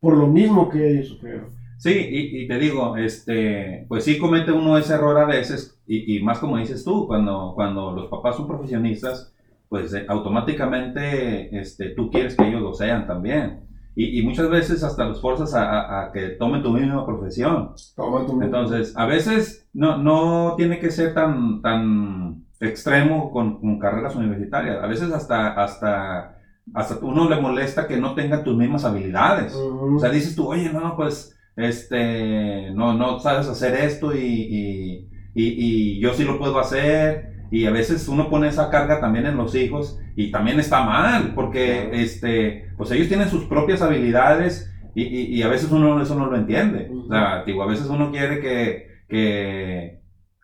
por 0.00 0.16
lo 0.16 0.26
mismo 0.26 0.68
que 0.68 0.90
ellos 0.90 1.08
sufrieron. 1.08 1.50
Sí, 1.78 1.90
y, 1.92 2.42
y 2.42 2.48
te 2.48 2.58
digo, 2.58 2.96
este, 2.96 3.86
pues 3.88 4.02
sí 4.02 4.18
comete 4.18 4.50
uno 4.50 4.76
ese 4.76 4.94
error 4.94 5.16
a 5.16 5.26
veces, 5.26 5.80
y, 5.86 6.16
y 6.16 6.22
más 6.24 6.40
como 6.40 6.56
dices 6.58 6.82
tú, 6.84 7.06
cuando, 7.06 7.52
cuando 7.54 7.92
los 7.92 8.08
papás 8.08 8.34
son 8.36 8.48
profesionistas, 8.48 9.32
pues 9.68 9.94
eh, 9.94 10.04
automáticamente 10.08 11.56
este, 11.60 11.90
tú 11.90 12.10
quieres 12.10 12.34
que 12.36 12.48
ellos 12.48 12.62
lo 12.62 12.72
sean 12.74 13.06
también. 13.06 13.60
Y, 13.94 14.18
y 14.18 14.22
muchas 14.22 14.48
veces 14.48 14.82
hasta 14.84 15.04
los 15.04 15.20
forzas 15.20 15.54
a, 15.54 15.68
a- 15.70 16.04
a 16.06 16.12
que 16.12 16.28
tomen 16.30 16.62
tu 16.62 16.70
misma 16.72 17.04
profesión. 17.04 17.70
Toma 17.96 18.24
tu- 18.26 18.40
Entonces, 18.42 18.96
a 18.96 19.06
veces 19.06 19.67
no, 19.78 19.96
no 19.98 20.54
tiene 20.56 20.78
que 20.80 20.90
ser 20.90 21.14
tan, 21.14 21.62
tan 21.62 22.44
extremo 22.60 23.30
con, 23.30 23.60
con 23.60 23.78
carreras 23.78 24.16
universitarias. 24.16 24.82
A 24.82 24.86
veces 24.86 25.12
hasta, 25.12 25.48
hasta, 25.62 26.36
hasta 26.74 26.98
uno 27.02 27.28
le 27.28 27.40
molesta 27.40 27.86
que 27.88 27.96
no 27.98 28.14
tenga 28.14 28.42
tus 28.44 28.56
mismas 28.56 28.84
habilidades. 28.84 29.54
O 29.96 29.98
sea, 30.00 30.10
dices 30.10 30.34
tú, 30.34 30.48
oye, 30.48 30.70
no, 30.72 30.96
pues, 30.96 31.36
este, 31.56 32.70
no, 32.74 32.94
no 32.94 33.18
sabes 33.20 33.48
hacer 33.48 33.74
esto 33.74 34.14
y, 34.14 34.18
y, 34.20 35.08
y- 35.34 35.96
y 35.96 36.00
yo 36.00 36.12
sí 36.14 36.24
lo 36.24 36.38
puedo 36.38 36.58
hacer. 36.58 37.28
y 37.50 37.64
a 37.66 37.70
veces 37.70 38.06
uno 38.08 38.28
pone 38.28 38.48
esa 38.48 38.68
carga 38.70 39.00
también 39.00 39.24
en 39.26 39.36
los 39.36 39.54
hijos 39.54 39.98
y 40.16 40.30
también 40.30 40.60
está 40.60 40.82
mal, 40.84 41.32
porque 41.34 41.88
este, 42.02 42.66
pues 42.76 42.90
ellos 42.90 43.08
tienen 43.08 43.30
sus 43.30 43.44
propias 43.46 43.80
habilidades 43.82 44.70
y, 44.94 45.04
y, 45.38 45.42
a 45.42 45.48
veces 45.48 45.70
uno 45.70 46.00
eso 46.02 46.14
no 46.16 46.26
lo 46.26 46.36
entiende. 46.36 46.90
O 47.04 47.06
sea, 47.08 47.44
digo, 47.44 47.62
a 47.62 47.66
veces 47.66 47.86
uno 47.88 48.10
quiere 48.10 48.40
que, 48.40 48.88
que 49.08 50.00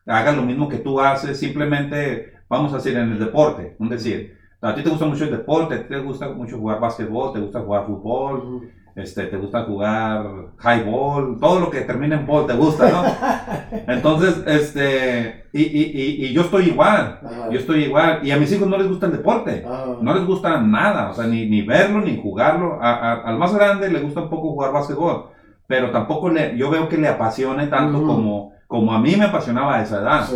haga 0.07 0.33
lo 0.33 0.43
mismo 0.43 0.69
que 0.69 0.79
tú 0.79 1.01
haces, 1.01 1.39
simplemente, 1.39 2.33
vamos 2.49 2.73
a 2.73 2.77
decir, 2.77 2.97
en 2.97 3.13
el 3.13 3.19
deporte, 3.19 3.77
un 3.79 3.89
decir, 3.89 4.39
a 4.61 4.75
ti 4.75 4.83
te 4.83 4.91
gusta 4.91 5.07
mucho 5.07 5.25
el 5.25 5.31
deporte, 5.31 5.79
te 5.79 5.99
gusta 5.99 6.31
mucho 6.31 6.59
jugar 6.59 6.81
básquetbol, 6.81 7.33
te 7.33 7.41
gusta 7.41 7.61
jugar 7.61 7.87
fútbol, 7.87 8.71
este, 8.95 9.27
te 9.27 9.37
gusta 9.37 9.65
jugar 9.65 10.25
highball, 10.63 11.39
todo 11.41 11.61
lo 11.61 11.71
que 11.71 11.81
termina 11.83 12.17
en 12.17 12.27
ball 12.27 12.47
te 12.47 12.55
gusta, 12.55 12.89
¿no? 12.91 13.05
Entonces, 13.93 14.43
este, 14.47 15.47
y, 15.53 15.63
y, 15.63 16.27
y, 16.27 16.33
yo 16.33 16.43
estoy 16.43 16.69
igual, 16.69 17.21
yo 17.51 17.59
estoy 17.59 17.85
igual, 17.85 18.21
y 18.23 18.31
a 18.31 18.39
mis 18.39 18.53
hijos 18.53 18.69
no 18.69 18.79
les 18.79 18.89
gusta 18.89 19.07
el 19.07 19.13
deporte, 19.13 19.65
no 20.01 20.15
les 20.15 20.25
gusta 20.25 20.61
nada, 20.61 21.11
o 21.11 21.15
sea, 21.15 21.27
ni, 21.27 21.47
ni 21.47 21.63
verlo, 21.63 22.01
ni 22.01 22.21
jugarlo, 22.21 22.79
al 22.81 23.37
más 23.37 23.55
grande 23.55 23.91
le 23.91 24.01
gusta 24.01 24.23
un 24.23 24.31
poco 24.31 24.53
jugar 24.53 24.73
básquetbol, 24.73 25.27
pero 25.67 25.91
tampoco 25.91 26.31
le, 26.31 26.57
yo 26.57 26.71
veo 26.71 26.89
que 26.89 26.97
le 26.97 27.09
apasione 27.09 27.67
tanto 27.67 28.03
como, 28.07 28.54
como 28.75 28.93
a 28.93 28.99
mí 28.99 29.15
me 29.15 29.27
apasionaba 29.27 29.77
a 29.77 29.83
esa 29.85 30.01
edad. 30.01 30.29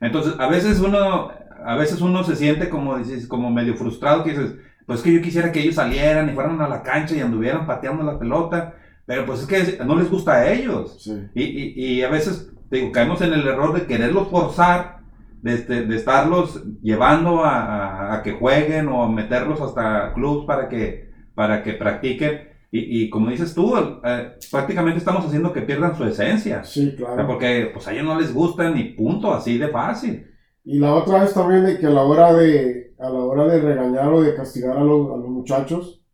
Entonces, 0.00 0.34
a 0.40 0.48
veces 0.48 0.80
uno, 0.80 1.30
a 1.64 1.76
veces 1.76 2.00
uno 2.00 2.24
se 2.24 2.34
siente 2.34 2.68
como, 2.68 2.98
dices, 2.98 3.28
como 3.28 3.52
medio 3.52 3.76
frustrado, 3.76 4.24
que 4.24 4.30
dices, 4.30 4.56
pues 4.84 5.00
que 5.00 5.12
yo 5.12 5.22
quisiera 5.22 5.52
que 5.52 5.60
ellos 5.60 5.76
salieran 5.76 6.28
y 6.28 6.32
fueran 6.32 6.60
a 6.60 6.66
la 6.66 6.82
cancha 6.82 7.14
y 7.14 7.20
anduvieran 7.20 7.68
pateando 7.68 8.02
la 8.02 8.18
pelota, 8.18 8.74
pero 9.06 9.24
pues 9.24 9.42
es 9.42 9.46
que 9.46 9.84
no 9.84 9.94
les 9.94 10.10
gusta 10.10 10.32
a 10.32 10.50
ellos. 10.50 11.08
Y, 11.36 11.44
y, 11.44 11.74
y, 11.76 12.02
a 12.02 12.10
veces, 12.10 12.50
digo, 12.68 12.90
caemos 12.90 13.20
en 13.20 13.32
el 13.32 13.46
error 13.46 13.72
de 13.72 13.86
quererlos 13.86 14.26
forzar, 14.26 14.98
de, 15.42 15.54
este, 15.54 15.82
de 15.86 15.94
estarlos 15.94 16.64
llevando 16.82 17.44
a, 17.44 18.12
a, 18.12 18.22
que 18.24 18.32
jueguen 18.32 18.88
o 18.88 19.08
meterlos 19.08 19.60
hasta 19.60 20.14
clubs 20.14 20.46
para 20.46 20.68
que, 20.68 21.12
para 21.36 21.62
que 21.62 21.74
practiquen. 21.74 22.47
Y, 22.70 23.04
y, 23.04 23.10
como 23.10 23.30
dices 23.30 23.54
tú, 23.54 23.74
eh, 23.76 24.32
prácticamente 24.50 24.98
estamos 24.98 25.24
haciendo 25.24 25.52
que 25.52 25.62
pierdan 25.62 25.96
su 25.96 26.04
esencia. 26.04 26.62
Sí, 26.64 26.94
claro. 26.96 27.26
porque 27.26 27.70
pues 27.72 27.88
a 27.88 27.92
ellos 27.92 28.04
no 28.04 28.20
les 28.20 28.34
gusta 28.34 28.70
ni 28.70 28.84
punto, 28.84 29.32
así 29.32 29.56
de 29.56 29.68
fácil. 29.68 30.26
Y 30.64 30.78
la 30.78 30.94
otra 30.94 31.22
vez 31.22 31.32
también 31.32 31.64
de 31.64 31.78
que 31.78 31.86
a 31.86 31.90
la 31.90 32.02
hora 32.02 32.34
de, 32.34 32.94
a 32.98 33.08
la 33.08 33.20
hora 33.20 33.46
de 33.46 33.60
regañar 33.62 34.12
o 34.12 34.20
de 34.20 34.34
castigar 34.34 34.76
a 34.76 34.84
los, 34.84 35.10
a 35.10 35.16
los 35.16 35.28
muchachos, 35.28 36.04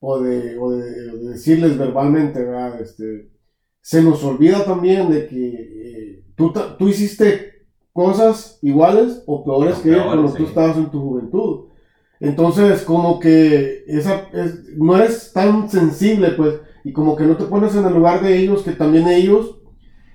o 0.00 0.20
de, 0.20 0.58
o 0.58 0.70
de, 0.70 1.28
decirles 1.28 1.76
verbalmente, 1.76 2.42
¿verdad? 2.42 2.80
Este, 2.80 3.30
se 3.80 4.02
nos 4.02 4.22
olvida 4.24 4.64
también 4.64 5.10
de 5.10 5.26
que 5.26 5.48
eh, 5.48 6.24
tú, 6.34 6.52
tú 6.78 6.88
hiciste 6.88 7.66
cosas 7.92 8.58
iguales 8.62 9.22
o 9.26 9.44
peores 9.44 9.78
que 9.78 9.94
cuando 9.94 10.32
tú 10.32 10.44
estabas 10.44 10.76
en 10.76 10.90
tu 10.90 11.00
juventud. 11.00 11.65
Entonces, 12.20 12.82
como 12.82 13.20
que 13.20 13.84
esa, 13.86 14.28
es, 14.32 14.76
no 14.76 14.96
eres 14.96 15.32
tan 15.32 15.68
sensible, 15.68 16.30
pues, 16.30 16.60
y 16.84 16.92
como 16.92 17.16
que 17.16 17.24
no 17.24 17.36
te 17.36 17.44
pones 17.44 17.74
en 17.74 17.84
el 17.84 17.94
lugar 17.94 18.22
de 18.22 18.38
ellos, 18.38 18.62
que 18.62 18.72
también 18.72 19.08
ellos 19.08 19.58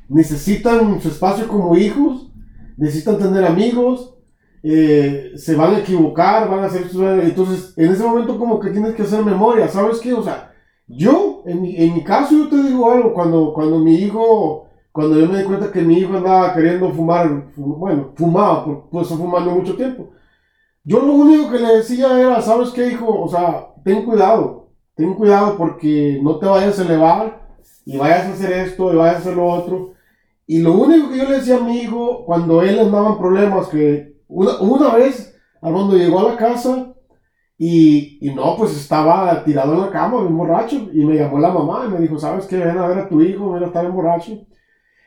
necesitan 0.10 1.00
su 1.02 1.10
espacio 1.10 1.48
como 1.48 1.78
hijos, 1.78 2.32
necesitan 2.78 3.18
tener 3.18 3.46
amigos, 3.46 4.16
eh, 4.64 5.32
se 5.36 5.56
van 5.56 5.76
a 5.76 5.80
equivocar, 5.80 6.50
van 6.50 6.64
a 6.64 6.68
hacer... 6.68 6.84
Entonces, 7.24 7.74
en 7.78 7.92
ese 7.92 8.04
momento 8.04 8.38
como 8.38 8.60
que 8.60 8.72
tienes 8.72 8.96
que 8.96 9.04
hacer 9.04 9.24
memoria, 9.24 9.68
¿sabes 9.68 10.00
qué? 10.00 10.14
O 10.14 10.24
sea, 10.24 10.54
yo, 10.88 11.44
en 11.46 11.62
mi, 11.62 11.76
en 11.78 11.94
mi 11.94 12.04
caso, 12.04 12.36
yo 12.36 12.50
te 12.50 12.62
digo 12.64 12.92
algo, 12.92 13.14
cuando, 13.14 13.54
cuando 13.54 13.80
mi 13.80 13.96
hijo, 13.96 14.68
cuando 14.92 15.20
yo 15.20 15.28
me 15.28 15.40
di 15.40 15.46
cuenta 15.46 15.72
que 15.72 15.82
mi 15.82 16.00
hijo 16.00 16.18
andaba 16.18 16.54
queriendo 16.54 16.92
fumar, 16.92 17.52
bueno, 17.56 18.12
fumaba, 18.16 18.90
pues 18.90 19.08
fumando 19.08 19.52
mucho 19.52 19.76
tiempo. 19.76 20.10
Yo 20.84 21.00
lo 21.00 21.14
único 21.14 21.52
que 21.52 21.60
le 21.60 21.78
decía 21.78 22.20
era, 22.20 22.42
¿sabes 22.42 22.70
qué, 22.70 22.88
hijo? 22.88 23.22
O 23.22 23.28
sea, 23.28 23.68
ten 23.84 24.04
cuidado, 24.04 24.70
ten 24.96 25.14
cuidado 25.14 25.56
porque 25.58 26.20
no 26.24 26.40
te 26.40 26.48
vayas 26.48 26.80
a 26.80 26.84
elevar 26.84 27.48
y 27.86 27.98
vayas 27.98 28.26
a 28.26 28.34
hacer 28.34 28.52
esto 28.54 28.92
y 28.92 28.96
vayas 28.96 29.18
a 29.18 29.20
hacer 29.20 29.36
lo 29.36 29.48
otro. 29.48 29.94
Y 30.48 30.60
lo 30.60 30.74
único 30.74 31.10
que 31.10 31.18
yo 31.18 31.30
le 31.30 31.38
decía 31.38 31.58
a 31.58 31.62
mi 31.62 31.80
hijo 31.80 32.26
cuando 32.26 32.64
él 32.64 32.80
andaba 32.80 33.10
en 33.10 33.18
problemas, 33.20 33.68
que 33.68 34.16
una, 34.28 34.60
una 34.60 34.96
vez, 34.96 35.38
Armando 35.62 35.96
llegó 35.96 36.20
a 36.20 36.32
la 36.32 36.38
casa 36.38 36.94
y, 37.58 38.18
y, 38.20 38.34
no, 38.34 38.58
pues 38.58 38.76
estaba 38.76 39.44
tirado 39.44 39.76
en 39.76 39.82
la 39.82 39.92
cama, 39.92 40.22
bien 40.22 40.36
borracho, 40.36 40.90
y 40.92 41.06
me 41.06 41.16
llamó 41.16 41.40
la 41.40 41.52
mamá 41.52 41.86
y 41.86 41.92
me 41.92 42.00
dijo, 42.00 42.18
¿sabes 42.18 42.48
qué? 42.48 42.58
Ven 42.58 42.78
a 42.80 42.88
ver 42.88 42.98
a 42.98 43.08
tu 43.08 43.22
hijo, 43.22 43.52
ven 43.52 43.64
a 43.64 43.68
estar 43.68 43.86
en 43.86 43.94
borracho. 43.94 44.32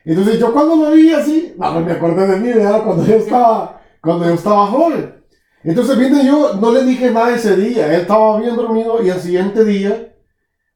Entonces 0.05 0.39
yo 0.39 0.53
cuando 0.53 0.77
me 0.77 0.95
vi 0.95 1.11
así, 1.11 1.53
no, 1.57 1.81
me 1.81 1.91
acordé 1.91 2.27
de 2.27 2.37
mí, 2.37 2.53
¿verdad? 2.53 2.83
Cuando 2.85 3.03
yo 3.03 3.15
estaba, 3.15 3.81
cuando 4.01 4.25
yo 4.25 4.33
estaba 4.35 4.67
joven. 4.67 5.24
Entonces, 5.65 5.97
viene 5.97 6.23
yo 6.23 6.53
no 6.61 6.71
le 6.71 6.83
dije 6.83 7.09
nada 7.09 7.33
ese 7.33 7.57
día, 7.57 7.87
él 7.87 8.01
estaba 8.01 8.39
bien 8.39 8.55
dormido 8.55 9.03
y 9.03 9.09
al 9.09 9.19
siguiente 9.19 9.65
día, 9.65 10.13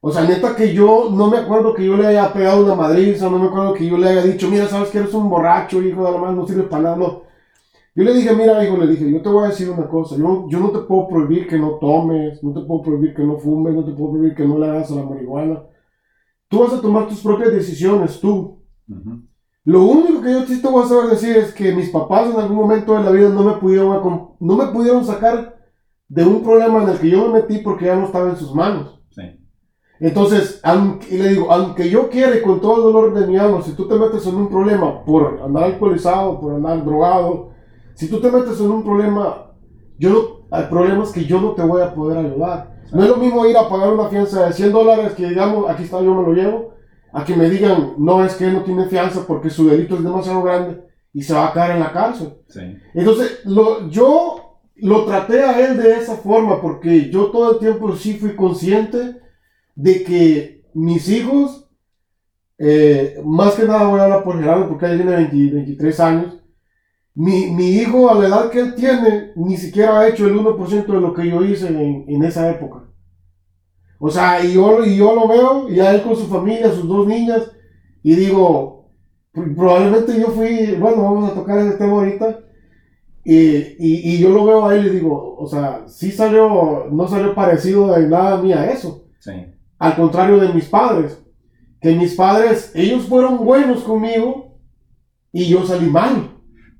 o 0.00 0.10
sea, 0.10 0.24
neta 0.24 0.56
que 0.56 0.74
yo 0.74 1.10
no 1.12 1.28
me 1.28 1.38
acuerdo 1.38 1.74
que 1.74 1.84
yo 1.86 1.96
le 1.96 2.08
haya 2.08 2.32
pegado 2.32 2.64
una 2.64 2.74
madriza, 2.74 3.30
no 3.30 3.38
me 3.38 3.46
acuerdo 3.46 3.72
que 3.74 3.86
yo 3.86 3.96
le 3.96 4.08
haya 4.08 4.22
dicho, 4.24 4.48
mira, 4.50 4.66
sabes 4.66 4.90
que 4.90 4.98
eres 4.98 5.14
un 5.14 5.30
borracho, 5.30 5.80
hijo 5.80 6.04
de 6.04 6.10
la 6.10 6.18
madre, 6.18 6.34
no 6.34 6.46
sirve 6.46 6.64
para 6.64 6.82
nada, 6.82 6.96
no. 6.96 7.22
Yo 7.94 8.02
le 8.02 8.14
dije, 8.14 8.34
mira, 8.34 8.64
hijo, 8.64 8.76
le 8.78 8.88
dije, 8.88 9.08
yo 9.08 9.22
te 9.22 9.28
voy 9.28 9.44
a 9.44 9.50
decir 9.50 9.70
una 9.70 9.86
cosa, 9.86 10.16
yo, 10.16 10.46
yo 10.48 10.58
no 10.58 10.70
te 10.70 10.80
puedo 10.80 11.06
prohibir 11.06 11.46
que 11.46 11.56
no 11.58 11.78
tomes, 11.78 12.42
no 12.42 12.52
te 12.52 12.66
puedo 12.66 12.82
prohibir 12.82 13.14
que 13.14 13.22
no 13.22 13.38
fumes, 13.38 13.72
no 13.72 13.84
te 13.84 13.92
puedo 13.92 14.10
prohibir 14.12 14.34
que 14.34 14.44
no 14.44 14.58
le 14.58 14.70
hagas 14.70 14.90
la 14.90 15.04
marihuana. 15.04 15.62
Tú 16.48 16.58
vas 16.58 16.72
a 16.72 16.80
tomar 16.80 17.06
tus 17.06 17.20
propias 17.20 17.52
decisiones, 17.52 18.18
tú. 18.18 18.58
Lo 19.64 19.82
único 19.82 20.22
que 20.22 20.32
yo 20.32 20.46
sí 20.46 20.62
te 20.62 20.68
voy 20.68 20.84
a 20.84 20.88
saber 20.88 21.10
decir 21.10 21.36
es 21.36 21.52
que 21.52 21.74
mis 21.74 21.90
papás 21.90 22.30
en 22.30 22.40
algún 22.40 22.56
momento 22.56 22.94
de 22.94 23.04
la 23.04 23.10
vida 23.10 23.28
no 23.28 23.44
me 23.44 23.52
pudieron, 23.54 24.30
no 24.40 24.56
me 24.56 24.66
pudieron 24.68 25.04
sacar 25.04 25.58
de 26.08 26.24
un 26.24 26.42
problema 26.42 26.82
en 26.82 26.88
el 26.88 26.98
que 26.98 27.10
yo 27.10 27.28
me 27.28 27.40
metí 27.40 27.58
porque 27.58 27.86
ya 27.86 27.96
no 27.96 28.06
estaba 28.06 28.30
en 28.30 28.36
sus 28.36 28.54
manos. 28.54 29.00
Sí. 29.10 29.22
Entonces, 30.00 30.62
y 31.10 31.18
le 31.18 31.28
digo, 31.28 31.52
aunque 31.52 31.90
yo 31.90 32.08
quiera 32.08 32.40
con 32.42 32.60
todo 32.60 32.76
el 32.78 32.92
dolor 32.92 33.14
de 33.14 33.26
mi 33.26 33.36
alma, 33.36 33.62
si 33.62 33.72
tú 33.72 33.86
te 33.86 33.96
metes 33.96 34.26
en 34.26 34.34
un 34.34 34.48
problema 34.48 35.04
por 35.04 35.40
andar 35.44 35.64
alcoholizado, 35.64 36.40
por 36.40 36.54
andar 36.54 36.82
drogado, 36.84 37.50
si 37.94 38.08
tú 38.08 38.18
te 38.18 38.30
metes 38.30 38.58
en 38.60 38.70
un 38.70 38.82
problema, 38.82 39.52
yo 39.98 40.10
no, 40.10 40.20
hay 40.56 40.64
problemas 40.64 41.12
que 41.12 41.26
yo 41.26 41.38
no 41.38 41.52
te 41.52 41.62
voy 41.62 41.82
a 41.82 41.94
poder 41.94 42.24
ayudar. 42.24 42.80
No 42.92 43.02
es 43.02 43.08
lo 43.10 43.16
mismo 43.18 43.44
ir 43.44 43.56
a 43.58 43.68
pagar 43.68 43.92
una 43.92 44.08
fianza 44.08 44.46
de 44.46 44.52
100 44.54 44.72
dólares 44.72 45.12
que 45.12 45.28
digamos, 45.28 45.68
aquí 45.68 45.82
está, 45.82 46.00
yo 46.00 46.14
me 46.14 46.26
lo 46.26 46.32
llevo, 46.32 46.72
a 47.12 47.24
que 47.24 47.36
me 47.36 47.50
digan, 47.50 47.94
no, 47.98 48.24
es 48.24 48.34
que 48.34 48.46
él 48.46 48.54
no 48.54 48.62
tiene 48.62 48.86
fianza 48.86 49.26
porque 49.26 49.50
su 49.50 49.68
delito 49.68 49.96
es 49.96 50.04
demasiado 50.04 50.42
grande 50.42 50.82
y 51.12 51.22
se 51.22 51.34
va 51.34 51.48
a 51.48 51.52
caer 51.52 51.72
en 51.72 51.80
la 51.80 51.92
cárcel. 51.92 52.34
Entonces, 52.94 53.40
lo, 53.44 53.88
yo 53.88 54.60
lo 54.76 55.04
traté 55.04 55.42
a 55.42 55.58
él 55.60 55.76
de 55.76 55.96
esa 55.96 56.16
forma 56.16 56.60
porque 56.60 57.10
yo 57.10 57.26
todo 57.26 57.52
el 57.52 57.58
tiempo 57.58 57.94
sí 57.96 58.14
fui 58.14 58.34
consciente 58.34 59.20
de 59.74 60.04
que 60.04 60.64
mis 60.74 61.08
hijos, 61.08 61.68
eh, 62.58 63.20
más 63.24 63.54
que 63.54 63.64
nada 63.64 63.88
voy 63.88 64.00
a 64.00 64.04
hablar 64.04 64.24
por 64.24 64.38
Gerardo 64.38 64.68
porque 64.68 64.86
él 64.86 64.96
tiene 64.98 65.16
23 65.16 66.00
años, 66.00 66.36
mi, 67.14 67.50
mi, 67.50 67.70
hijo, 67.70 68.08
a 68.08 68.14
la 68.14 68.28
edad 68.28 68.50
que 68.50 68.60
él 68.60 68.74
tiene, 68.74 69.32
ni 69.34 69.56
siquiera 69.56 69.98
ha 69.98 70.08
hecho 70.08 70.26
el 70.26 70.34
1% 70.34 70.86
de 70.86 71.00
lo 71.00 71.12
que 71.12 71.28
yo 71.28 71.42
hice 71.42 71.66
en, 71.66 72.04
en, 72.08 72.24
esa 72.24 72.48
época. 72.48 72.84
O 74.02 74.10
sea, 74.10 74.42
y 74.42 74.54
yo, 74.54 74.82
y 74.82 74.96
yo 74.96 75.14
lo 75.14 75.28
veo, 75.28 75.68
y 75.68 75.78
a 75.78 75.92
él 75.92 76.02
con 76.02 76.16
su 76.16 76.26
familia, 76.26 76.72
sus 76.72 76.88
dos 76.88 77.06
niñas, 77.06 77.52
y 78.02 78.16
digo, 78.16 78.88
probablemente 79.32 80.18
yo 80.18 80.28
fui, 80.28 80.74
bueno, 80.80 81.02
vamos 81.02 81.30
a 81.30 81.34
tocar 81.34 81.58
ese 81.58 81.76
tema 81.76 81.92
ahorita, 81.92 82.40
y, 83.22 83.36
y, 83.36 83.76
y, 83.78 84.18
yo 84.18 84.30
lo 84.30 84.46
veo 84.46 84.66
a 84.66 84.74
él 84.74 84.86
y 84.86 84.90
digo, 84.90 85.36
o 85.38 85.46
sea, 85.46 85.84
sí 85.86 86.10
salió, 86.10 86.86
no 86.90 87.06
salió 87.06 87.34
parecido 87.34 87.92
de 87.92 88.08
nada 88.08 88.38
a 88.38 88.42
mí 88.42 88.50
a 88.54 88.70
eso. 88.70 89.04
Sí. 89.18 89.32
Al 89.78 89.94
contrario 89.94 90.38
de 90.38 90.54
mis 90.54 90.64
padres, 90.64 91.22
que 91.82 91.94
mis 91.94 92.14
padres, 92.14 92.72
ellos 92.74 93.04
fueron 93.04 93.44
buenos 93.44 93.82
conmigo 93.82 94.56
y 95.32 95.44
yo 95.44 95.66
salí 95.66 95.90
mal. 95.90 96.29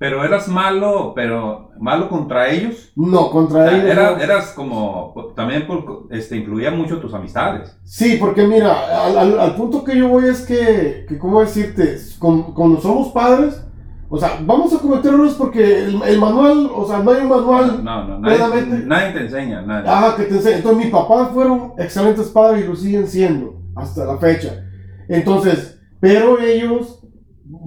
Pero 0.00 0.24
eras 0.24 0.48
malo, 0.48 1.12
pero 1.14 1.72
malo 1.78 2.08
contra 2.08 2.48
ellos. 2.48 2.90
No, 2.96 3.30
contra 3.30 3.70
ellos. 3.70 3.84
Eras 4.18 4.52
como, 4.56 5.12
también 5.36 5.66
por, 5.66 6.06
este, 6.08 6.38
influía 6.38 6.70
mucho 6.70 7.00
tus 7.00 7.12
amistades. 7.12 7.78
Sí, 7.84 8.16
porque 8.18 8.46
mira, 8.46 9.04
al, 9.04 9.38
al, 9.38 9.54
punto 9.56 9.84
que 9.84 9.98
yo 9.98 10.08
voy 10.08 10.24
es 10.24 10.46
que, 10.46 11.04
que 11.06 11.18
¿cómo 11.18 11.42
decirte? 11.42 11.98
cuando 12.18 12.80
somos 12.80 13.08
padres, 13.12 13.62
o 14.08 14.16
sea, 14.16 14.38
vamos 14.40 14.72
a 14.72 14.78
cometer 14.78 15.12
errores 15.12 15.34
porque 15.34 15.84
el, 15.84 16.02
el, 16.02 16.18
manual, 16.18 16.70
o 16.74 16.86
sea, 16.86 17.00
no 17.00 17.10
hay 17.10 17.20
un 17.20 17.28
manual. 17.28 17.84
No, 17.84 18.04
no, 18.06 18.20
nadie, 18.20 18.64
nadie 18.86 19.12
te 19.12 19.20
enseña, 19.20 19.60
nadie. 19.60 19.84
Ah, 19.86 20.14
que 20.16 20.22
te 20.22 20.36
enseña. 20.36 20.56
Entonces, 20.56 20.86
mi 20.86 20.90
papá 20.90 21.26
fueron 21.26 21.74
excelentes 21.76 22.28
padres 22.28 22.64
y 22.64 22.68
lo 22.68 22.74
siguen 22.74 23.06
siendo 23.06 23.60
hasta 23.76 24.06
la 24.06 24.16
fecha. 24.16 24.64
Entonces, 25.10 25.78
pero 26.00 26.40
ellos 26.40 26.99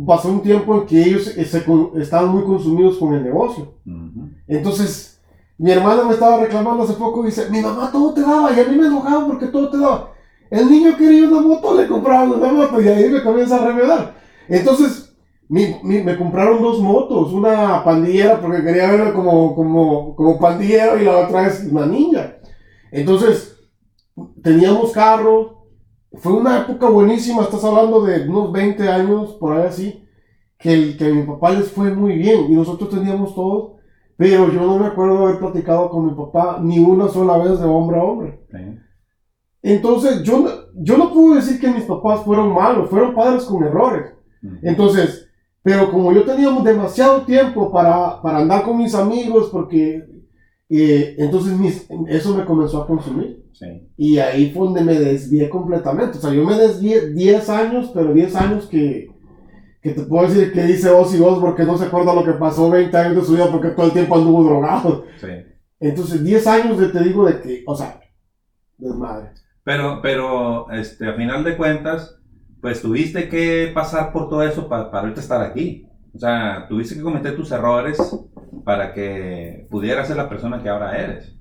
pasó 0.05 0.29
un 0.29 0.41
tiempo 0.41 0.75
en 0.75 0.85
que 0.85 1.01
ellos 1.01 1.27
eh, 1.37 1.45
se, 1.45 1.63
estaban 2.01 2.29
muy 2.29 2.43
consumidos 2.43 2.97
con 2.97 3.13
el 3.13 3.23
negocio. 3.23 3.73
Entonces, 4.47 5.19
mi 5.57 5.71
hermana 5.71 6.03
me 6.03 6.13
estaba 6.13 6.37
reclamando 6.37 6.83
hace 6.83 6.93
poco 6.93 7.23
y 7.23 7.27
dice, 7.27 7.49
mi 7.49 7.61
mamá 7.61 7.91
todo 7.91 8.13
te 8.13 8.21
daba 8.21 8.51
y 8.53 8.59
a 8.59 8.65
mí 8.65 8.77
me 8.77 8.87
enojaba 8.87 9.27
porque 9.27 9.47
todo 9.47 9.69
te 9.69 9.77
daba. 9.77 10.11
El 10.49 10.69
niño 10.69 10.95
quería 10.97 11.27
una 11.27 11.41
moto, 11.41 11.75
le 11.79 11.87
compraba 11.87 12.23
una 12.23 12.51
moto 12.51 12.81
y 12.81 12.87
ahí 12.87 13.09
me 13.09 13.23
comienza 13.23 13.55
a 13.55 13.67
remedar. 13.67 14.15
Entonces, 14.47 15.15
me 15.49 16.17
compraron 16.17 16.61
dos 16.61 16.79
motos, 16.79 17.33
una 17.33 17.83
pandillera 17.83 18.39
porque 18.39 18.63
quería 18.63 18.91
verla 18.91 19.13
como, 19.13 19.55
como, 19.55 20.15
como 20.15 20.39
pandillero 20.39 20.99
y 20.99 21.05
la 21.05 21.17
otra 21.17 21.47
es 21.47 21.65
una 21.69 21.85
niña. 21.85 22.37
Entonces, 22.91 23.57
teníamos 24.43 24.91
carro, 24.91 25.62
fue 26.15 26.33
una 26.33 26.61
época 26.61 26.89
buenísima, 26.89 27.41
estás 27.41 27.63
hablando 27.63 28.01
de 28.01 28.27
unos 28.27 28.51
20 28.51 28.87
años, 28.87 29.33
por 29.33 29.57
ahí 29.57 29.67
así, 29.67 30.07
que, 30.57 30.73
el, 30.73 30.97
que 30.97 31.05
a 31.05 31.13
mi 31.13 31.23
papá 31.23 31.51
les 31.51 31.71
fue 31.71 31.93
muy 31.93 32.17
bien 32.17 32.51
y 32.51 32.55
nosotros 32.55 32.89
teníamos 32.89 33.33
todo, 33.33 33.77
pero 34.15 34.51
yo 34.51 34.61
no 34.61 34.77
me 34.77 34.87
acuerdo 34.87 35.25
haber 35.25 35.39
platicado 35.39 35.89
con 35.89 36.05
mi 36.05 36.13
papá 36.13 36.59
ni 36.61 36.79
una 36.79 37.07
sola 37.07 37.37
vez 37.37 37.59
de 37.59 37.65
hombre 37.65 37.97
a 37.97 38.03
hombre. 38.03 38.39
Entonces, 39.61 40.23
yo, 40.23 40.45
yo 40.75 40.97
no 40.97 41.11
puedo 41.11 41.35
decir 41.35 41.59
que 41.59 41.69
mis 41.69 41.83
papás 41.85 42.21
fueron 42.21 42.53
malos, 42.53 42.89
fueron 42.89 43.15
padres 43.15 43.43
con 43.45 43.63
errores. 43.63 44.13
Entonces, 44.61 45.29
pero 45.63 45.89
como 45.89 46.11
yo 46.11 46.23
tenía 46.23 46.51
demasiado 46.61 47.21
tiempo 47.21 47.71
para, 47.71 48.21
para 48.21 48.39
andar 48.39 48.63
con 48.63 48.77
mis 48.77 48.93
amigos, 48.93 49.49
porque 49.51 50.05
eh, 50.81 51.15
entonces 51.19 51.87
eso 52.07 52.35
me 52.35 52.45
comenzó 52.45 52.81
a 52.81 52.87
consumir. 52.87 53.43
Y 53.97 54.17
ahí 54.17 54.51
fue 54.51 54.65
donde 54.65 54.83
me 54.83 54.99
desvié 54.99 55.49
completamente. 55.49 56.17
O 56.17 56.21
sea, 56.21 56.33
yo 56.33 56.43
me 56.43 56.57
desvié 56.57 57.11
10 57.11 57.49
años, 57.49 57.91
pero 57.93 58.13
10 58.13 58.35
años 58.35 58.65
que, 58.67 59.09
que 59.81 59.91
te 59.91 60.01
puedo 60.03 60.27
decir 60.27 60.51
que 60.51 60.63
dice 60.63 60.89
Ozzy 60.89 61.19
porque 61.39 61.63
no 61.63 61.77
se 61.77 61.85
acuerda 61.85 62.13
lo 62.13 62.25
que 62.25 62.33
pasó 62.33 62.69
20 62.69 62.97
años 62.97 63.15
de 63.15 63.21
su 63.21 63.33
vida 63.33 63.51
porque 63.51 63.69
todo 63.69 63.85
el 63.85 63.93
tiempo 63.93 64.15
anduvo 64.15 64.43
drogado. 64.43 65.05
Sí. 65.19 65.27
Entonces, 65.79 66.23
10 66.23 66.47
años 66.47 66.79
de, 66.79 66.87
te 66.87 67.03
digo 67.03 67.25
de 67.25 67.41
que, 67.41 67.63
o 67.67 67.75
sea, 67.75 67.99
desmadre. 68.77 69.31
Pero, 69.63 69.99
pero, 70.01 70.71
este, 70.71 71.07
a 71.07 71.13
final 71.13 71.43
de 71.43 71.55
cuentas, 71.55 72.19
pues 72.61 72.81
tuviste 72.81 73.29
que 73.29 73.71
pasar 73.73 74.11
por 74.11 74.29
todo 74.29 74.43
eso 74.43 74.67
para, 74.67 74.89
para 74.89 75.03
ahorita 75.03 75.21
estar 75.21 75.41
aquí. 75.41 75.87
O 76.13 76.19
sea, 76.19 76.65
tuviste 76.69 76.95
que 76.95 77.01
cometer 77.01 77.35
tus 77.35 77.51
errores 77.51 77.97
para 78.63 78.93
que 78.93 79.67
pudieras 79.69 80.07
ser 80.07 80.17
la 80.17 80.29
persona 80.29 80.61
que 80.61 80.69
ahora 80.69 80.97
eres. 80.97 81.35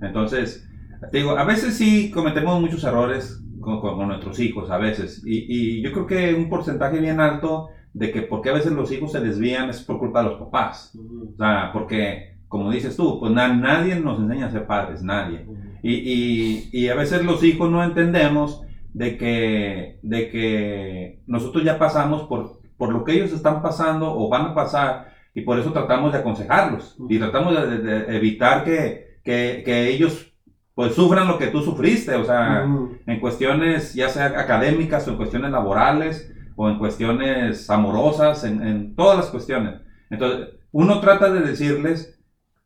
Entonces, 0.00 0.68
te 1.10 1.18
digo, 1.18 1.36
a 1.36 1.44
veces 1.44 1.74
sí 1.74 2.10
cometemos 2.10 2.60
muchos 2.60 2.84
errores 2.84 3.42
con, 3.60 3.80
con, 3.80 4.08
nuestros 4.08 4.38
hijos, 4.40 4.70
a 4.70 4.78
veces. 4.78 5.22
Y, 5.24 5.46
y, 5.48 5.82
yo 5.82 5.92
creo 5.92 6.06
que 6.06 6.34
un 6.34 6.48
porcentaje 6.48 6.98
bien 6.98 7.20
alto 7.20 7.68
de 7.92 8.10
que 8.10 8.22
porque 8.22 8.50
a 8.50 8.54
veces 8.54 8.72
los 8.72 8.90
hijos 8.90 9.12
se 9.12 9.20
desvían 9.20 9.70
es 9.70 9.82
por 9.82 9.98
culpa 9.98 10.22
de 10.22 10.30
los 10.30 10.38
papás. 10.38 10.96
O 10.96 11.36
sea, 11.36 11.70
porque, 11.72 12.36
como 12.48 12.70
dices 12.70 12.96
tú, 12.96 13.20
pues 13.20 13.32
nadie 13.32 13.96
nos 13.96 14.18
enseña 14.18 14.46
a 14.46 14.50
ser 14.50 14.66
padres, 14.66 15.02
nadie. 15.02 15.46
y, 15.82 15.92
y, 15.94 16.68
y, 16.72 16.88
a 16.88 16.94
veces 16.94 17.24
los 17.24 17.42
hijos 17.44 17.70
no 17.70 17.82
entendemos 17.82 18.62
de 18.92 19.16
que, 19.16 19.98
de 20.02 20.30
que 20.30 21.20
nosotros 21.26 21.64
ya 21.64 21.78
pasamos 21.78 22.22
por, 22.22 22.60
por 22.76 22.92
lo 22.92 23.04
que 23.04 23.12
ellos 23.14 23.32
están 23.32 23.62
pasando 23.62 24.14
o 24.14 24.28
van 24.28 24.46
a 24.46 24.54
pasar 24.54 25.11
y 25.34 25.42
por 25.42 25.58
eso 25.58 25.72
tratamos 25.72 26.12
de 26.12 26.18
aconsejarlos. 26.18 26.96
Y 27.08 27.18
tratamos 27.18 27.54
de, 27.54 28.16
evitar 28.16 28.64
que, 28.64 29.18
que, 29.24 29.62
que, 29.64 29.88
ellos 29.88 30.32
pues 30.74 30.94
sufran 30.94 31.28
lo 31.28 31.38
que 31.38 31.48
tú 31.48 31.62
sufriste, 31.62 32.14
o 32.14 32.24
sea, 32.24 32.66
en 33.06 33.20
cuestiones 33.20 33.94
ya 33.94 34.08
sea 34.08 34.26
académicas 34.26 35.06
o 35.06 35.10
en 35.10 35.16
cuestiones 35.16 35.50
laborales 35.50 36.32
o 36.56 36.68
en 36.68 36.78
cuestiones 36.78 37.68
amorosas, 37.68 38.44
en, 38.44 38.66
en 38.66 38.94
todas 38.94 39.16
las 39.16 39.26
cuestiones. 39.26 39.80
Entonces, 40.10 40.48
uno 40.70 41.00
trata 41.00 41.30
de 41.30 41.40
decirles, 41.40 42.18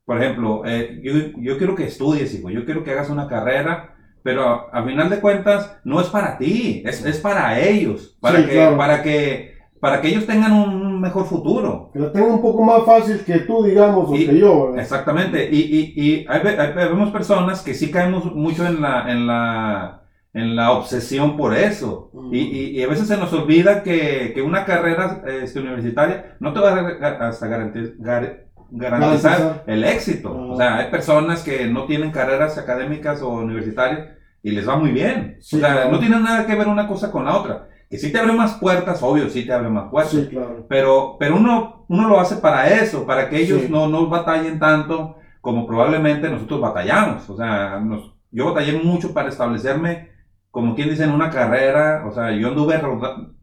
por 0.05 0.23
ejemplo, 0.23 0.63
eh, 0.65 1.01
yo, 1.03 1.13
yo, 1.41 1.59
quiero 1.59 1.75
que 1.75 1.85
estudies, 1.85 2.35
hijo, 2.35 2.51
yo 2.51 2.65
quiero 2.65 2.85
que 2.85 2.93
hagas 2.93 3.11
una 3.11 3.27
carrera 3.27 3.97
pero 4.27 4.69
a, 4.75 4.83
final 4.83 5.09
de 5.09 5.21
cuentas 5.21 5.79
no 5.85 6.01
es 6.01 6.09
para 6.09 6.37
ti, 6.37 6.83
es, 6.85 7.05
es 7.07 7.19
para 7.19 7.61
ellos, 7.61 8.17
para, 8.21 8.45
que, 8.45 8.75
para, 8.77 9.01
que, 9.01 9.55
para 9.79 10.01
que 10.01 10.09
ellos 10.09 10.27
tengan 10.27 10.53
un 10.53 10.86
mejor 11.01 11.27
futuro. 11.27 11.91
Que 11.93 11.99
lo 11.99 12.13
tengan 12.13 12.33
un 12.33 12.43
poco 12.43 12.63
más 12.65 12.85
fácil 12.85 13.21
que 13.25 13.41
tú, 13.41 13.65
digamos, 13.65 14.09
o 14.09 14.13
que 14.13 14.39
yo. 14.39 14.75
Exactamente, 14.77 15.49
y, 15.51 15.59
y, 15.59 15.93
y 15.97 16.27
hay, 16.29 16.41
vemos 16.75 17.11
personas 17.11 17.63
que 17.63 17.75
sí 17.75 17.91
caemos 17.91 18.35
mucho 18.35 18.67
en 18.67 18.81
la, 18.81 19.11
en 19.11 19.27
la, 19.27 20.03
en 20.33 20.57
la 20.57 20.73
obsesión 20.73 21.37
por 21.37 21.55
eso. 21.55 22.11
y, 22.33 22.79
y, 22.79 22.83
a 22.83 22.89
veces 22.89 23.09
se 23.09 23.17
nos 23.17 23.33
olvida 23.33 23.83
que, 23.83 24.33
que 24.35 24.43
una 24.43 24.65
carrera 24.65 25.23
este, 25.43 25.61
universitaria 25.61 26.37
no 26.41 26.53
te 26.53 26.61
va 26.61 26.71
a 26.71 27.29
hasta 27.29 27.47
garantizar 27.47 28.47
garantizar 28.71 29.65
el 29.67 29.85
éxito. 29.85 30.33
O 30.33 30.55
ah. 30.55 30.57
sea, 30.57 30.77
hay 30.79 30.91
personas 30.91 31.43
que 31.43 31.67
no 31.67 31.85
tienen 31.87 32.11
carreras 32.11 32.59
académicas 32.59 33.23
o 33.23 33.31
universitarias 33.31 34.09
y 34.43 34.51
les 34.53 34.69
va 34.69 34.77
muy 34.77 34.91
bien. 34.91 35.39
o 35.39 35.43
sea, 35.43 35.89
no 35.91 35.99
tiene 35.99 36.21
nada 36.21 36.47
que 36.47 36.55
ver 36.55 36.69
una 36.69 36.87
cosa 36.87 37.11
con 37.11 37.25
la 37.25 37.37
otra. 37.37 37.69
Que 37.89 37.99
sí 37.99 38.11
te 38.11 38.19
abre 38.19 38.33
más 38.33 38.55
puertas, 38.55 39.03
obvio, 39.03 39.29
sí 39.29 39.47
te 39.47 39.53
abre 39.53 39.69
más 39.69 39.91
puertas. 39.91 40.13
Sí, 40.13 40.27
claro. 40.29 40.67
Pero, 40.69 41.17
pero 41.19 41.37
uno, 41.37 41.85
uno 41.89 42.09
lo 42.09 42.19
hace 42.19 42.37
para 42.37 42.69
eso, 42.69 43.07
para 43.07 43.29
que 43.29 43.41
ellos 43.41 43.71
no, 43.71 43.89
no 43.89 44.09
batallen 44.09 44.59
tanto 44.59 45.17
como 45.41 45.67
probablemente 45.67 46.29
nosotros 46.29 46.61
batallamos. 46.61 47.31
O 47.31 47.37
sea, 47.37 47.79
nos, 47.79 48.13
yo 48.33 48.47
batallé 48.47 48.81
mucho 48.83 49.15
para 49.15 49.29
establecerme, 49.29 50.11
como 50.51 50.75
quien 50.75 50.91
dice, 50.91 51.05
en 51.05 51.13
una 51.13 51.31
carrera. 51.31 52.05
O 52.09 52.13
sea, 52.13 52.33
yo 52.33 52.49
anduve 52.49 52.83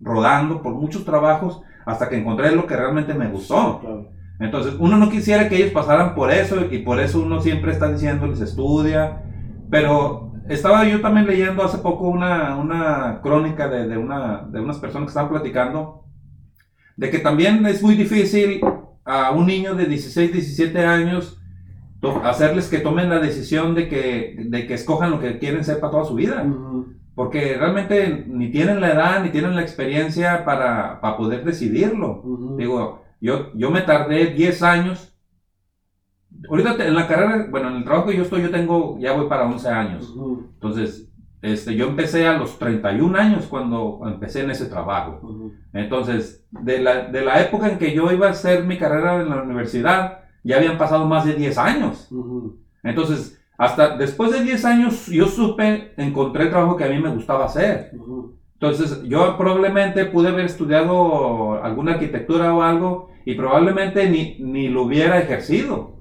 rodando 0.02 0.62
por 0.62 0.74
muchos 0.74 1.06
trabajos 1.06 1.62
hasta 1.86 2.10
que 2.10 2.18
encontré 2.18 2.52
lo 2.52 2.68
que 2.68 2.76
realmente 2.76 3.14
me 3.14 3.28
gustó. 3.30 3.80
claro. 3.80 4.10
Entonces, 4.40 4.76
uno 4.80 4.98
no 4.98 5.10
quisiera 5.10 5.48
que 5.48 5.56
ellos 5.56 5.72
pasaran 5.72 6.16
por 6.16 6.32
eso 6.32 6.66
y 6.70 6.80
por 6.80 7.00
eso 7.00 7.22
uno 7.22 7.40
siempre 7.40 7.72
está 7.72 7.90
diciendo, 7.90 8.28
les 8.28 8.42
estudia. 8.42 9.22
Pero 9.70 10.33
estaba 10.50 10.86
yo 10.86 11.02
también 11.02 11.28
leyendo 11.28 11.64
hace 11.64 11.78
poco 11.78 12.08
una, 12.08 12.58
una 12.58 13.20
crónica 13.22 13.68
de, 13.68 13.88
de, 13.88 13.98
una, 13.98 14.48
de 14.50 14.60
unas 14.60 14.78
personas 14.78 15.08
que 15.08 15.10
estaban 15.10 15.30
platicando 15.30 16.04
de 16.96 17.10
que 17.10 17.20
también 17.20 17.66
es 17.66 17.82
muy 17.82 17.96
difícil 17.96 18.62
a 19.06 19.32
un 19.32 19.48
niño 19.48 19.76
de 19.76 19.86
16, 19.86 20.32
17 20.32 20.86
años 20.86 21.40
hacerles 22.24 22.68
que 22.68 22.80
tomen 22.80 23.10
la 23.10 23.20
decisión 23.20 23.76
de 23.76 23.88
que, 23.88 24.36
de 24.38 24.68
que 24.68 24.74
escojan 24.74 25.12
lo 25.12 25.20
que 25.20 25.40
quieren 25.40 25.64
ser 25.64 25.80
para 25.80 25.92
toda 25.92 26.06
su 26.06 26.16
vida. 26.16 26.46
Porque 27.16 27.56
realmente 27.58 28.26
ni 28.28 28.50
tienen 28.50 28.82
la 28.82 28.92
edad 28.92 29.24
ni 29.24 29.30
tienen 29.30 29.56
la 29.56 29.62
experiencia 29.62 30.44
para, 30.46 31.00
para 31.00 31.18
poder 31.18 31.46
decidirlo. 31.46 32.24
Digo, 32.58 33.04
yo, 33.22 33.54
yo 33.54 33.72
me 33.72 33.82
tardé 33.82 34.28
10 34.28 34.64
años. 34.64 35.13
Ahorita 36.50 36.76
en 36.86 36.96
la 36.96 37.08
carrera, 37.08 37.48
bueno, 37.50 37.70
en 37.70 37.78
el 37.78 37.84
trabajo 37.84 38.10
que 38.10 38.18
yo 38.18 38.24
estoy, 38.24 38.42
yo 38.42 38.52
tengo, 38.52 38.98
ya 39.00 39.14
voy 39.14 39.28
para 39.28 39.46
11 39.46 39.70
años. 39.70 40.14
Entonces, 40.56 41.10
este, 41.42 41.76
yo 41.76 41.88
empecé 41.88 42.26
a 42.26 42.38
los 42.38 42.58
31 42.58 43.18
años 43.18 43.48
cuando 43.48 44.02
empecé 44.06 44.44
en 44.44 44.52
ese 44.52 44.68
trabajo. 44.68 45.52
Entonces, 45.74 46.46
de 46.52 46.80
la, 46.80 47.06
de 47.06 47.24
la, 47.24 47.42
época 47.42 47.70
en 47.70 47.78
que 47.78 47.94
yo 47.94 48.12
iba 48.12 48.28
a 48.28 48.32
hacer 48.32 48.64
mi 48.64 48.78
carrera 48.78 49.22
en 49.22 49.30
la 49.30 49.42
universidad, 49.42 50.20
ya 50.44 50.58
habían 50.58 50.78
pasado 50.78 51.06
más 51.06 51.26
de 51.26 51.34
10 51.34 51.58
años. 51.58 52.10
Entonces, 52.82 53.42
hasta 53.58 53.98
después 53.98 54.32
de 54.32 54.42
10 54.42 54.66
años, 54.66 55.08
yo 55.08 55.28
supe, 55.28 55.94
encontré 55.98 56.44
el 56.44 56.50
trabajo 56.50 56.78
que 56.78 56.86
a 56.86 56.90
mí 56.90 57.00
me 57.00 57.14
gustaba 57.14 57.46
hacer. 57.46 57.92
Entonces, 58.54 59.04
yo 59.04 59.38
probablemente 59.38 60.06
pude 60.06 60.30
haber 60.30 60.46
estudiado 60.46 61.62
alguna 61.62 61.96
arquitectura 61.96 62.54
o 62.54 62.62
algo 62.62 63.10
y 63.26 63.36
probablemente 63.36 64.10
ni, 64.10 64.38
ni 64.40 64.70
lo 64.70 64.84
hubiera 64.84 65.20
ejercido. 65.20 65.93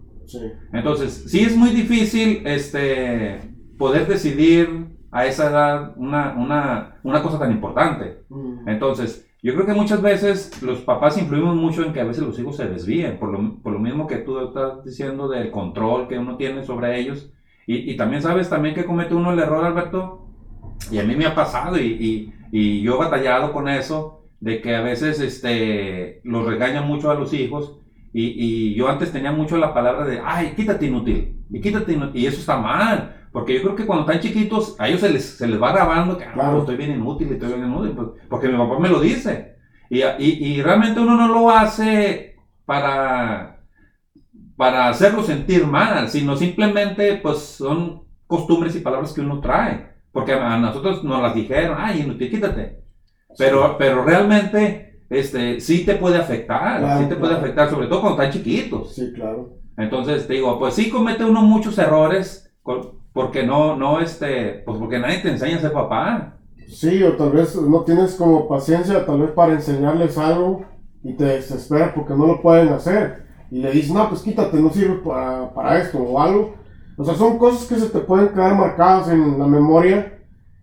Entonces, 0.73 1.25
sí 1.29 1.41
es 1.41 1.57
muy 1.57 1.71
difícil 1.71 2.43
este, 2.47 3.41
poder 3.79 4.07
decidir 4.07 4.87
a 5.11 5.27
esa 5.27 5.51
edad 5.51 5.93
una, 5.97 6.35
una, 6.37 6.97
una 7.03 7.23
cosa 7.23 7.39
tan 7.39 7.53
importante. 7.53 8.23
Mm. 8.29 8.69
Entonces, 8.69 9.29
yo 9.43 9.55
creo 9.55 9.67
que 9.67 9.75
muchas 9.75 10.01
veces 10.01 10.63
los 10.63 10.81
papás 10.83 11.19
influimos 11.19 11.57
mucho 11.57 11.85
en 11.85 11.93
que 11.93 12.01
a 12.01 12.05
veces 12.05 12.23
los 12.23 12.39
hijos 12.39 12.57
se 12.57 12.69
desvíen, 12.69 13.19
por 13.19 13.31
lo, 13.31 13.61
por 13.61 13.73
lo 13.73 13.79
mismo 13.79 14.07
que 14.07 14.19
tú 14.19 14.39
estás 14.39 14.85
diciendo 14.85 15.29
del 15.29 15.51
control 15.51 16.09
que 16.09 16.19
uno 16.19 16.37
tiene 16.37 16.65
sobre 16.65 17.01
ellos. 17.01 17.31
Y, 17.67 17.91
y 17.91 17.97
también 17.97 18.23
sabes 18.23 18.49
también 18.49 18.75
que 18.75 18.85
comete 18.85 19.15
uno 19.15 19.33
el 19.33 19.39
error, 19.39 19.65
Alberto, 19.65 20.29
y 20.91 20.99
a 20.99 21.05
mí 21.05 21.17
me 21.17 21.27
ha 21.27 21.35
pasado 21.35 21.79
y, 21.79 21.87
y, 21.87 22.35
y 22.53 22.83
yo 22.83 22.95
he 22.95 22.99
batallado 22.99 23.53
con 23.53 23.69
eso 23.69 24.25
de 24.41 24.61
que 24.61 24.75
a 24.75 24.83
veces 24.83 25.21
este, 25.21 26.21
los 26.25 26.47
regañan 26.47 26.87
mucho 26.87 27.11
a 27.11 27.15
los 27.15 27.33
hijos 27.33 27.82
y, 28.13 28.25
y, 28.25 28.75
yo 28.75 28.89
antes 28.89 29.11
tenía 29.11 29.33
mucho 29.33 29.57
la 29.57 29.73
palabra 29.73 30.05
de, 30.05 30.21
ay, 30.23 30.53
quítate 30.55 30.87
inútil, 30.87 31.37
y 31.51 31.61
quítate 31.61 31.95
inútil, 31.95 32.23
y 32.23 32.27
eso 32.27 32.41
está 32.41 32.59
mal, 32.59 33.27
porque 33.33 33.55
yo 33.55 33.63
creo 33.63 33.75
que 33.75 33.87
cuando 33.87 34.05
están 34.05 34.21
chiquitos, 34.21 34.77
a 34.79 34.89
ellos 34.89 35.01
se 35.01 35.09
les, 35.11 35.25
se 35.25 35.49
les 35.49 35.61
va 35.61 35.73
grabando 35.73 36.19
que, 36.19 36.25
ah, 36.25 36.33
claro. 36.35 36.61
estoy 36.61 36.77
bien 36.77 36.93
inútil, 36.93 37.33
estoy 37.33 37.49
bien 37.55 37.67
inútil, 37.67 37.93
pues, 37.93 38.09
porque 38.29 38.49
mi 38.49 38.59
papá 38.59 38.79
me 38.79 38.91
lo 38.91 39.01
dice, 39.01 39.57
y, 39.89 40.03
y, 40.03 40.07
y, 40.19 40.63
realmente 40.63 41.01
uno 41.01 41.17
no 41.17 41.29
lo 41.29 41.51
hace 41.51 42.37
para, 42.67 43.61
para 44.57 44.89
hacerlo 44.89 45.23
sentir 45.23 45.67
mal, 45.67 46.09
sino 46.09 46.37
simplemente, 46.37 47.17
pues, 47.17 47.39
son 47.39 48.03
costumbres 48.27 48.77
y 48.77 48.81
palabras 48.81 49.13
que 49.13 49.23
uno 49.23 49.41
trae, 49.41 49.93
porque 50.13 50.33
a 50.33 50.59
nosotros 50.59 51.03
nos 51.03 51.23
las 51.23 51.35
dijeron, 51.35 51.79
ay, 51.79 52.01
inútil, 52.01 52.31
quítate, 52.31 52.83
pero, 53.39 53.77
pero 53.79 54.05
realmente, 54.05 54.92
este, 55.13 55.61
sí 55.61 55.85
te 55.85 55.95
puede 55.95 56.19
afectar, 56.19 56.99
sí 56.99 57.07
te 57.07 57.17
puede 57.17 57.35
afectar, 57.35 57.71
sobre 57.71 57.87
todo 57.87 58.01
cuando 58.01 58.23
están 58.23 58.33
chiquitos. 58.33 58.95
Sí, 58.95 59.13
claro. 59.13 59.51
Entonces, 59.77 60.27
te 60.27 60.35
digo, 60.35 60.59
pues 60.59 60.75
sí 60.75 60.91
comete 60.91 61.25
uno 61.25 61.43
muchos 61.43 61.79
errores, 61.79 62.53
porque 63.13 63.45
no, 63.45 63.77
no, 63.77 64.01
este, 64.01 64.63
pues 64.65 64.79
porque 64.79 64.99
nadie 64.99 65.19
te 65.19 65.31
enseña 65.31 65.57
a 65.57 65.61
ser 65.61 65.73
papá. 65.73 66.37
Sí, 66.69 67.03
o 67.03 67.13
tal 67.17 67.33
vez 67.33 67.55
no 67.57 67.83
tienes 67.83 68.15
como 68.15 68.49
paciencia, 68.49 69.05
tal 69.05 69.21
vez 69.21 69.31
para 69.33 69.53
enseñarles 69.53 70.17
algo 70.17 70.65
y 71.05 71.13
te 71.15 71.25
desespera 71.25 71.93
porque 71.95 72.15
no 72.15 72.27
lo 72.27 72.41
pueden 72.41 72.69
hacer. 72.69 73.25
Y 73.51 73.59
le 73.59 73.71
dices, 73.71 73.93
no, 73.93 74.09
pues 74.09 74.23
quítate, 74.23 74.59
no 74.59 74.71
sirve 74.71 74.97
para, 75.05 75.53
para 75.53 75.79
esto 75.79 75.99
o 75.99 76.19
algo. 76.21 76.55
O 76.97 77.05
sea, 77.05 77.15
son 77.15 77.39
cosas 77.39 77.67
que 77.69 77.75
se 77.75 77.89
te 77.91 77.99
pueden 77.99 78.29
quedar 78.29 78.55
marcadas 78.55 79.09
en 79.09 79.39
la 79.39 79.47
memoria 79.47 80.19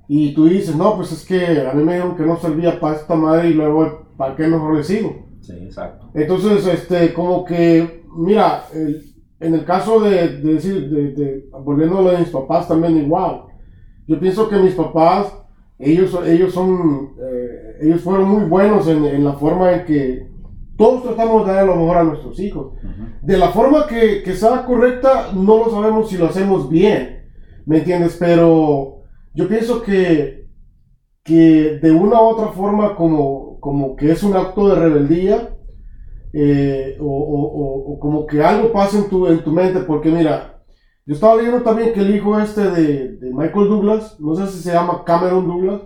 y 0.08 0.34
tú 0.34 0.46
dices, 0.46 0.76
no, 0.76 0.96
pues 0.96 1.12
es 1.12 1.24
que 1.24 1.68
a 1.68 1.74
mí 1.74 1.84
me 1.84 1.94
dijeron 1.94 2.16
que 2.16 2.24
no 2.24 2.38
servía 2.38 2.80
para 2.80 2.96
esta 2.96 3.14
madre 3.14 3.50
y 3.50 3.54
luego, 3.54 4.08
¿para 4.20 4.36
qué 4.36 4.46
mejor 4.48 4.76
le 4.76 4.84
sigo? 4.84 5.28
Sí, 5.40 5.54
exacto. 5.54 6.12
Entonces, 6.14 6.68
este, 6.68 7.14
como 7.14 7.46
que, 7.46 8.04
mira, 8.18 8.66
en 9.40 9.54
el 9.54 9.64
caso 9.64 10.02
de, 10.02 10.28
de 10.40 10.54
decir, 10.56 10.90
de, 10.90 11.12
de, 11.14 11.50
volviendo 11.64 12.00
a 12.00 12.02
lo 12.02 12.12
de 12.12 12.18
mis 12.18 12.28
papás 12.28 12.68
también 12.68 12.98
igual, 12.98 13.44
yo 14.06 14.20
pienso 14.20 14.50
que 14.50 14.58
mis 14.58 14.74
papás, 14.74 15.34
ellos, 15.78 16.20
ellos 16.26 16.54
son, 16.54 17.14
eh, 17.18 17.78
ellos 17.82 18.02
fueron 18.02 18.28
muy 18.28 18.44
buenos 18.44 18.90
en, 18.90 19.06
en, 19.06 19.24
la 19.24 19.34
forma 19.34 19.72
en 19.72 19.86
que 19.86 20.28
todos 20.78 21.04
tratamos 21.04 21.48
de 21.48 21.54
dar 21.54 21.66
lo 21.66 21.78
mejor 21.78 21.98
a 21.98 22.04
nuestros 22.04 22.38
hijos. 22.42 22.74
De 23.22 23.38
la 23.38 23.52
forma 23.52 23.88
que, 23.88 24.22
que 24.22 24.34
sea 24.34 24.66
correcta, 24.66 25.30
no 25.34 25.60
lo 25.60 25.72
sabemos 25.72 26.10
si 26.10 26.18
lo 26.18 26.26
hacemos 26.26 26.70
bien, 26.70 27.24
¿me 27.66 27.78
entiendes? 27.78 28.18
Pero 28.20 29.04
yo 29.34 29.48
pienso 29.48 29.82
que, 29.82 30.50
que 31.24 31.80
de 31.82 31.92
una 31.92 32.22
u 32.22 32.26
otra 32.26 32.48
forma 32.48 32.98
como, 32.98 33.49
como 33.60 33.96
que 33.96 34.12
es 34.12 34.24
un 34.24 34.36
acto 34.36 34.70
de 34.70 34.76
rebeldía 34.76 35.56
eh, 36.34 36.98
o, 37.00 37.06
o, 37.06 37.94
o, 37.94 38.00
como 38.00 38.26
que 38.26 38.42
algo 38.44 38.72
pasa 38.72 38.98
en 38.98 39.10
tu, 39.10 39.28
en 39.28 39.44
tu 39.44 39.52
mente, 39.52 39.80
porque 39.80 40.10
mira, 40.10 40.62
yo 41.06 41.16
estaba 41.16 41.36
leyendo 41.36 41.62
también 41.62 41.92
que 41.94 42.02
el 42.02 42.16
hijo 42.16 42.40
este 42.40 42.62
de, 42.70 43.18
de 43.18 43.34
Michael 43.34 43.70
Douglas, 43.70 44.20
no 44.20 44.36
sé 44.36 44.48
si 44.48 44.62
se 44.62 44.74
llama 44.74 45.04
Cameron 45.06 45.48
Douglas, 45.48 45.82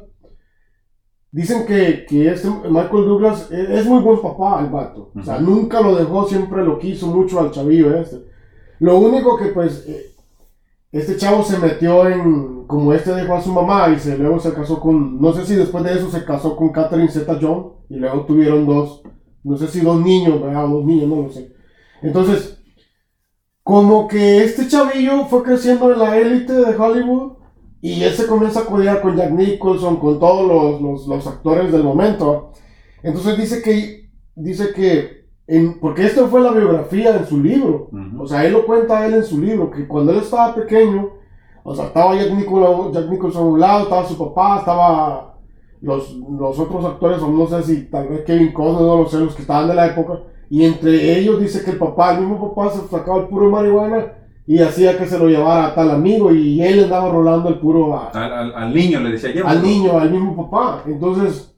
dicen 1.31 1.65
que, 1.65 2.05
que 2.05 2.29
este 2.29 2.49
Michael 2.49 3.05
Douglas 3.05 3.49
es, 3.51 3.69
es 3.69 3.85
muy 3.85 4.01
buen 4.01 4.21
papá, 4.21 4.61
el 4.61 4.69
vato, 4.69 5.11
uh 5.13 5.17
-huh. 5.17 5.21
o 5.21 5.23
sea, 5.23 5.39
nunca 5.39 5.81
lo 5.81 5.95
dejó, 5.95 6.27
siempre 6.27 6.63
lo 6.63 6.77
quiso 6.77 7.07
mucho 7.07 7.39
al 7.39 7.51
chavillo 7.51 7.95
este. 7.97 8.17
Lo 8.79 8.97
único 8.97 9.37
que 9.37 9.45
pues... 9.47 9.85
Eh, 9.87 10.12
este 10.93 11.17
chavo 11.17 11.43
se 11.43 11.57
metió 11.57 12.07
en, 12.07 12.65
como 12.67 12.93
este 12.93 13.13
dejó 13.15 13.33
a 13.33 13.41
su 13.41 13.51
mamá 13.51 13.89
y 13.89 13.99
se, 13.99 14.15
luego 14.15 14.39
se 14.39 14.53
casó 14.53 14.79
con, 14.79 15.19
no 15.19 15.33
sé 15.33 15.43
si 15.43 15.55
después 15.55 15.83
de 15.83 15.95
eso 15.95 16.09
se 16.11 16.23
casó 16.23 16.55
con 16.55 16.69
Catherine 16.69 17.09
Zeta 17.09 17.39
John 17.41 17.73
y 17.89 17.95
luego 17.95 18.21
tuvieron 18.25 18.67
dos, 18.67 19.01
no 19.43 19.57
sé 19.57 19.67
si 19.67 19.81
dos 19.81 19.99
niños, 19.99 20.39
¿verdad? 20.39 20.67
dos 20.67 20.85
niños, 20.85 21.09
no 21.09 21.23
lo 21.23 21.31
sé. 21.31 21.51
Entonces, 22.03 22.59
como 23.63 24.07
que 24.07 24.43
este 24.43 24.67
chavillo 24.67 25.25
fue 25.25 25.41
creciendo 25.41 25.91
en 25.91 25.97
la 25.97 26.15
élite 26.15 26.53
de 26.53 26.75
Hollywood 26.75 27.37
y 27.81 28.03
él 28.03 28.13
se 28.13 28.27
comienza 28.27 28.59
a 28.59 28.65
codear 28.65 29.01
con 29.01 29.17
Jack 29.17 29.31
Nicholson, 29.31 29.97
con 29.97 30.19
todos 30.19 30.47
los, 30.47 30.81
los, 30.81 31.07
los 31.07 31.25
actores 31.25 31.71
del 31.71 31.83
momento. 31.83 32.51
Entonces 33.01 33.35
dice 33.35 33.63
que, 33.63 34.11
dice 34.35 34.73
que 34.73 35.22
en, 35.47 35.79
porque 35.79 36.05
esto 36.05 36.27
fue 36.27 36.41
la 36.41 36.51
biografía 36.51 37.17
en 37.17 37.25
su 37.25 37.41
libro. 37.41 37.89
Uh 37.91 37.95
-huh. 37.97 38.21
O 38.21 38.27
sea, 38.27 38.45
él 38.45 38.53
lo 38.53 38.65
cuenta 38.65 39.05
él 39.05 39.15
en 39.15 39.23
su 39.23 39.39
libro, 39.41 39.69
que 39.71 39.87
cuando 39.87 40.11
él 40.11 40.19
estaba 40.19 40.55
pequeño, 40.55 41.09
o 41.63 41.75
sea, 41.75 41.85
estaba 41.85 42.15
Jack 42.15 42.33
Nicholson, 42.33 42.93
Jack 42.93 43.09
Nicholson 43.09 43.43
a 43.43 43.45
un 43.45 43.59
lado, 43.59 43.83
estaba 43.83 44.05
su 44.05 44.17
papá, 44.17 44.59
estaba 44.59 45.35
los, 45.81 46.15
los 46.15 46.59
otros 46.59 46.85
actores, 46.85 47.21
o 47.21 47.27
no 47.29 47.47
sé 47.47 47.63
si 47.63 47.83
tal 47.85 48.07
vez 48.07 48.21
Kevin 48.25 48.53
Costner, 48.53 48.87
no 48.87 48.97
lo 49.03 49.09
sé, 49.09 49.19
los 49.19 49.35
que 49.35 49.41
estaban 49.41 49.67
de 49.67 49.75
la 49.75 49.87
época, 49.87 50.19
y 50.49 50.65
entre 50.65 51.17
ellos 51.17 51.39
dice 51.39 51.63
que 51.63 51.71
el 51.71 51.77
papá, 51.77 52.13
el 52.13 52.21
mismo 52.21 52.53
papá 52.53 52.71
se 52.71 52.87
sacaba 52.87 53.19
el 53.19 53.27
puro 53.27 53.49
marihuana 53.49 54.13
y 54.45 54.59
hacía 54.59 54.97
que 54.97 55.05
se 55.05 55.17
lo 55.17 55.27
llevara 55.27 55.67
a 55.67 55.75
tal 55.75 55.89
amigo 55.91 56.33
y 56.33 56.61
él 56.61 56.83
andaba 56.83 57.09
rolando 57.09 57.49
el 57.49 57.59
puro 57.59 57.95
a, 57.95 58.09
al, 58.09 58.33
al, 58.33 58.55
al, 58.55 58.73
niño, 58.73 58.99
le 58.99 59.11
decía 59.11 59.31
Al 59.45 59.63
niño, 59.63 59.97
al 59.97 60.11
mismo 60.11 60.35
papá. 60.49 60.83
Entonces, 60.85 61.52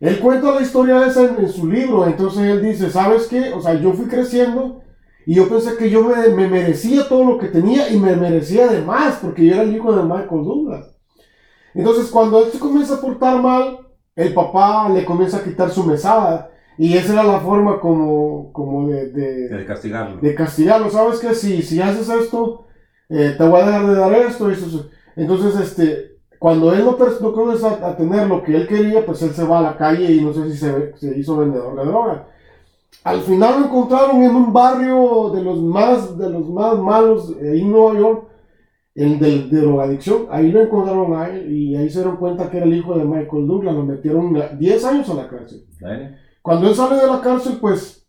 él 0.00 0.20
cuenta 0.20 0.54
la 0.54 0.62
historia 0.62 1.06
esa 1.06 1.24
en, 1.24 1.44
en, 1.44 1.48
su 1.48 1.66
libro, 1.66 2.06
entonces 2.06 2.42
él 2.42 2.62
dice, 2.62 2.90
¿sabes 2.90 3.26
qué? 3.26 3.52
O 3.52 3.60
sea, 3.60 3.74
yo 3.74 3.92
fui 3.92 4.06
creciendo 4.06 4.82
y 5.26 5.34
yo 5.34 5.48
pensé 5.48 5.76
que 5.76 5.90
yo 5.90 6.02
me, 6.04 6.28
me, 6.28 6.48
merecía 6.48 7.08
todo 7.08 7.24
lo 7.24 7.38
que 7.38 7.48
tenía 7.48 7.90
y 7.90 7.98
me 7.98 8.14
merecía 8.16 8.68
de 8.68 8.80
más, 8.80 9.16
porque 9.16 9.44
yo 9.44 9.54
era 9.54 9.62
el 9.62 9.74
hijo 9.74 9.94
de 9.94 10.02
Michael 10.02 10.44
Douglas. 10.44 10.94
Entonces 11.74 12.10
cuando 12.10 12.44
él 12.44 12.50
se 12.50 12.58
comienza 12.58 12.94
a 12.94 13.00
portar 13.00 13.42
mal, 13.42 13.80
el 14.14 14.34
papá 14.34 14.88
le 14.88 15.04
comienza 15.04 15.38
a 15.38 15.44
quitar 15.44 15.70
su 15.70 15.84
mesada 15.84 16.50
y 16.78 16.96
esa 16.96 17.12
era 17.12 17.24
la 17.24 17.40
forma 17.40 17.80
como, 17.80 18.52
como 18.52 18.88
de, 18.88 19.10
de, 19.10 19.48
de 19.48 19.66
castigarlo. 19.66 20.20
De 20.20 20.34
castigarlo, 20.34 20.88
¿sabes 20.90 21.18
qué? 21.18 21.34
Si, 21.34 21.60
si 21.62 21.80
haces 21.80 22.08
esto, 22.08 22.66
eh, 23.08 23.34
te 23.36 23.44
voy 23.44 23.60
a 23.60 23.66
dejar 23.66 23.86
de 23.86 23.94
dar 23.94 24.12
esto, 24.14 24.50
eso, 24.50 24.88
Entonces, 25.16 25.60
este, 25.60 26.17
cuando 26.38 26.72
él 26.72 26.84
no, 26.84 26.96
no 26.96 27.32
comienza 27.32 27.68
a, 27.68 27.88
a, 27.88 27.96
tener 27.96 28.28
lo 28.28 28.42
que 28.42 28.54
él 28.54 28.66
quería, 28.66 29.04
pues 29.04 29.22
él 29.22 29.30
se 29.30 29.44
va 29.44 29.58
a 29.58 29.62
la 29.62 29.76
calle 29.76 30.12
y 30.12 30.20
no 30.20 30.32
sé 30.32 30.50
si 30.50 30.56
se, 30.56 30.96
se 30.96 31.18
hizo 31.18 31.36
vendedor 31.36 31.76
de 31.76 31.84
droga. 31.84 32.26
Al 33.04 33.20
final 33.20 33.60
lo 33.60 33.66
encontraron 33.66 34.22
en 34.22 34.34
un 34.34 34.52
barrio 34.52 35.30
de 35.34 35.42
los 35.42 35.60
más, 35.60 36.18
de 36.18 36.30
los 36.30 36.48
más 36.48 36.78
malos 36.78 37.34
ahí 37.40 37.60
en 37.60 37.72
Nueva 37.72 37.98
York, 37.98 38.28
el 38.94 39.18
de, 39.18 39.44
de, 39.44 39.60
drogadicción. 39.60 40.26
Ahí 40.30 40.50
lo 40.50 40.60
encontraron 40.60 41.14
a 41.14 41.28
él 41.28 41.50
y 41.50 41.76
ahí 41.76 41.88
se 41.88 42.00
dieron 42.00 42.16
cuenta 42.16 42.50
que 42.50 42.58
era 42.58 42.66
el 42.66 42.74
hijo 42.74 42.98
de 42.98 43.04
Michael 43.04 43.46
Douglas. 43.46 43.74
Lo 43.74 43.84
metieron 43.84 44.36
10 44.58 44.84
años 44.84 45.08
a 45.10 45.14
la 45.14 45.28
cárcel. 45.28 45.64
¿Eh? 45.86 46.16
Cuando 46.42 46.68
él 46.68 46.74
sale 46.74 46.96
de 46.96 47.06
la 47.06 47.20
cárcel, 47.20 47.58
pues, 47.60 48.06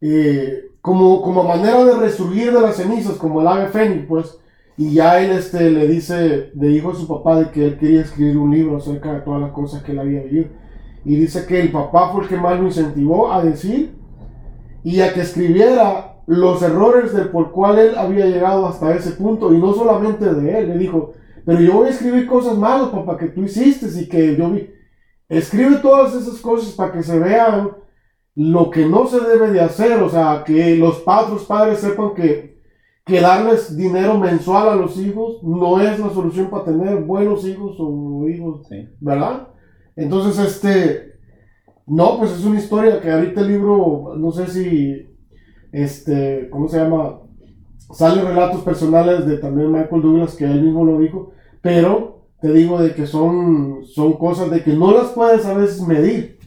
eh, 0.00 0.64
como, 0.80 1.22
como 1.22 1.44
manera 1.44 1.84
de 1.84 1.96
resurgir 1.96 2.52
de 2.52 2.60
las 2.60 2.76
cenizas, 2.76 3.16
como 3.16 3.40
el 3.40 3.48
ave 3.48 3.68
fénix, 3.68 4.06
pues, 4.06 4.38
y 4.78 4.94
ya 4.94 5.20
él 5.20 5.32
este, 5.32 5.70
le 5.70 5.88
dice, 5.88 6.52
le 6.54 6.68
dijo 6.68 6.92
a 6.92 6.94
su 6.94 7.08
papá 7.08 7.40
de 7.40 7.50
que 7.50 7.66
él 7.66 7.78
quería 7.78 8.02
escribir 8.02 8.38
un 8.38 8.52
libro 8.52 8.76
acerca 8.76 9.12
de 9.12 9.20
todas 9.22 9.40
las 9.40 9.50
cosas 9.50 9.82
que 9.82 9.90
él 9.90 9.98
había 9.98 10.22
vivido. 10.22 10.46
Y 11.04 11.16
dice 11.16 11.46
que 11.46 11.60
el 11.60 11.72
papá 11.72 12.12
fue 12.12 12.22
el 12.22 12.28
que 12.28 12.36
más 12.36 12.60
lo 12.60 12.66
incentivó 12.66 13.32
a 13.32 13.42
decir 13.42 13.96
y 14.84 15.00
a 15.00 15.12
que 15.12 15.22
escribiera 15.22 16.22
los 16.28 16.62
errores 16.62 17.12
del 17.12 17.28
por 17.30 17.50
cual 17.50 17.80
él 17.80 17.98
había 17.98 18.26
llegado 18.26 18.68
hasta 18.68 18.94
ese 18.94 19.10
punto. 19.12 19.52
Y 19.52 19.58
no 19.58 19.74
solamente 19.74 20.32
de 20.32 20.58
él, 20.58 20.68
le 20.68 20.78
dijo, 20.78 21.12
pero 21.44 21.60
yo 21.60 21.72
voy 21.72 21.88
a 21.88 21.90
escribir 21.90 22.28
cosas 22.28 22.56
malas, 22.56 22.90
papá, 22.90 23.16
que 23.16 23.26
tú 23.26 23.42
hiciste 23.42 23.88
y 24.00 24.08
que 24.08 24.36
yo 24.36 24.50
vi. 24.50 24.70
Escribe 25.28 25.78
todas 25.78 26.14
esas 26.14 26.38
cosas 26.38 26.72
para 26.74 26.92
que 26.92 27.02
se 27.02 27.18
vean 27.18 27.72
lo 28.36 28.70
que 28.70 28.86
no 28.86 29.08
se 29.08 29.18
debe 29.18 29.50
de 29.50 29.60
hacer, 29.60 30.00
o 30.00 30.08
sea, 30.08 30.44
que 30.46 30.76
los 30.76 31.00
padres, 31.00 31.42
padres 31.42 31.80
sepan 31.80 32.14
que 32.14 32.57
que 33.08 33.22
darles 33.22 33.74
dinero 33.74 34.18
mensual 34.18 34.68
a 34.68 34.76
los 34.76 34.98
hijos 34.98 35.42
no 35.42 35.80
es 35.80 35.98
la 35.98 36.10
solución 36.10 36.50
para 36.50 36.64
tener 36.64 37.02
buenos 37.02 37.46
hijos 37.46 37.76
o 37.80 38.28
hijos, 38.28 38.66
sí. 38.68 38.86
¿verdad? 39.00 39.48
Entonces, 39.96 40.38
este, 40.38 41.14
no, 41.86 42.18
pues 42.18 42.32
es 42.32 42.44
una 42.44 42.58
historia 42.58 43.00
que 43.00 43.10
ahorita 43.10 43.40
el 43.40 43.48
libro, 43.48 44.14
no 44.18 44.30
sé 44.30 44.46
si, 44.46 45.08
este, 45.72 46.50
¿cómo 46.50 46.68
se 46.68 46.78
llama? 46.78 47.20
Salen 47.92 48.26
relatos 48.26 48.60
personales 48.60 49.26
de 49.26 49.38
también 49.38 49.72
Michael 49.72 50.02
Douglas, 50.02 50.36
que 50.36 50.44
él 50.44 50.62
mismo 50.62 50.84
lo 50.84 50.98
dijo, 50.98 51.32
pero 51.62 52.26
te 52.42 52.52
digo 52.52 52.80
de 52.80 52.94
que 52.94 53.06
son, 53.06 53.86
son 53.86 54.12
cosas 54.18 54.50
de 54.50 54.62
que 54.62 54.74
no 54.74 54.92
las 54.92 55.08
puedes 55.08 55.46
a 55.46 55.54
veces 55.54 55.80
medir. 55.80 56.37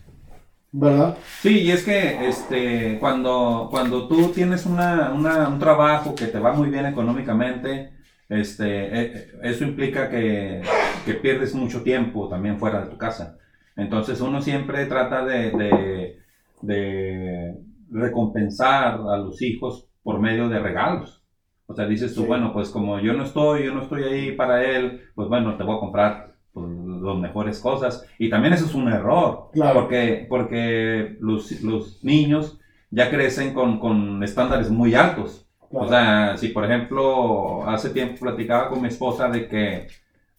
¿Verdad? 0.73 1.17
Sí, 1.41 1.59
y 1.63 1.71
es 1.71 1.83
que 1.83 2.27
este, 2.27 2.97
cuando, 2.99 3.67
cuando 3.69 4.07
tú 4.07 4.29
tienes 4.29 4.65
una, 4.65 5.11
una, 5.13 5.49
un 5.49 5.59
trabajo 5.59 6.15
que 6.15 6.27
te 6.27 6.39
va 6.39 6.53
muy 6.53 6.69
bien 6.69 6.85
económicamente, 6.85 7.91
este, 8.29 9.27
eso 9.43 9.65
implica 9.65 10.09
que, 10.09 10.61
que, 11.05 11.15
pierdes 11.15 11.53
mucho 11.53 11.83
tiempo 11.83 12.29
también 12.29 12.57
fuera 12.57 12.81
de 12.81 12.89
tu 12.89 12.97
casa. 12.97 13.37
Entonces 13.75 14.21
uno 14.21 14.41
siempre 14.41 14.85
trata 14.85 15.25
de, 15.25 15.51
de, 15.51 16.19
de 16.61 17.55
recompensar 17.91 18.93
a 18.93 19.17
los 19.17 19.41
hijos 19.41 19.89
por 20.03 20.19
medio 20.19 20.47
de 20.47 20.59
regalos. 20.59 21.25
O 21.65 21.73
sea, 21.73 21.85
dices 21.85 22.13
tú, 22.15 22.21
sí. 22.21 22.27
bueno, 22.27 22.53
pues 22.53 22.69
como 22.69 22.99
yo 23.01 23.13
no 23.13 23.23
estoy, 23.25 23.65
yo 23.65 23.73
no 23.73 23.81
estoy 23.81 24.03
ahí 24.03 24.31
para 24.33 24.63
él, 24.63 25.01
pues 25.15 25.27
bueno, 25.27 25.57
te 25.57 25.63
voy 25.63 25.75
a 25.75 25.79
comprar 25.79 26.35
pues, 26.53 26.67
las 27.01 27.17
mejores 27.17 27.59
cosas. 27.59 28.05
Y 28.19 28.29
también 28.29 28.53
eso 28.53 28.65
es 28.65 28.75
un 28.75 28.87
error, 28.87 29.49
claro. 29.53 29.81
porque, 29.81 30.25
porque 30.29 31.17
los, 31.19 31.61
los 31.61 32.03
niños 32.03 32.59
ya 32.91 33.09
crecen 33.09 33.53
con, 33.53 33.79
con 33.79 34.23
estándares 34.23 34.69
muy 34.69 34.93
altos. 34.95 35.47
Claro. 35.69 35.85
O 35.85 35.89
sea, 35.89 36.37
si 36.37 36.49
por 36.49 36.65
ejemplo 36.65 37.67
hace 37.69 37.89
tiempo 37.91 38.19
platicaba 38.21 38.69
con 38.69 38.81
mi 38.81 38.87
esposa 38.89 39.29
de 39.29 39.47
que, 39.47 39.87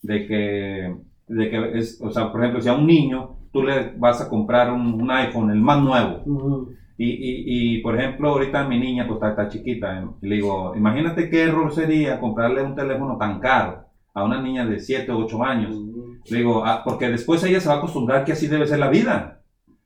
de 0.02 0.26
que, 0.26 0.96
de 1.28 1.50
que 1.50 1.78
es, 1.78 2.00
o 2.02 2.10
sea, 2.10 2.30
por 2.30 2.40
ejemplo, 2.40 2.60
si 2.60 2.68
a 2.68 2.74
un 2.74 2.86
niño 2.86 3.38
tú 3.52 3.62
le 3.62 3.92
vas 3.96 4.20
a 4.20 4.28
comprar 4.28 4.72
un, 4.72 5.00
un 5.02 5.10
iPhone, 5.10 5.50
el 5.50 5.60
más 5.60 5.80
nuevo, 5.82 6.22
Uh 6.26 6.38
-huh. 6.40 6.76
y, 6.98 7.06
y, 7.10 7.76
y, 7.78 7.82
por 7.82 7.98
ejemplo, 7.98 8.30
ahorita 8.30 8.64
mi 8.68 8.78
niña 8.78 9.06
pues 9.06 9.16
está, 9.16 9.30
está 9.30 9.48
chiquita, 9.48 10.04
y 10.22 10.26
le 10.28 10.36
digo, 10.36 10.74
imagínate 10.76 11.28
qué 11.30 11.42
error 11.44 11.72
sería 11.72 12.20
comprarle 12.20 12.62
un 12.62 12.74
teléfono 12.74 13.16
tan 13.18 13.40
caro 13.40 13.86
a 14.14 14.24
una 14.24 14.40
niña 14.40 14.66
de 14.66 14.78
7 14.78 15.10
o 15.12 15.18
8 15.18 15.42
años. 15.44 15.74
Uh 15.74 15.80
-huh. 15.80 15.91
Digo, 16.30 16.64
ah, 16.64 16.82
porque 16.84 17.08
después 17.08 17.42
ella 17.44 17.60
se 17.60 17.68
va 17.68 17.74
a 17.74 17.78
acostumbrar 17.78 18.24
que 18.24 18.32
así 18.32 18.46
debe 18.46 18.66
ser 18.66 18.78
la 18.78 18.88
vida. 18.90 19.40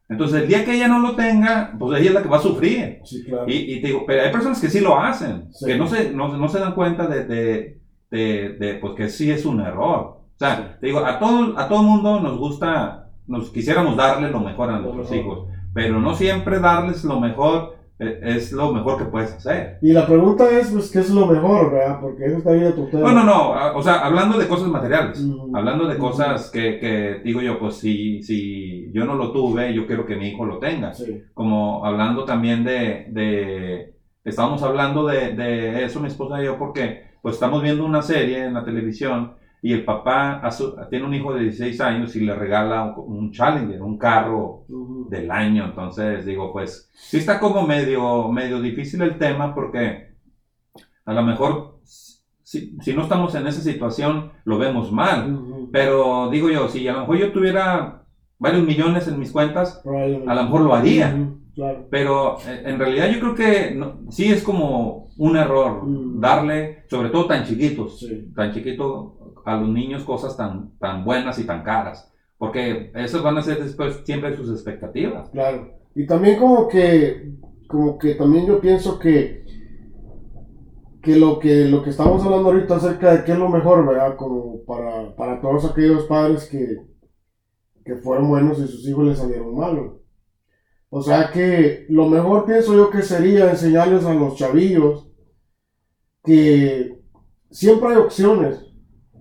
Entonces, 0.08 0.42
el 0.42 0.48
día 0.48 0.64
que 0.64 0.74
ella 0.74 0.86
no 0.88 1.00
lo 1.00 1.16
tenga, 1.16 1.74
pues 1.78 1.98
ella 2.00 2.10
es 2.10 2.14
la 2.14 2.22
que 2.22 2.28
va 2.28 2.36
a 2.36 2.40
sufrir. 2.42 3.00
Sí, 3.04 3.24
claro. 3.24 3.44
y, 3.48 3.54
y, 3.74 3.80
te 3.80 3.88
digo, 3.88 4.04
pero 4.06 4.22
hay 4.22 4.30
personas 4.30 4.60
que 4.60 4.68
sí 4.70 4.80
lo 4.80 4.98
hacen, 4.98 5.48
Sí. 5.52 5.66
que 5.66 5.76
no 5.76 5.86
se, 5.88 6.12
no, 6.12 6.36
no 6.36 6.48
se 6.48 6.60
dan 6.60 6.74
cuenta 6.74 7.06
de, 7.08 7.24
de, 7.24 7.80
de, 8.10 8.50
de, 8.60 8.74
pues 8.74 8.94
que 8.94 9.08
sí 9.08 9.30
es 9.30 9.44
un 9.44 9.60
error. 9.60 10.00
O 10.36 10.38
sea, 10.38 10.78
te 10.78 10.86
digo, 10.86 11.00
a 11.04 11.18
todo, 11.18 11.58
a 11.58 11.66
todo 11.68 11.82
mundo 11.82 12.20
nos 12.20 12.38
gusta, 12.38 13.08
nos 13.26 13.50
quisiéramos 13.50 13.96
darle 13.96 14.30
lo 14.30 14.40
mejor 14.40 14.70
a 14.70 14.78
nuestros 14.78 15.10
hijos. 15.12 15.48
pero 15.74 15.98
no 16.00 16.14
siempre 16.14 16.60
darles 16.60 17.02
lo 17.04 17.18
mejor 17.20 17.75
es 17.98 18.52
lo 18.52 18.72
mejor 18.72 18.98
que 18.98 19.04
puedes 19.04 19.32
hacer. 19.32 19.78
Y 19.80 19.92
la 19.92 20.06
pregunta 20.06 20.50
es, 20.50 20.70
pues, 20.70 20.90
¿qué 20.90 20.98
es 20.98 21.10
lo 21.10 21.26
mejor, 21.26 21.72
verdad? 21.72 21.98
Porque 22.00 22.26
eso 22.26 22.38
está 22.38 22.52
bien 22.52 22.74
tu 22.74 22.86
tema. 22.86 23.12
No, 23.12 23.24
no, 23.24 23.24
no, 23.24 23.76
o 23.76 23.82
sea, 23.82 24.04
hablando 24.04 24.38
de 24.38 24.46
cosas 24.46 24.68
materiales, 24.68 25.24
hablando 25.54 25.86
de 25.86 25.96
cosas 25.96 26.50
que, 26.50 26.78
que 26.78 27.20
digo 27.24 27.40
yo, 27.40 27.58
pues 27.58 27.76
si, 27.76 28.22
si 28.22 28.90
yo 28.92 29.04
no 29.04 29.14
lo 29.14 29.32
tuve, 29.32 29.72
yo 29.72 29.86
quiero 29.86 30.04
que 30.04 30.16
mi 30.16 30.28
hijo 30.28 30.44
lo 30.44 30.58
tenga. 30.58 30.92
Sí. 30.92 31.22
Como 31.32 31.84
hablando 31.84 32.24
también 32.24 32.64
de, 32.64 33.06
de 33.10 33.94
estábamos 34.24 34.62
hablando 34.62 35.06
de, 35.06 35.34
de 35.34 35.84
eso 35.84 36.00
mi 36.00 36.08
esposa 36.08 36.42
y 36.42 36.46
yo, 36.46 36.58
porque 36.58 37.06
pues 37.22 37.34
estamos 37.34 37.62
viendo 37.62 37.84
una 37.84 38.02
serie 38.02 38.44
en 38.44 38.54
la 38.54 38.64
televisión 38.64 39.34
y 39.66 39.72
el 39.72 39.84
papá 39.84 40.40
tiene 40.90 41.04
un 41.06 41.14
hijo 41.14 41.34
de 41.34 41.40
16 41.42 41.80
años 41.80 42.14
y 42.14 42.20
le 42.20 42.36
regala 42.36 42.94
un, 42.96 43.16
un 43.18 43.32
Challenger, 43.32 43.82
un 43.82 43.98
carro 43.98 44.64
Ujú. 44.68 45.08
del 45.10 45.28
año. 45.28 45.64
Entonces 45.64 46.24
digo, 46.24 46.52
pues 46.52 46.88
sí 46.94 47.16
está 47.16 47.40
como 47.40 47.66
medio, 47.66 48.28
medio 48.30 48.60
difícil 48.60 49.02
el 49.02 49.18
tema 49.18 49.52
porque 49.56 50.12
a 51.04 51.12
lo 51.12 51.22
mejor 51.24 51.80
si, 51.82 52.76
si 52.80 52.94
no 52.94 53.02
estamos 53.02 53.34
en 53.34 53.48
esa 53.48 53.60
situación 53.60 54.30
lo 54.44 54.56
vemos 54.56 54.92
mal. 54.92 55.34
Ujú. 55.34 55.68
Pero 55.72 56.30
digo 56.30 56.48
yo, 56.48 56.68
si 56.68 56.86
a 56.86 56.92
lo 56.92 57.00
mejor 57.00 57.16
yo 57.18 57.32
tuviera 57.32 58.04
varios 58.38 58.64
millones 58.64 59.08
en 59.08 59.18
mis 59.18 59.32
cuentas, 59.32 59.82
a 59.84 60.34
lo 60.34 60.42
mejor 60.44 60.60
lo 60.60 60.74
haría. 60.74 61.12
Ujú, 61.12 61.36
Claro. 61.56 61.86
Pero 61.90 62.36
eh, 62.46 62.62
en 62.66 62.78
realidad 62.78 63.08
yo 63.10 63.18
creo 63.18 63.34
que 63.34 63.74
no- 63.74 63.94
sí 64.10 64.26
es 64.30 64.42
como 64.42 65.08
un 65.16 65.36
error 65.38 65.82
Mm. 65.84 66.20
darle, 66.20 66.84
sobre 66.90 67.08
todo 67.08 67.24
tan 67.26 67.44
chiquitos, 67.44 67.98
Sí. 67.98 68.30
tan 68.36 68.52
chiquito 68.52 69.25
a 69.46 69.56
los 69.56 69.68
niños 69.68 70.04
cosas 70.04 70.36
tan, 70.36 70.76
tan 70.78 71.04
buenas 71.04 71.38
y 71.38 71.44
tan 71.44 71.62
caras. 71.62 72.12
Porque 72.36 72.90
esas 72.94 73.22
van 73.22 73.38
a 73.38 73.42
ser 73.42 73.62
después 73.62 74.02
siempre 74.04 74.36
sus 74.36 74.50
expectativas. 74.50 75.30
Claro. 75.30 75.70
Y 75.94 76.06
también 76.06 76.38
como 76.38 76.68
que, 76.68 77.32
como 77.68 77.96
que 77.96 78.16
también 78.16 78.46
yo 78.46 78.60
pienso 78.60 78.98
que, 78.98 79.44
que 81.00 81.16
lo 81.16 81.38
que, 81.38 81.66
lo 81.66 81.82
que 81.82 81.90
estamos 81.90 82.22
hablando 82.24 82.50
ahorita 82.50 82.76
acerca 82.76 83.14
de 83.14 83.24
qué 83.24 83.32
es 83.32 83.38
lo 83.38 83.48
mejor, 83.48 83.86
¿verdad? 83.86 84.16
Como 84.16 84.64
para, 84.64 85.14
para 85.14 85.40
todos 85.40 85.64
aquellos 85.64 86.04
padres 86.04 86.48
que, 86.50 86.76
que 87.84 87.94
fueron 87.94 88.28
buenos 88.28 88.58
y 88.58 88.66
sus 88.66 88.86
hijos 88.86 89.06
les 89.06 89.18
salieron 89.18 89.56
malos. 89.56 89.92
O 90.90 91.02
sea 91.02 91.30
que 91.30 91.86
lo 91.88 92.08
mejor 92.08 92.44
pienso 92.44 92.74
yo 92.74 92.90
que 92.90 93.02
sería 93.02 93.50
enseñarles 93.50 94.04
a 94.04 94.14
los 94.14 94.36
chavillos 94.36 95.08
que 96.24 97.00
siempre 97.50 97.90
hay 97.90 97.96
opciones. 97.96 98.65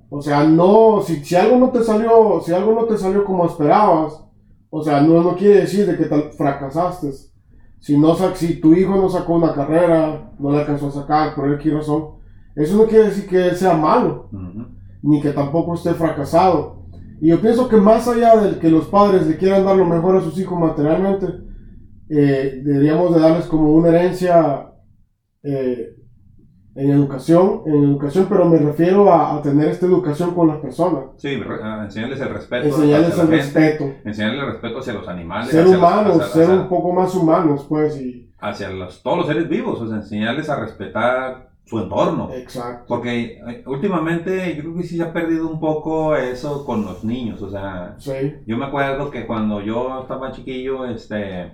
O 0.10 0.22
sea, 0.22 0.44
no, 0.44 1.02
si, 1.02 1.24
si 1.24 1.36
algo 1.36 1.58
no 1.58 1.70
te 1.72 1.84
salió, 1.84 2.40
si 2.42 2.52
algo 2.54 2.74
no 2.74 2.86
te 2.86 2.98
salió 2.98 3.26
como 3.26 3.46
esperabas, 3.46 4.24
o 4.70 4.84
sea, 4.84 5.02
no, 5.02 5.22
no 5.24 5.36
quiere 5.36 5.62
decir 5.62 5.86
de 5.86 5.98
que 5.98 6.06
tal- 6.06 6.32
fracasaste. 6.32 7.12
Si, 7.80 7.98
no, 7.98 8.16
si 8.36 8.60
tu 8.60 8.74
hijo 8.74 8.96
no 8.96 9.10
sacó 9.10 9.36
una 9.36 9.54
carrera, 9.54 10.32
no 10.40 10.52
la 10.52 10.60
alcanzó 10.60 10.88
a 10.88 10.92
sacar 10.92 11.36
por 11.36 11.52
X 11.54 11.74
razón, 11.74 12.06
eso 12.56 12.78
no 12.78 12.86
quiere 12.86 13.06
decir 13.06 13.28
que 13.28 13.48
él 13.50 13.56
sea 13.56 13.76
malo, 13.76 14.30
ni 15.02 15.22
que 15.22 15.32
tampoco 15.32 15.74
esté 15.76 15.94
fracasado. 15.94 16.86
Y 17.22 17.30
yo 17.30 17.40
pienso 17.42 17.68
que 17.70 17.78
más 17.78 18.08
allá 18.08 18.36
de 18.38 18.60
que 18.60 18.70
los 18.70 18.86
padres 18.88 19.28
le 19.28 19.38
quieran 19.38 19.66
dar 19.66 19.76
lo 19.78 19.86
mejor 19.86 20.16
a 20.18 20.22
sus 20.22 20.38
hijos 20.40 20.60
materialmente, 20.60 21.28
eh, 22.10 22.62
deberíamos 22.64 23.14
de 23.14 23.20
darles 23.22 23.46
como 23.46 23.74
una 23.74 23.90
herencia 23.90 24.72
eh, 25.44 25.96
en 26.76 26.92
educación, 26.92 27.62
en 27.66 27.84
educación, 27.86 28.26
pero 28.30 28.46
me 28.46 28.58
refiero 28.58 29.12
a, 29.12 29.38
a 29.38 29.42
tener 29.42 29.70
esta 29.70 29.86
educación 29.86 30.36
con 30.36 30.50
las 30.50 30.58
personas, 30.58 31.06
Sí, 31.18 31.30
enseñarles 31.84 32.20
el 32.22 32.30
respeto. 32.30 32.68
enseñarles 32.68 33.10
el 33.14 33.16
gente, 33.22 33.36
respeto. 33.38 33.84
enseñarles 34.04 34.42
el 34.44 34.48
respeto 34.52 34.80
hacia 34.80 34.94
los 34.94 35.08
animales. 35.08 35.50
ser 35.52 35.64
los- 35.66 35.76
humanos, 35.78 36.16
hacia- 36.20 36.28
ser 36.28 36.44
hacia- 36.44 36.56
un 36.62 36.68
poco 36.70 36.92
más 36.94 37.16
humanos, 37.16 37.66
pues, 37.70 38.00
y 38.02 38.30
hacia 38.40 38.70
los- 38.72 39.02
todos 39.02 39.18
los 39.20 39.28
seres 39.28 39.48
vivos, 39.48 39.80
o 39.82 39.88
sea, 39.88 39.98
enseñarles 39.98 40.50
a 40.50 40.60
respetar 40.60 41.50
su 41.64 41.80
entorno. 41.80 42.30
exacto. 42.34 42.84
Porque 42.88 43.40
eh, 43.48 43.64
últimamente 43.66 44.56
yo 44.56 44.62
creo 44.64 44.76
que 44.76 44.84
sí 44.84 44.98
se 44.98 45.04
ha 45.04 45.12
perdido 45.14 45.48
un 45.50 45.60
poco 45.60 46.16
eso 46.16 46.64
con 46.66 46.86
los 46.86 47.04
niños, 47.04 47.42
o 47.42 47.50
sea, 47.50 47.96
Sí, 47.98 48.12
yo 48.46 48.58
me 48.58 48.66
acuerdo 48.66 49.10
que 49.10 49.26
cuando 49.26 49.62
yo 49.62 50.02
estaba 50.02 50.32
chiquillo, 50.32 50.86
este, 50.86 51.54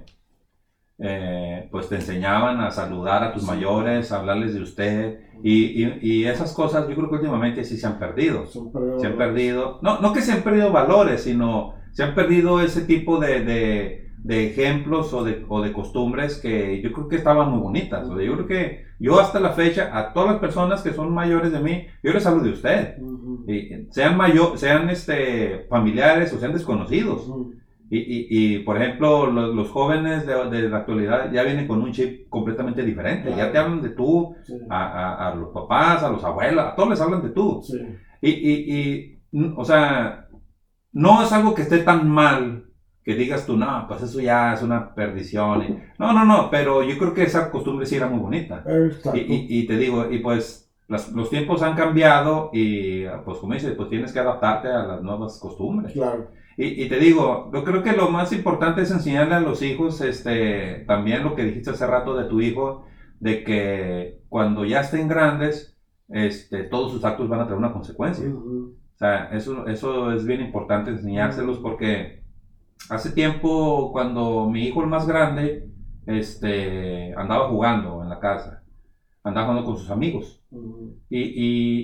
eh, 1.01 1.67
pues 1.71 1.89
te 1.89 1.95
enseñaban 1.95 2.59
a 2.61 2.71
saludar 2.71 3.23
a 3.23 3.33
tus 3.33 3.43
mayores, 3.43 4.11
a 4.11 4.19
hablarles 4.19 4.53
de 4.53 4.61
usted, 4.61 5.19
y, 5.43 5.83
y- 5.83 5.99
y 6.01 6.25
esas 6.25 6.53
cosas 6.53 6.87
yo 6.87 6.95
creo 6.95 7.09
que 7.09 7.15
últimamente 7.15 7.63
sí 7.63 7.77
se 7.77 7.87
han 7.87 7.97
perdido. 7.97 8.45
Se 8.99 9.07
han 9.07 9.17
perdido, 9.17 9.79
no, 9.81 9.99
no 9.99 10.13
que 10.13 10.21
se 10.21 10.31
han 10.33 10.41
perdido 10.43 10.71
valores, 10.71 11.23
sino 11.23 11.73
se 11.91 12.03
han 12.03 12.13
perdido 12.15 12.61
ese 12.61 12.81
tipo 12.81 13.19
de, 13.19 13.43
de- 13.43 14.01
de 14.23 14.45
ejemplos 14.51 15.11
o 15.13 15.23
de, 15.23 15.43
o 15.49 15.63
de 15.63 15.73
costumbres 15.73 16.37
que 16.39 16.79
yo 16.83 16.91
creo 16.91 17.07
que 17.07 17.15
estaban 17.15 17.49
muy 17.49 17.59
bonitas. 17.59 18.07
O 18.07 18.15
sea, 18.15 18.23
yo 18.23 18.33
creo 18.35 18.45
que 18.45 18.85
yo 18.99 19.19
hasta 19.19 19.39
la 19.39 19.53
fecha, 19.53 19.89
a 19.97 20.13
todas 20.13 20.29
las 20.33 20.39
personas 20.39 20.83
que 20.83 20.93
son 20.93 21.11
mayores 21.11 21.51
de 21.51 21.59
mí, 21.59 21.87
yo 22.03 22.13
les 22.13 22.23
hablo 22.27 22.43
de 22.43 22.51
usted. 22.51 22.97
Y 23.47 23.87
sean 23.89 24.15
mayor, 24.17 24.59
sean 24.59 24.91
este, 24.91 25.65
familiares 25.71 26.31
o 26.33 26.39
sean 26.39 26.53
desconocidos. 26.53 27.27
ujú, 27.27 27.55
Y, 27.91 27.97
y- 27.99 28.56
y, 28.56 28.60
por 28.60 28.77
ejemplo, 28.77 29.27
los, 29.27 29.54
los 29.54 29.69
jóvenes 29.69 30.25
de, 30.25 30.34
de 30.49 30.69
la 30.69 30.77
actualidad 30.77 31.30
ya 31.32 31.43
vienen 31.43 31.67
con 31.67 31.82
un 31.82 31.91
chip 31.91 32.30
completamente 32.30 32.84
diferente. 32.84 33.30
Ya 33.32 33.36
Claro. 33.36 33.51
te 33.51 33.58
hablan 33.60 33.82
de 33.82 33.89
tú, 33.89 34.34
sí, 34.43 34.54
a, 34.69 34.84
a- 34.86 35.27
a 35.30 35.36
los 35.36 35.49
papás, 35.51 36.04
a 36.04 36.10
los 36.10 36.23
abuelos, 36.23 36.63
a 36.65 36.75
todos 36.75 36.89
les 36.89 37.01
hablan 37.01 37.21
de 37.21 37.30
tú. 37.32 37.60
sí, 37.62 37.77
Y, 38.21 38.30
y, 38.32 39.19
y, 39.34 39.51
o 39.58 39.65
sea, 39.65 40.25
no 40.93 41.21
es 41.21 41.32
algo 41.32 41.54
que 41.54 41.63
esté 41.63 41.80
tan 41.80 42.08
mal 42.10 42.63
que 43.04 43.15
digas 43.15 43.45
tú, 43.45 43.58
no, 43.58 43.86
pues 43.88 44.01
eso 44.04 44.19
ya 44.19 44.54
es 44.54 44.62
una 44.62 44.93
perdición. 44.93 45.80
no, 45.99 46.13
no, 46.13 46.23
no, 46.25 46.49
pero 46.51 46.84
yo 46.84 46.97
creo 46.97 47.13
que 47.13 47.23
esa 47.23 47.49
costumbre 47.49 47.86
sí 47.86 47.95
era 47.95 48.08
muy 48.08 48.19
bonita. 48.19 48.63
Y, 49.13 49.19
y, 49.19 49.45
y 49.60 49.65
te 49.65 49.77
digo, 49.77 50.06
y 50.10 50.19
pues 50.19 50.69
las- 50.88 51.10
los 51.12 51.30
tiempos 51.30 51.62
han 51.63 51.75
cambiado 51.75 52.49
y 52.54 53.06
pues 53.25 53.38
como 53.39 53.54
dices, 53.54 53.73
pues 53.75 53.89
tienes 53.89 54.12
que 54.13 54.19
adaptarte 54.19 54.67
a 54.69 54.84
las 54.84 55.01
nuevas 55.01 55.38
costumbres. 55.39 55.93
Claro, 55.93 56.30
Y, 56.57 56.83
y 56.83 56.87
te 56.87 56.97
digo, 56.99 57.49
yo 57.53 57.63
creo 57.63 57.81
que 57.81 57.93
lo 57.93 58.07
más 58.09 58.31
importante 58.31 58.81
es 58.81 58.91
enseñarle 58.91 59.35
a 59.35 59.39
los 59.39 59.61
hijos, 59.61 60.01
este, 60.01 60.83
también 60.87 61.23
lo 61.23 61.33
que 61.35 61.43
dijiste 61.43 61.71
hace 61.71 61.85
rato 61.85 62.13
de 62.15 62.25
tu 62.25 62.39
hijo, 62.41 62.83
de 63.19 63.43
que 63.43 64.17
cuando 64.29 64.63
ya 64.65 64.79
estén 64.81 65.07
grandes, 65.07 65.73
este, 66.09 66.63
todos 66.63 66.91
sus 66.91 67.03
actos 67.03 67.27
van 67.29 67.39
a 67.39 67.43
tener 67.45 67.57
una 67.57 67.71
consecuencia. 67.71 68.25
O 68.95 68.97
sea, 68.97 69.25
eso, 69.31 69.65
eso 69.67 70.11
es 70.11 70.25
bien 70.25 70.41
importante 70.41 70.91
enseñárselos 70.91 71.57
porque 71.59 72.21
hace 72.89 73.09
tiempo 73.11 73.91
cuando 73.91 74.47
mi 74.47 74.65
hijo 74.65 74.81
el 74.81 74.87
más 74.87 75.05
grande 75.05 75.65
este, 76.05 77.13
andaba 77.15 77.47
jugando 77.47 78.01
en 78.03 78.09
la 78.09 78.19
casa, 78.19 78.61
andaba 79.23 79.47
jugando 79.47 79.65
con 79.65 79.77
sus 79.77 79.89
amigos. 79.89 80.41
Y, 81.09 81.21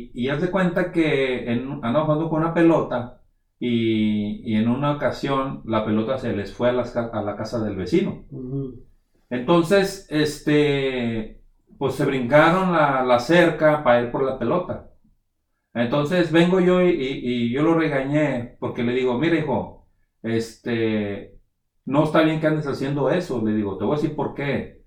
y, 0.07 0.11
y 0.13 0.29
haz 0.29 0.41
de 0.41 0.49
cuenta 0.51 0.91
que 0.91 1.51
en- 1.51 1.79
andaba 1.83 2.05
jugando 2.05 2.29
con 2.29 2.39
una 2.43 2.53
pelota 2.53 3.19
y, 3.59 4.41
y 4.51 4.55
en 4.55 4.67
una 4.69 4.93
ocasión 4.93 5.61
la 5.65 5.85
pelota 5.85 6.17
se 6.17 6.33
les 6.35 6.53
fue 6.53 6.69
a, 6.69 6.73
la 6.73 7.35
casa 7.37 7.63
del 7.63 7.75
vecino. 7.75 8.25
Entonces, 9.29 10.07
este, 10.09 11.41
pues 11.77 11.95
se 11.95 12.05
brincaron 12.05 12.71
la, 12.71 13.03
la 13.03 13.19
cerca 13.19 13.83
para 13.83 14.01
ir 14.01 14.11
por 14.11 14.23
la 14.23 14.39
pelota. 14.39 14.89
Entonces 15.73 16.31
vengo 16.31 16.59
yo 16.61 16.81
y, 16.83 16.89
y- 16.91 17.47
y 17.49 17.53
yo 17.53 17.63
lo 17.63 17.75
regañé 17.75 18.57
porque 18.59 18.83
le 18.83 18.93
digo, 18.93 19.17
mira 19.19 19.37
hijo, 19.37 19.87
este, 20.23 21.39
no 21.85 22.05
está 22.05 22.21
bien 22.23 22.39
que 22.41 22.47
andes 22.47 22.67
haciendo 22.67 23.09
eso. 23.11 23.43
Le 23.45 23.53
digo, 23.55 23.77
te 23.77 23.85
voy 23.85 23.95
a 23.95 24.01
decir 24.01 24.15
por 24.15 24.33
qué. 24.35 24.83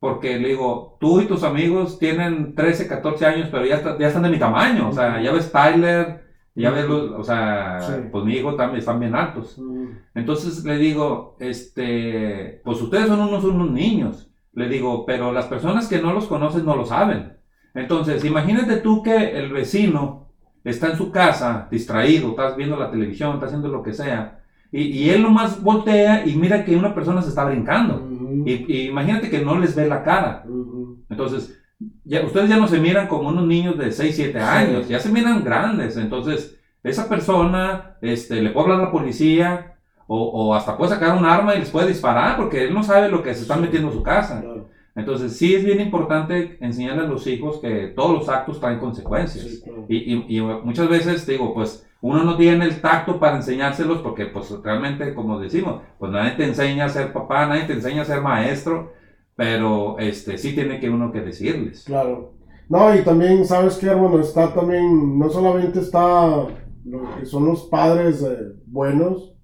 Porque 0.00 0.38
le 0.38 0.48
digo, 0.50 0.98
tú 1.00 1.20
y 1.20 1.26
tus 1.26 1.42
amigos 1.44 1.98
tienen 1.98 2.54
13, 2.54 2.88
14 2.88 3.26
años, 3.26 3.48
pero 3.50 3.66
ya, 3.66 3.76
está- 3.76 3.98
ya 3.98 4.08
están 4.08 4.22
de 4.24 4.30
mi 4.30 4.38
tamaño. 4.38 4.88
O 4.90 4.92
sea, 4.92 5.22
ya 5.22 5.32
ves 5.32 5.50
Tyler, 5.52 6.23
ya 6.54 6.70
ves, 6.70 6.86
o 6.88 7.24
sea, 7.24 7.80
Sí. 7.80 7.92
pues 8.12 8.24
mi 8.24 8.34
hijo 8.34 8.54
también 8.54 8.78
están 8.78 9.00
bien 9.00 9.14
altos. 9.14 9.58
ujú, 9.58 9.90
Entonces 10.14 10.64
le 10.64 10.76
digo, 10.78 11.36
este, 11.40 12.60
pues 12.64 12.80
ustedes 12.80 13.08
son 13.08 13.20
unos, 13.20 13.44
unos 13.44 13.70
niños. 13.70 14.30
Le 14.52 14.68
digo, 14.68 15.04
pero 15.04 15.32
las 15.32 15.46
personas 15.46 15.88
que 15.88 16.00
no 16.00 16.12
los 16.12 16.26
conocen 16.26 16.64
no 16.64 16.76
lo 16.76 16.84
saben. 16.86 17.32
Entonces, 17.74 18.24
imagínate 18.24 18.76
tú 18.76 19.02
que 19.02 19.36
el 19.36 19.52
vecino 19.52 20.28
está 20.62 20.90
en 20.90 20.96
su 20.96 21.10
casa, 21.10 21.66
distraído, 21.70 22.30
estás 22.30 22.56
viendo 22.56 22.76
la 22.76 22.90
televisión, 22.90 23.34
está 23.34 23.46
haciendo 23.46 23.68
lo 23.68 23.82
que 23.82 23.92
sea, 23.92 24.40
y, 24.70 24.82
y 24.82 25.10
él 25.10 25.22
nomás 25.22 25.60
voltea 25.62 26.24
y 26.26 26.36
mira 26.36 26.64
que 26.64 26.76
una 26.76 26.94
persona 26.94 27.20
se 27.20 27.30
está 27.30 27.44
brincando. 27.44 27.96
ujú, 27.96 28.44
Y, 28.46 28.64
y 28.72 28.88
imagínate 28.88 29.28
que 29.28 29.40
no 29.44 29.58
les 29.58 29.74
ve 29.74 29.88
la 29.88 30.04
cara. 30.04 30.44
ujú, 30.46 30.98
Entonces, 31.10 31.60
ya, 32.04 32.22
ustedes 32.24 32.48
ya 32.48 32.56
no 32.56 32.68
se 32.68 32.78
miran 32.80 33.06
como 33.08 33.28
unos 33.28 33.46
niños 33.46 33.76
de 33.78 33.90
6, 33.92 34.14
7 34.16 34.38
Sí. 34.38 34.44
años, 34.44 34.88
ya 34.88 34.98
se 35.00 35.10
miran 35.10 35.44
grandes. 35.44 35.96
Entonces, 35.96 36.58
esa 36.82 37.08
persona 37.08 37.96
este, 38.02 38.42
le 38.42 38.50
puede 38.50 38.64
hablar 38.66 38.80
a 38.80 38.84
la 38.86 38.92
policía 38.92 39.76
o, 40.06 40.18
o 40.22 40.54
hasta 40.54 40.76
puede 40.76 40.90
sacar 40.90 41.16
un 41.16 41.24
arma 41.24 41.54
y 41.54 41.60
les 41.60 41.70
puede 41.70 41.88
disparar 41.88 42.36
porque 42.36 42.64
él 42.64 42.74
no 42.74 42.82
sabe 42.82 43.08
lo 43.08 43.22
que 43.22 43.34
se 43.34 43.42
están 43.42 43.60
metiendo 43.62 43.88
en 43.88 43.94
su 43.94 44.02
casa. 44.02 44.40
claro, 44.42 44.68
Entonces, 44.94 45.36
sí 45.36 45.54
es 45.54 45.64
bien 45.64 45.80
importante 45.80 46.58
enseñarle 46.60 47.02
a 47.04 47.08
los 47.08 47.26
hijos 47.26 47.58
que 47.60 47.92
todos 47.96 48.12
los 48.12 48.28
actos 48.28 48.60
traen 48.60 48.78
consecuencias. 48.78 49.44
Sí, 49.46 49.60
claro. 49.62 49.86
y, 49.88 49.96
y- 50.14 50.38
y 50.38 50.40
muchas 50.42 50.88
veces, 50.88 51.26
digo, 51.26 51.54
pues 51.54 51.86
uno 52.02 52.22
no 52.22 52.36
tiene 52.36 52.66
el 52.66 52.82
tacto 52.82 53.18
para 53.18 53.36
enseñárselos 53.36 54.02
porque, 54.02 54.26
pues 54.26 54.50
realmente, 54.62 55.14
como 55.14 55.40
decimos, 55.40 55.80
pues 55.98 56.12
nadie 56.12 56.32
te 56.32 56.44
enseña 56.44 56.84
a 56.84 56.88
ser 56.90 57.14
papá, 57.14 57.46
nadie 57.46 57.62
te 57.64 57.72
enseña 57.72 58.02
a 58.02 58.04
ser 58.04 58.20
maestro, 58.20 58.92
pero 59.36 59.98
este, 59.98 60.38
sí 60.38 60.54
tiene 60.54 60.80
que 60.80 60.90
uno 60.90 61.12
que 61.12 61.20
decirles. 61.20 61.84
Claro. 61.84 62.34
No, 62.68 62.94
y 62.94 63.02
también, 63.02 63.44
¿sabes 63.44 63.76
qué, 63.76 63.86
hermano? 63.86 64.20
Está 64.20 64.54
también, 64.54 65.18
no 65.18 65.28
solamente 65.28 65.80
está 65.80 66.46
lo 66.84 67.16
que 67.18 67.26
son 67.26 67.46
los 67.46 67.64
padres 67.64 68.22
eh, 68.22 68.54
buenos 68.66 69.34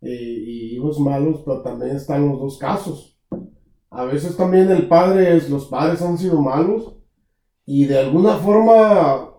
eh, 0.00 0.08
y 0.10 0.76
hijos 0.76 0.98
malos, 1.00 1.42
pero 1.44 1.62
también 1.62 1.96
están 1.96 2.28
los 2.28 2.38
dos 2.38 2.58
casos. 2.58 3.18
A 3.90 4.04
veces 4.04 4.36
también 4.36 4.70
el 4.70 4.86
padre 4.86 5.36
es, 5.36 5.50
los 5.50 5.66
padres 5.66 6.00
han 6.02 6.16
sido 6.16 6.40
malos 6.40 6.96
y 7.66 7.86
de 7.86 7.98
alguna 7.98 8.34
forma, 8.34 9.30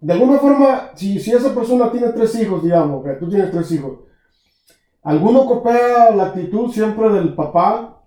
de 0.00 0.12
alguna 0.12 0.38
forma, 0.38 0.90
si, 0.94 1.18
si 1.18 1.32
esa 1.32 1.54
persona 1.54 1.90
tiene 1.90 2.08
tres 2.08 2.34
hijos, 2.40 2.62
digamos, 2.62 3.04
que 3.04 3.12
tú 3.14 3.28
tienes 3.28 3.50
tres 3.50 3.70
hijos, 3.72 4.00
alguno 5.02 5.46
copia 5.46 6.14
la 6.14 6.26
actitud 6.26 6.70
siempre 6.70 7.10
del 7.10 7.34
papá, 7.34 7.97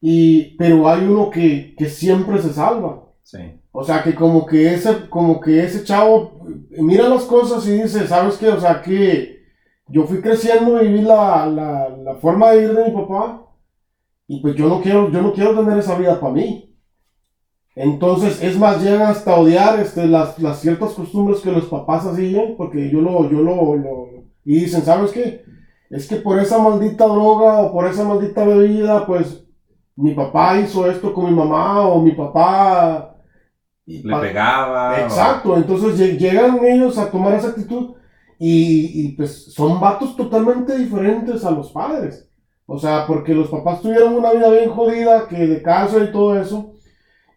y, 0.00 0.56
pero 0.56 0.88
hay 0.88 1.04
uno 1.06 1.30
que, 1.30 1.74
que 1.76 1.86
siempre 1.88 2.40
se 2.40 2.52
salva. 2.52 3.04
Sí, 3.22 3.38
O 3.72 3.84
sea, 3.84 4.02
que 4.02 4.14
como 4.14 4.46
que 4.46 4.72
ese, 4.74 5.08
como 5.10 5.40
que 5.40 5.62
ese 5.64 5.84
chavo 5.84 6.40
mira 6.78 7.08
las 7.08 7.24
cosas 7.24 7.66
y 7.68 7.72
dice, 7.82 8.06
¿sabes 8.06 8.36
qué? 8.38 8.48
O 8.48 8.60
sea, 8.60 8.80
que 8.82 9.38
yo 9.88 10.04
fui 10.06 10.20
creciendo 10.22 10.82
y 10.82 10.92
vi 10.92 11.02
la, 11.02 11.46
la, 11.46 11.88
la 11.90 12.14
forma 12.16 12.52
de 12.52 12.64
ir 12.64 12.74
de 12.74 12.84
mi 12.86 12.90
papá 12.92 13.44
y 14.28 14.40
pues 14.40 14.56
yo 14.56 14.68
no 14.68 14.80
quiero, 14.82 15.10
yo 15.10 15.22
no 15.22 15.32
quiero 15.32 15.54
tener 15.58 15.78
esa 15.78 15.98
vida 15.98 16.20
para 16.20 16.32
mí. 16.34 16.74
Entonces, 17.74 18.42
es 18.42 18.58
más, 18.58 18.82
llegan 18.82 19.02
hasta 19.02 19.36
odiar 19.36 19.78
este, 19.78 20.06
las, 20.06 20.38
las 20.38 20.60
ciertas 20.60 20.92
costumbres 20.94 21.40
que 21.40 21.52
los 21.52 21.66
papás 21.66 22.04
hacían, 22.06 22.54
porque 22.56 22.90
yo 22.90 23.00
lo, 23.00 23.30
yo 23.30 23.40
lo, 23.40 23.76
lo- 23.76 24.08
y 24.44 24.60
dicen, 24.60 24.82
¿sabes 24.82 25.12
qué? 25.12 25.42
Es 25.90 26.08
que 26.08 26.16
por 26.16 26.38
esa 26.40 26.58
maldita 26.58 27.06
droga 27.06 27.60
o 27.60 27.72
por 27.72 27.86
esa 27.86 28.04
maldita 28.04 28.44
bebida, 28.44 29.06
pues 29.06 29.44
mi 30.02 30.14
papá 30.14 30.60
hizo 30.60 30.90
esto 30.90 31.12
con 31.14 31.26
mi 31.26 31.32
mamá 31.32 31.82
o 31.88 32.00
mi 32.02 32.12
papá... 32.12 33.16
y 33.86 34.02
le 34.02 34.10
pa- 34.14 34.20
pegaba. 34.20 34.92
o- 34.92 35.04
Exacto, 35.04 35.56
entonces 35.56 35.98
lle- 35.98 36.18
llegan 36.18 36.64
ellos 36.64 36.98
a 36.98 37.10
tomar 37.10 37.34
esa 37.34 37.48
actitud 37.48 37.94
y, 38.38 39.06
y, 39.06 39.08
pues 39.16 39.52
son 39.54 39.80
vatos 39.80 40.16
totalmente 40.16 40.76
diferentes 40.78 41.44
a 41.44 41.50
los 41.50 41.72
padres. 41.72 42.28
O 42.66 42.78
sea, 42.78 43.06
porque 43.06 43.34
los 43.34 43.48
papás 43.48 43.80
tuvieron 43.82 44.14
una 44.14 44.32
vida 44.32 44.50
bien 44.50 44.70
jodida, 44.70 45.26
que 45.28 45.36
de 45.46 45.62
casa 45.62 45.98
y 46.04 46.12
todo 46.12 46.38
eso, 46.40 46.74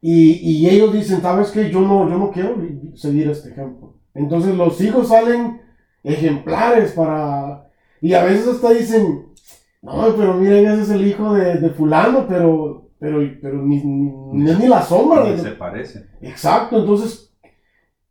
y, 0.01 0.33
y 0.51 0.69
ellos 0.69 0.93
dicen, 0.93 1.21
¿sabes 1.21 1.51
qué? 1.51 1.69
Yo 1.71 1.81
no, 1.81 2.09
yo 2.09 2.17
no 2.17 2.31
quiero 2.31 2.55
seguir 2.95 3.29
este 3.29 3.49
ejemplo. 3.51 3.95
Entonces 4.15 4.55
los 4.55 4.79
hijos 4.81 5.09
salen 5.09 5.61
ejemplares 6.03 6.93
para... 6.93 7.67
Y 8.01 8.13
a 8.13 8.23
veces 8.23 8.47
hasta 8.47 8.71
dicen, 8.71 9.27
no, 9.81 10.15
pero 10.15 10.33
miren, 10.35 10.65
ese 10.67 10.81
es 10.83 10.89
el 10.91 11.05
hijo 11.07 11.33
de, 11.33 11.55
de 11.55 11.69
fulano, 11.71 12.25
pero, 12.27 12.89
pero, 12.99 13.19
pero 13.41 13.57
ni, 13.63 13.77
ni, 13.83 14.11
ni- 14.43 14.55
ni 14.55 14.67
la 14.67 14.81
sombra 14.81 15.23
Ni 15.23 15.31
de, 15.31 15.37
se 15.39 15.51
parece. 15.51 16.05
Exacto, 16.21 16.79
entonces, 16.79 17.33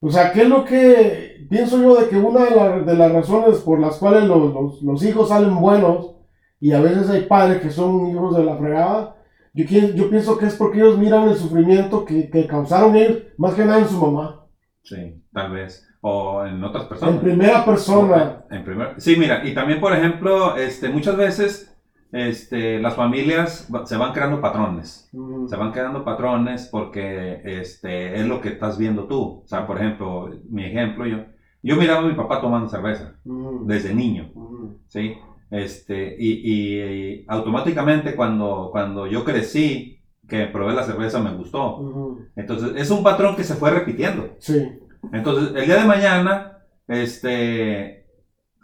o 0.00 0.10
sea, 0.10 0.32
¿qué 0.32 0.42
es 0.42 0.48
lo 0.48 0.64
que 0.64 1.46
pienso 1.48 1.80
yo 1.80 2.00
de 2.00 2.08
que 2.08 2.16
una 2.16 2.44
de, 2.44 2.56
la- 2.56 2.80
de 2.80 2.94
las 2.96 3.12
razones 3.12 3.58
por 3.58 3.78
las 3.78 3.96
cuales 3.98 4.24
los, 4.24 4.52
los- 4.52 4.82
los 4.82 5.04
hijos 5.04 5.28
salen 5.28 5.60
buenos 5.60 6.14
y 6.58 6.72
a 6.72 6.80
veces 6.80 7.08
hay 7.08 7.22
padres 7.22 7.62
que 7.62 7.70
son 7.70 8.10
hijos 8.10 8.36
de 8.36 8.44
la 8.44 8.56
fregada? 8.56 9.16
Yo, 9.54 9.64
yo 9.64 10.08
pienso 10.10 10.38
que 10.38 10.46
es 10.46 10.54
porque 10.54 10.78
ellos 10.78 10.98
miran 10.98 11.28
el 11.28 11.36
sufrimiento 11.36 12.04
que, 12.04 12.30
que 12.30 12.46
causaron 12.46 12.94
ellos, 12.96 13.18
más 13.36 13.54
que 13.54 13.64
nada 13.64 13.80
en 13.80 13.88
su 13.88 13.98
mamá, 13.98 14.46
Sí, 14.82 15.22
tal 15.32 15.52
vez. 15.52 15.86
O 16.02 16.44
en 16.46 16.62
otras 16.64 16.84
personas. 16.86 17.16
en 17.16 17.20
primera 17.20 17.64
persona. 17.64 18.44
En 18.50 18.64
primer- 18.64 18.94
sí, 18.98 19.16
mira, 19.18 19.46
y 19.46 19.52
también, 19.54 19.80
por 19.80 19.92
ejemplo, 19.92 20.56
este, 20.56 20.88
muchas 20.88 21.16
veces 21.16 21.66
este, 22.12 22.80
las 22.80 22.94
familias 22.96 23.68
se 23.84 23.96
van 23.96 24.12
creando 24.12 24.40
patrones. 24.40 25.08
Mm, 25.12 25.46
Se 25.46 25.56
van 25.56 25.72
creando 25.72 26.04
patrones 26.04 26.68
porque 26.72 27.40
este, 27.44 28.14
es 28.16 28.26
lo 28.26 28.40
que 28.40 28.48
estás 28.48 28.78
viendo 28.78 29.04
tú. 29.06 29.42
O 29.44 29.46
sea, 29.46 29.66
por 29.66 29.76
ejemplo, 29.78 30.30
mi 30.48 30.64
ejemplo, 30.64 31.06
yo, 31.06 31.18
yo 31.62 31.76
miraba 31.76 32.00
a 32.00 32.08
mi 32.08 32.14
papá 32.14 32.40
tomando 32.40 32.68
cerveza 32.68 33.14
mm, 33.24 33.66
desde 33.66 33.94
niño, 33.94 34.30
mm, 34.34 34.66
¿sí? 34.88 35.14
Este, 35.50 36.16
y, 36.18 36.30
y- 36.50 36.80
y 36.82 37.24
automáticamente 37.28 38.14
cuando, 38.16 38.70
cuando 38.72 39.06
yo 39.06 39.24
crecí, 39.24 39.98
que 40.28 40.46
probé 40.46 40.74
la 40.74 40.84
cerveza 40.84 41.18
me 41.20 41.34
gustó. 41.36 42.18
Entonces, 42.36 42.72
es 42.76 42.90
un 42.92 43.02
patrón 43.02 43.34
que 43.34 43.42
se 43.42 43.54
fue 43.56 43.70
repitiendo. 43.72 44.36
Sí, 44.38 44.64
Entonces, 45.12 45.54
el 45.56 45.66
día 45.66 45.76
de 45.76 45.84
mañana, 45.86 46.58
este, 46.88 48.06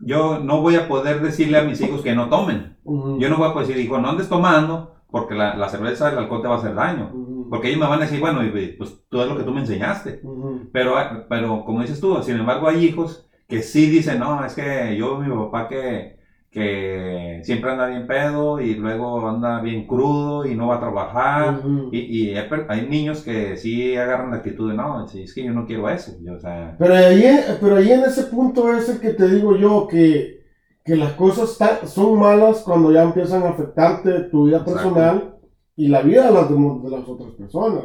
yo 0.00 0.38
no 0.40 0.60
voy 0.60 0.76
a 0.76 0.88
poder 0.88 1.20
decirle 1.20 1.58
a 1.58 1.62
mis 1.64 1.80
hijos 1.80 2.02
que 2.02 2.14
no 2.14 2.28
tomen. 2.28 2.76
Yo 3.18 3.28
no 3.28 3.36
voy 3.38 3.48
a 3.48 3.52
poder 3.52 3.68
decir, 3.68 3.82
hijo, 3.84 3.98
no 3.98 4.08
andes 4.10 4.28
tomando, 4.28 4.96
porque 5.10 5.34
la, 5.34 5.56
la 5.56 5.68
cerveza, 5.68 6.10
el 6.10 6.18
alcohol 6.18 6.42
te 6.42 6.48
va 6.48 6.54
a 6.56 6.58
hacer 6.58 6.74
daño. 6.74 7.10
Porque 7.48 7.68
ellos 7.68 7.80
me 7.80 7.86
van 7.88 8.00
a 8.00 8.02
decir, 8.04 8.20
bueno, 8.20 8.40
pues 8.78 9.04
tú 9.08 9.20
es 9.20 9.28
lo 9.28 9.36
que 9.36 9.44
tú 9.44 9.52
me 9.52 9.60
enseñaste. 9.60 10.20
mm, 10.22 10.68
Pero, 10.72 10.94
pero 11.28 11.64
como 11.64 11.80
dices 11.82 12.00
tú, 12.00 12.20
sin 12.22 12.36
embargo, 12.38 12.68
hay 12.68 12.84
hijos 12.84 13.28
que 13.48 13.62
sí 13.62 13.88
dicen, 13.88 14.18
no, 14.18 14.44
es 14.44 14.54
que 14.54 14.96
yo, 14.98 15.18
mi 15.18 15.34
papá, 15.34 15.68
que, 15.68 16.15
que 16.56 17.42
siempre 17.44 17.70
anda 17.70 17.86
bien 17.86 18.06
pedo 18.06 18.58
y 18.62 18.76
luego 18.76 19.28
anda 19.28 19.60
bien 19.60 19.86
crudo 19.86 20.46
y 20.46 20.54
no 20.54 20.68
va 20.68 20.76
a 20.76 20.80
trabajar. 20.80 21.62
mm. 21.62 21.90
Y, 21.92 21.98
y 21.98 22.34
hay, 22.34 22.88
niños 22.88 23.20
que 23.20 23.58
sí 23.58 23.94
agarran 23.94 24.30
la 24.30 24.38
actitud 24.38 24.70
de, 24.70 24.74
no, 24.74 25.04
es 25.04 25.34
que 25.34 25.44
yo 25.44 25.52
no 25.52 25.66
quiero 25.66 25.90
eso. 25.90 26.12
Yo, 26.22 26.32
o 26.32 26.38
sea, 26.38 26.74
Pero 26.78 26.94
ahí, 26.94 27.24
pero 27.60 27.76
ahí 27.76 27.92
en 27.92 28.04
ese 28.04 28.22
punto 28.22 28.72
es 28.72 28.88
el 28.88 29.00
que 29.00 29.10
te 29.10 29.28
digo 29.28 29.54
yo 29.54 29.86
que, 29.86 30.46
que 30.82 30.96
las 30.96 31.12
cosas 31.12 31.58
son 31.84 32.18
malas 32.18 32.62
cuando 32.62 32.90
ya 32.90 33.02
empiezan 33.02 33.42
a 33.42 33.50
afectarte 33.50 34.20
tu 34.30 34.46
vida 34.46 34.60
Exacto. 34.60 34.72
personal 34.72 35.36
y 35.76 35.88
la 35.88 36.00
vida 36.00 36.24
de 36.24 36.32
las, 36.32 36.48
de 36.48 36.90
las 36.90 37.06
otras 37.06 37.32
personas. 37.32 37.84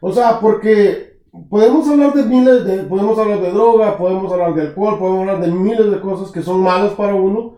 O 0.00 0.12
sea, 0.12 0.40
porque 0.40 1.20
podemos 1.48 1.88
hablar 1.88 2.14
de 2.14 2.24
miles 2.24 2.64
de, 2.64 2.78
podemos 2.78 3.16
hablar 3.16 3.40
de 3.40 3.52
droga, 3.52 3.96
podemos 3.96 4.32
hablar 4.32 4.56
de 4.56 4.62
alcohol, 4.62 4.98
podemos 4.98 5.20
hablar 5.20 5.40
de 5.40 5.52
miles 5.52 5.88
de 5.88 6.00
cosas 6.00 6.32
que 6.32 6.42
son 6.42 6.62
malas 6.62 6.94
para 6.94 7.14
uno, 7.14 7.57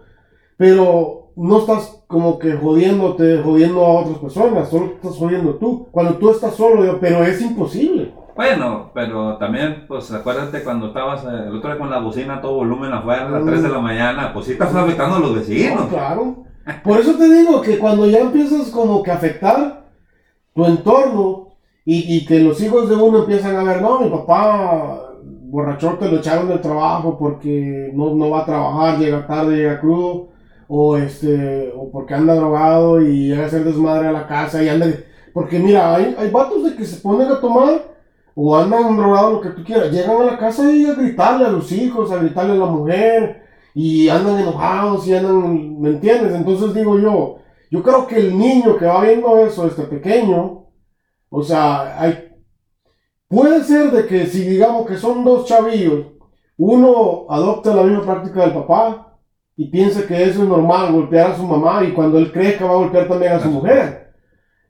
pero 0.60 1.32
no 1.36 1.58
estás 1.60 2.04
como 2.06 2.38
que 2.38 2.52
jodiéndote, 2.52 3.38
jodiendo 3.42 3.80
a 3.82 4.00
otras 4.00 4.18
personas, 4.18 4.68
solo 4.68 4.86
estás 4.96 5.16
jodiendo 5.16 5.54
tú. 5.54 5.88
Cuando 5.90 6.16
tú 6.16 6.28
estás 6.30 6.54
solo, 6.54 6.84
yo, 6.84 7.00
pero 7.00 7.24
es 7.24 7.40
imposible. 7.40 8.12
bueno, 8.36 8.90
pero 8.92 9.38
también, 9.38 9.86
pues 9.88 10.12
acuérdate 10.12 10.62
cuando 10.62 10.88
estabas 10.88 11.24
eh, 11.24 11.46
el 11.48 11.56
otro 11.56 11.70
día 11.70 11.78
con 11.78 11.88
la 11.88 12.00
bocina 12.00 12.34
a 12.36 12.40
todo 12.42 12.56
volumen 12.56 12.92
afuera 12.92 13.26
a 13.26 13.30
las 13.30 13.42
Mm. 13.42 13.46
3 13.46 13.62
de 13.62 13.68
la 13.70 13.78
mañana, 13.80 14.32
pues 14.34 14.44
sí 14.46 14.52
estás 14.52 14.74
afectando 14.74 15.16
a 15.16 15.20
los 15.20 15.34
vecinos. 15.34 15.80
No, 15.80 15.88
claro. 15.88 16.36
Por 16.84 16.98
eso 17.00 17.14
te 17.14 17.32
digo 17.32 17.62
que 17.62 17.78
cuando 17.78 18.04
ya 18.06 18.18
empiezas 18.18 18.68
como 18.68 19.02
que 19.02 19.10
a 19.10 19.14
afectar 19.14 19.84
tu 20.54 20.64
entorno 20.66 21.48
y, 21.86 22.16
y 22.18 22.26
que 22.26 22.40
los 22.40 22.60
hijos 22.62 22.86
de 22.90 22.96
uno 22.96 23.20
empiezan 23.20 23.56
a 23.56 23.64
ver, 23.64 23.80
no, 23.80 23.98
mi 24.00 24.10
papá 24.10 25.06
borrachote 25.24 26.08
lo 26.10 26.18
echaron 26.18 26.48
del 26.48 26.60
trabajo 26.60 27.16
porque 27.18 27.90
no, 27.94 28.14
no 28.14 28.28
va 28.28 28.40
a 28.42 28.44
trabajar, 28.44 28.98
llega 28.98 29.26
tarde, 29.26 29.56
llega 29.56 29.80
crudo, 29.80 30.28
o 30.72 30.96
este, 30.96 31.72
o 31.76 31.90
porque 31.90 32.14
anda 32.14 32.36
drogado 32.36 33.02
y 33.02 33.26
llega 33.26 33.42
a 33.42 33.46
hacer 33.46 33.64
desmadre 33.64 34.06
a 34.06 34.12
la 34.12 34.28
casa 34.28 34.62
y 34.62 34.68
anda, 34.68 34.86
porque 35.32 35.58
mira, 35.58 35.96
hay, 35.96 36.14
hay 36.16 36.30
vatos 36.30 36.62
de 36.62 36.76
que 36.76 36.84
se 36.84 37.00
ponen 37.00 37.26
a 37.26 37.40
tomar 37.40 37.96
o 38.36 38.56
andan 38.56 38.96
drogados, 38.96 39.32
lo 39.32 39.40
que 39.40 39.48
tú 39.48 39.64
quieras, 39.64 39.90
llegan 39.90 40.22
a 40.22 40.24
la 40.26 40.38
casa 40.38 40.70
y 40.70 40.86
a 40.86 40.94
gritarle 40.94 41.46
a 41.46 41.50
los 41.50 41.72
hijos, 41.72 42.12
a 42.12 42.18
gritarle 42.18 42.52
a 42.52 42.56
la 42.56 42.66
mujer, 42.66 43.42
y 43.74 44.08
andan 44.08 44.38
enojados 44.38 45.08
y 45.08 45.14
andan, 45.16 45.80
¿me 45.80 45.90
entiendes? 45.90 46.32
Entonces 46.36 46.72
digo 46.72 47.00
yo, 47.00 47.38
yo 47.68 47.82
creo 47.82 48.06
que 48.06 48.18
el 48.18 48.38
niño 48.38 48.76
que 48.76 48.86
va 48.86 49.02
viendo 49.02 49.38
eso, 49.38 49.66
este 49.66 49.82
pequeño, 49.82 50.66
o 51.30 51.42
sea, 51.42 52.00
hay, 52.00 52.32
puede 53.26 53.64
ser 53.64 53.90
de 53.90 54.06
que 54.06 54.24
si 54.26 54.42
digamos 54.42 54.86
que 54.86 54.96
son 54.96 55.24
dos 55.24 55.46
chavillos, 55.46 56.06
uno 56.58 57.26
adopta 57.28 57.74
la 57.74 57.82
misma 57.82 58.04
práctica 58.04 58.42
del 58.42 58.52
papá 58.52 59.09
y 59.60 59.66
piensa 59.66 60.06
que 60.06 60.22
eso 60.22 60.42
es 60.42 60.48
normal, 60.48 60.90
golpear 60.90 61.32
a 61.32 61.36
su 61.36 61.42
mamá 61.46 61.84
y 61.84 61.92
cuando 61.92 62.16
él 62.16 62.32
crezca 62.32 62.64
va 62.64 62.70
a 62.70 62.76
golpear 62.76 63.06
también 63.06 63.32
a 63.34 63.40
su 63.40 63.50
mujer. 63.50 64.10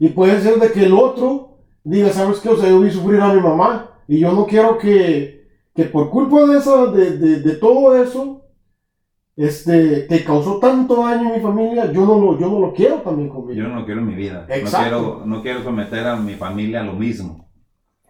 Y 0.01 0.09
puede 0.09 0.41
ser 0.41 0.59
de 0.59 0.73
que 0.73 0.85
el 0.85 0.95
otro 0.95 1.59
diga, 1.85 2.09
¿sabes 2.09 2.41
qué? 2.41 2.49
O 2.49 2.57
sea, 2.57 2.69
yo 2.69 2.81
vi 2.81 2.91
sufrir 2.91 3.21
a 3.21 3.33
mi 3.33 3.41
mamá 3.41 3.93
y 4.09 4.19
yo 4.19 4.33
no 4.33 4.47
quiero 4.47 4.79
que, 4.79 5.47
que 5.77 5.85
por 5.85 6.11
culpa 6.11 6.45
de, 6.45 6.59
esa, 6.59 6.87
de, 6.87 7.19
de, 7.19 7.39
de 7.39 7.55
todo 7.55 8.03
eso, 8.03 8.47
este, 9.37 10.09
que 10.09 10.25
causó 10.25 10.59
tanto 10.59 11.05
daño 11.05 11.29
en 11.29 11.35
mi 11.37 11.41
familia, 11.41 11.93
yo 11.93 12.05
no 12.05 12.19
lo, 12.19 12.41
yo 12.41 12.49
no 12.49 12.59
lo 12.59 12.75
quiero 12.75 12.97
también 12.97 13.29
conmigo. 13.29 13.63
Yo 13.63 13.69
no 13.69 13.77
lo 13.77 13.85
quiero 13.85 14.01
en 14.01 14.09
mi 14.09 14.17
vida. 14.17 14.45
No 14.49 14.55
Exacto. 14.57 14.81
quiero, 14.83 15.23
no 15.25 15.43
quiero 15.43 15.63
someter 15.63 16.05
a 16.09 16.17
mi 16.17 16.35
familia 16.35 16.81
a 16.81 16.85
lo 16.85 16.95
mismo. 16.95 17.49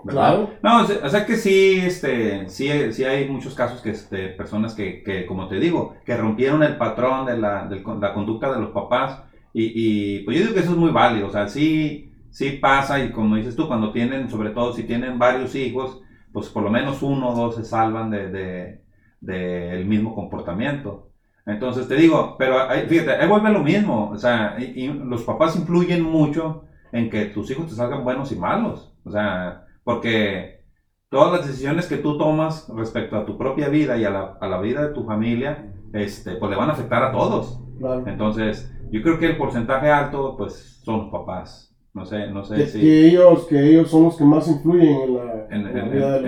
¿Verdad? 0.05 0.35
Claro. 0.35 0.51
No, 0.63 0.83
o 0.83 0.85
sea, 0.85 0.99
o 1.05 1.09
sea 1.09 1.27
que 1.27 1.37
sí, 1.37 1.81
este, 1.81 2.49
sí, 2.49 2.69
sí 2.93 3.05
hay 3.05 3.29
muchos 3.29 3.55
casos 3.55 3.81
que, 3.81 3.91
este, 3.91 4.29
personas 4.29 4.75
que, 4.75 5.03
que, 5.03 5.27
como 5.27 5.49
te 5.49 5.61
digo, 5.61 5.97
que 6.05 6.17
rompieron 6.17 6.63
el 6.63 6.77
patrón 6.77 7.27
de 7.27 7.37
la, 7.37 7.67
del 7.67 7.83
la 8.01 8.15
conducta 8.15 8.53
de 8.53 8.61
los 8.61 8.71
papás 8.71 9.23
y, 9.53 9.73
y, 9.75 10.19
pues 10.25 10.37
yo 10.37 10.43
digo 10.45 10.55
que 10.55 10.61
eso 10.61 10.73
es 10.73 10.77
muy 10.77 10.91
válido, 10.91 11.27
o 11.27 11.31
sea, 11.31 11.49
sí, 11.49 12.13
sí 12.31 12.53
pasa 12.53 13.03
y 13.05 13.11
como 13.11 13.37
dices 13.37 13.57
tú, 13.57 13.67
cuando 13.69 13.93
tienen, 13.93 14.31
sobre 14.31 14.51
todo 14.51 14.73
si 14.73 14.85
tienen 14.85 15.19
varios 15.19 15.55
hijos, 15.55 16.01
pues 16.33 16.49
por 16.49 16.63
lo 16.63 16.71
menos 16.71 17.03
uno 17.03 17.31
o 17.31 17.35
dos 17.35 17.57
se 17.57 17.65
salvan 17.65 18.11
de, 18.11 18.29
de, 18.31 18.83
del 19.21 19.87
mismo 19.87 20.15
comportamiento. 20.15 21.11
Entonces 21.47 21.89
te 21.89 21.97
digo, 21.97 22.37
pero 22.39 22.57
fíjate, 22.89 23.13
ahí 23.13 23.29
vuelve 23.29 23.51
lo 23.51 23.63
mismo, 23.63 24.11
o 24.11 24.17
sea, 24.17 24.57
y, 24.59 24.87
los 24.89 25.25
papás 25.25 25.57
influyen 25.57 26.03
mucho 26.03 26.65
en 26.93 27.11
que 27.11 27.27
tus 27.27 27.51
hijos 27.51 27.69
te 27.69 27.75
salgan 27.75 28.05
buenos 28.05 28.31
y 28.33 28.37
malos, 28.37 28.93
o 29.05 29.11
sea, 29.11 29.67
porque 29.85 30.64
todas 31.09 31.33
las 31.33 31.47
decisiones 31.47 31.87
que 31.87 31.97
tú 31.97 32.18
tomas 32.18 32.68
respecto 32.74 33.16
a 33.16 33.26
tu 33.26 33.37
propia 33.37 33.68
vida 33.68 33.97
y 33.97 34.05
a 34.05 34.11
la, 34.11 34.39
a 34.41 34.49
la 34.49 34.61
vida 34.61 34.87
de 34.87 34.95
tu 34.95 35.05
familia, 35.05 35.72
este, 35.93 36.37
pues 36.37 36.51
le 36.51 36.57
van 36.57 36.70
a 36.70 36.72
afectar 36.72 37.03
a 37.03 37.12
todos. 37.12 37.61
Entonces, 38.07 38.72
yo 38.91 39.03
creo 39.03 39.18
que 39.18 39.26
el 39.26 39.37
porcentaje 39.37 39.91
alto, 39.91 40.37
pues, 40.37 40.81
son 40.85 40.99
los 40.99 41.11
papás. 41.11 41.74
No 41.93 42.07
sé, 42.07 42.28
no 42.28 42.45
sé 42.45 42.57
que, 42.57 42.66
si... 42.66 42.81
Que 42.81 43.07
ellos, 43.09 43.47
que 43.47 43.59
ellos 43.59 43.91
son 43.91 44.05
los 44.05 44.16
que 44.16 44.24
más 44.24 44.47
influyen 44.47 44.97
en 45.01 45.14
la, 45.14 45.47
en, 45.51 45.64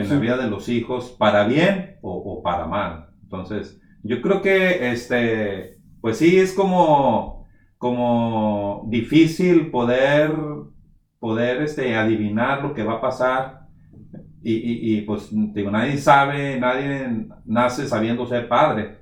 la, 0.09 0.19
vida, 0.19 0.37
de 0.37 0.51
los 0.51 0.69
hijos, 0.69 1.15
para 1.17 1.47
bien 1.47 1.99
o, 2.03 2.13
o, 2.13 2.43
para 2.43 2.67
mal. 2.67 3.11
Entonces, 3.23 3.81
yo 4.03 4.21
creo 4.21 4.43
que, 4.43 4.91
este, 4.91 5.79
pues 6.01 6.19
sí, 6.19 6.39
es 6.39 6.53
como, 6.53 7.47
como 7.79 8.85
difícil 8.89 9.71
poder, 9.71 10.33
poder, 11.23 11.63
este, 11.63 11.95
adivinar 11.95 12.65
lo 12.65 12.75
que 12.75 12.83
va 12.83 12.95
a 12.95 13.01
pasar. 13.01 13.69
Y, 14.43 14.55
y, 14.55 14.99
y 14.99 15.01
pues, 15.03 15.29
digo, 15.31 15.71
nadie 15.71 15.97
sabe, 15.97 16.59
nadie 16.59 17.29
nace 17.45 17.87
sabiendo 17.87 18.27
ser 18.27 18.49
padre. 18.49 18.99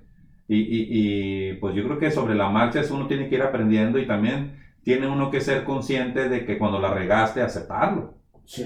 Y, 0.46 0.58
y, 0.68 1.54
pues 1.54 1.74
yo 1.74 1.82
creo 1.84 1.98
que 1.98 2.10
sobre 2.10 2.34
la 2.34 2.50
marcha 2.50 2.82
uno 2.90 3.06
tiene 3.06 3.26
que 3.30 3.36
ir 3.36 3.42
aprendiendo 3.42 3.98
y 3.98 4.06
también 4.06 4.58
tiene 4.82 5.06
uno 5.08 5.30
que 5.30 5.40
ser 5.40 5.64
consciente 5.64 6.28
de 6.28 6.44
que 6.44 6.58
cuando 6.58 6.78
la 6.78 6.92
regaste, 6.92 7.40
aceptarlo. 7.40 8.18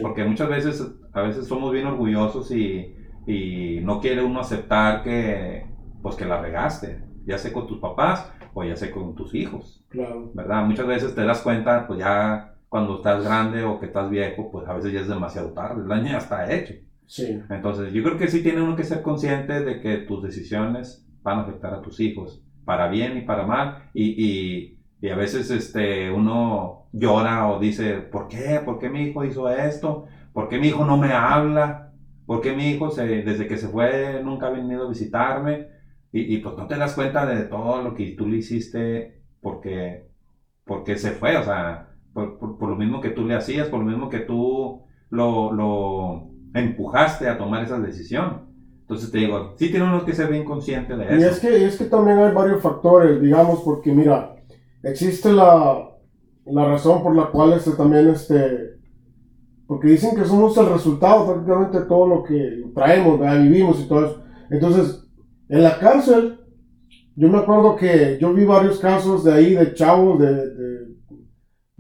Porque 0.03 0.25
muchas 0.25 0.49
veces, 0.49 0.93
a 1.13 1.23
veces 1.23 1.47
somos 1.47 1.71
bien 1.71 1.87
orgullosos 1.87 2.51
y, 2.51 2.93
y, 3.25 3.79
no 3.83 4.01
quiere 4.01 4.25
uno 4.25 4.41
aceptar 4.41 5.05
que, 5.05 5.65
pues 6.03 6.17
que 6.17 6.25
la 6.25 6.41
regaste, 6.41 7.05
ya 7.25 7.39
sea 7.39 7.53
con 7.53 7.69
tus 7.69 7.79
papás 7.79 8.33
o 8.53 8.65
ya 8.65 8.75
sea 8.75 8.91
con 8.91 9.15
tus 9.15 9.33
hijos. 9.33 9.85
Claro. 9.91 10.33
¿Verdad? 10.35 10.65
Muchas 10.65 10.89
veces 10.89 11.15
te 11.15 11.25
das 11.25 11.41
cuenta, 11.43 11.87
pues 11.87 12.01
ya 12.01 12.54
cuando 12.75 12.97
estás 12.97 13.23
grande 13.23 13.63
o 13.63 13.79
que 13.79 13.87
estás 13.87 14.11
viejo, 14.11 14.51
pues 14.51 14.67
a 14.67 14.73
veces 14.75 14.93
ya 14.93 15.03
es 15.03 15.09
demasiado 15.09 15.53
tarde, 15.53 15.83
el 15.83 15.89
daño 15.89 16.11
ya 16.11 16.19
está 16.19 16.53
hecho. 16.53 16.75
Sí. 17.07 17.39
Entonces, 17.49 17.93
yo 17.93 18.03
creo 18.03 18.19
que 18.19 18.27
sí 18.27 18.43
tiene 18.43 18.63
uno 18.63 18.75
que 18.75 18.83
ser 18.83 19.01
consciente 19.01 19.63
de 19.63 19.81
que 19.81 19.99
tus 19.99 20.25
decisiones 20.25 21.07
van 21.23 21.39
a 21.39 21.43
afectar 21.43 21.73
a 21.73 21.83
tus 21.83 22.01
hijos, 22.01 22.43
para 22.65 22.89
bien 22.89 23.17
y 23.17 23.21
para 23.21 23.47
mal, 23.47 23.91
y, 23.95 24.25
y 24.25 24.75
y 25.05 25.11
a 25.11 25.17
veces 25.17 25.51
este, 25.51 26.11
uno 26.11 26.89
llora 26.93 27.47
o 27.49 27.61
dice, 27.61 27.97
¿por 27.99 28.27
qué? 28.27 28.61
¿Por 28.65 28.79
qué 28.79 28.89
mi 28.89 29.03
hijo 29.03 29.23
hizo 29.23 29.51
esto? 29.51 30.07
¿Por 30.33 30.49
qué 30.49 30.59
mi 30.59 30.69
hijo 30.69 30.87
no 30.87 30.97
me 30.97 31.13
habla? 31.13 31.93
¿Por 32.25 32.41
qué 32.41 32.55
mi 32.55 32.71
hijo 32.71 32.91
se, 32.91 33.05
desde 33.23 33.47
que 33.47 33.59
se 33.59 33.69
fue 33.69 34.23
nunca 34.25 34.47
ha 34.47 34.51
venido 34.51 34.87
a 34.87 34.89
visitarme? 34.89 35.69
Y, 36.11 36.35
y, 36.35 36.39
pues 36.39 36.57
no 36.57 36.67
te 36.67 36.79
das 36.79 36.95
cuenta 36.95 37.27
de 37.27 37.43
todo 37.45 37.83
lo 37.83 37.95
que 37.95 38.15
tú 38.17 38.27
le 38.27 38.39
hiciste 38.39 39.21
porque, 39.43 40.09
porque 40.65 40.97
se 40.97 41.11
fue, 41.11 41.37
o 41.37 41.45
sea, 41.45 41.94
por, 42.15 42.39
por, 42.39 42.69
lo 42.71 42.77
mismo 42.77 43.01
que 43.01 43.11
tú 43.11 43.27
le 43.27 43.35
hacías, 43.35 43.69
por 43.69 43.81
lo 43.81 43.87
mismo 43.87 44.09
que 44.09 44.21
tú 44.21 44.83
lo, 45.11 45.53
lo 45.53 46.31
empujaste 46.55 47.29
a 47.29 47.37
tomar 47.37 47.65
esa 47.65 47.79
decisión. 47.79 48.45
Entonces 48.81 49.11
te 49.11 49.19
digo, 49.19 49.55
sí 49.59 49.71
tiene 49.71 49.87
uno 49.87 50.05
que 50.05 50.13
ser 50.13 50.31
bien 50.31 50.45
consciente 50.45 50.97
de 50.97 51.05
eso. 51.05 51.15
Y 51.17 51.23
es 51.25 51.41
que, 51.41 51.65
es 51.67 51.77
que 51.77 51.85
también 51.85 52.19
hay 52.19 52.33
varios 52.33 52.63
factores, 52.63 53.21
digamos, 53.21 53.61
porque 53.61 53.93
mira, 53.93 54.37
existe 54.83 55.33
la, 55.33 55.91
la 56.47 56.65
razón 56.67 57.03
por 57.03 57.15
la 57.17 57.27
cual 57.27 57.55
este 57.55 57.73
también 57.73 58.09
este 58.09 58.75
porque 59.67 59.89
dicen 59.89 60.15
que 60.15 60.25
somos 60.25 60.57
el 60.59 60.67
resultado 60.67 61.27
prácticamente 61.27 61.81
de 61.81 61.87
todo 61.87 62.07
lo 62.07 62.23
que 62.23 62.65
traemos, 62.75 63.19
vivimos 63.43 63.81
y 63.81 63.89
todo 63.89 64.05
eso. 64.05 64.23
Entonces, 64.51 65.09
en 65.49 65.63
la 65.63 65.79
cárcel, 65.79 66.39
yo 67.17 67.29
me 67.29 67.39
acuerdo 67.39 67.77
que 67.77 68.19
yo 68.21 68.35
vi 68.35 68.45
varios 68.45 68.79
casos 68.79 69.25
de 69.25 69.33
ahí, 69.33 69.55
de 69.55 69.73
chavos, 69.73 70.19
de, 70.19 70.54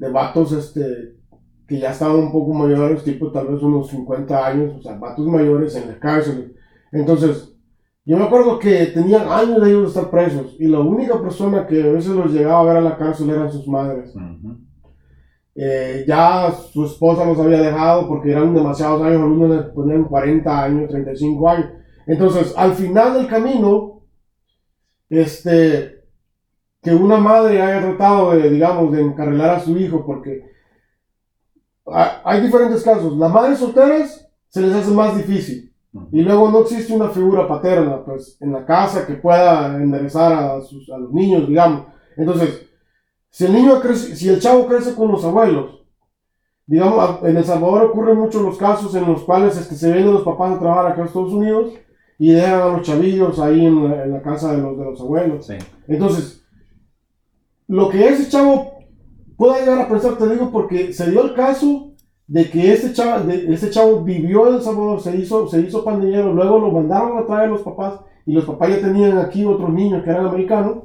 de, 0.04 0.10
vatos 0.10 0.52
este, 0.52 1.16
que 1.66 1.78
ya 1.78 1.90
estaban 1.90 2.16
un 2.16 2.32
poco 2.32 2.52
mayores, 2.52 3.04
tipo 3.04 3.30
tal 3.32 3.48
vez 3.48 3.62
unos 3.62 3.88
50 3.88 4.46
años, 4.46 4.74
o 4.76 4.82
sea, 4.82 4.96
vatos 4.98 5.26
mayores 5.26 5.74
en 5.76 5.88
la 5.88 5.98
cárcel. 5.98 6.54
Entonces, 6.92 7.54
yo 8.04 8.18
me 8.18 8.24
acuerdo 8.24 8.58
que 8.58 8.86
tenían 8.86 9.26
años 9.28 9.62
de 9.62 9.70
ellos 9.70 9.82
de 9.82 9.88
estar 9.88 10.10
presos 10.10 10.56
y 10.58 10.66
la 10.66 10.80
única 10.80 11.20
persona 11.20 11.66
que 11.66 11.82
a 11.82 11.92
veces 11.92 12.12
los 12.12 12.32
llegaba 12.32 12.60
a 12.60 12.64
ver 12.64 12.76
a 12.76 12.80
la 12.82 12.98
cárcel 12.98 13.30
eran 13.30 13.50
sus 13.50 13.66
madres. 13.66 14.14
Eh, 15.54 16.04
ya 16.06 16.52
su 16.52 16.84
esposa 16.84 17.24
los 17.24 17.38
había 17.38 17.60
dejado 17.60 18.08
porque 18.08 18.32
eran 18.32 18.52
demasiados 18.52 19.02
años, 19.02 19.22
algunos 19.22 19.50
les 19.50 19.66
ponían 19.72 20.04
40 20.04 20.64
años, 20.64 20.90
35 20.90 21.48
años. 21.48 21.70
Entonces, 22.06 22.52
al 22.56 22.74
final 22.74 23.14
del 23.14 23.26
camino, 23.26 24.02
este, 25.08 26.03
que 26.84 26.94
una 26.94 27.16
madre 27.16 27.62
haya 27.62 27.80
tratado 27.80 28.32
de, 28.32 28.50
digamos, 28.50 28.92
de 28.92 29.00
encarrilar 29.00 29.56
a 29.56 29.60
su 29.60 29.76
hijo 29.78 30.04
porque 30.04 30.52
hay 31.86 32.42
diferentes 32.42 32.82
casos. 32.82 33.16
Las 33.16 33.32
madres 33.32 33.58
solteras 33.58 34.28
se 34.48 34.60
les 34.60 34.74
hace 34.74 34.90
más 34.90 35.16
difícil 35.16 35.72
y 36.12 36.20
luego 36.20 36.50
no 36.50 36.60
existe 36.60 36.92
una 36.92 37.08
figura 37.08 37.48
paterna, 37.48 38.04
pues, 38.04 38.36
en 38.40 38.52
la 38.52 38.66
casa 38.66 39.06
que 39.06 39.14
pueda 39.14 39.76
enderezar 39.76 40.32
a, 40.32 40.60
sus, 40.60 40.90
a 40.90 40.98
los 40.98 41.10
niños, 41.10 41.48
digamos. 41.48 41.86
Entonces, 42.18 42.66
si 43.30 43.46
el 43.46 43.54
niño 43.54 43.80
crece, 43.80 44.14
si 44.14 44.28
el 44.28 44.40
chavo 44.40 44.66
crece 44.66 44.94
con 44.94 45.10
los 45.10 45.24
abuelos, 45.24 45.86
digamos, 46.66 47.22
en 47.22 47.36
El 47.36 47.44
Salvador 47.44 47.84
ocurren 47.84 48.18
muchos 48.18 48.42
los 48.42 48.58
casos 48.58 48.94
en 48.94 49.06
los 49.06 49.22
cuales 49.22 49.56
es 49.56 49.68
que 49.68 49.74
se 49.74 49.90
vienen 49.90 50.12
los 50.12 50.22
papás 50.22 50.52
a 50.52 50.58
trabajar 50.58 50.86
acá 50.88 51.00
en 51.00 51.06
Estados 51.06 51.32
Unidos 51.32 51.72
y 52.18 52.32
dejan 52.32 52.60
a 52.60 52.66
los 52.66 52.82
chavillos 52.82 53.38
ahí 53.38 53.64
en 53.64 54.12
la, 54.12 54.22
casa 54.22 54.52
de 54.52 54.58
los, 54.58 54.76
de 54.78 54.84
los 54.84 55.00
abuelos. 55.00 55.50
Entonces, 55.88 56.43
lo 57.68 57.88
que 57.88 58.08
ese 58.08 58.28
chavo 58.28 58.72
pueda 59.36 59.60
llegar 59.60 59.80
a 59.80 59.88
pensar, 59.88 60.16
te 60.16 60.28
digo, 60.28 60.50
porque 60.50 60.92
se 60.92 61.10
dio 61.10 61.22
el 61.24 61.34
caso 61.34 61.92
de 62.26 62.48
que 62.48 62.72
este 62.72 62.92
chavo, 62.92 63.24
de, 63.26 63.70
chavo 63.70 64.02
vivió 64.02 64.48
en 64.48 64.54
El 64.54 64.62
Salvador, 64.62 65.00
se 65.00 65.16
hizo, 65.16 65.48
se 65.48 65.60
hizo 65.60 65.84
pandillero, 65.84 66.32
luego 66.32 66.58
lo 66.58 66.70
mandaron 66.70 67.18
a 67.18 67.26
traer 67.26 67.50
los 67.50 67.62
papás 67.62 68.00
y 68.26 68.32
los 68.32 68.44
papás 68.44 68.70
ya 68.70 68.80
tenían 68.80 69.18
aquí 69.18 69.44
otros 69.44 69.70
niños 69.70 70.02
que 70.02 70.10
eran 70.10 70.26
americanos 70.26 70.84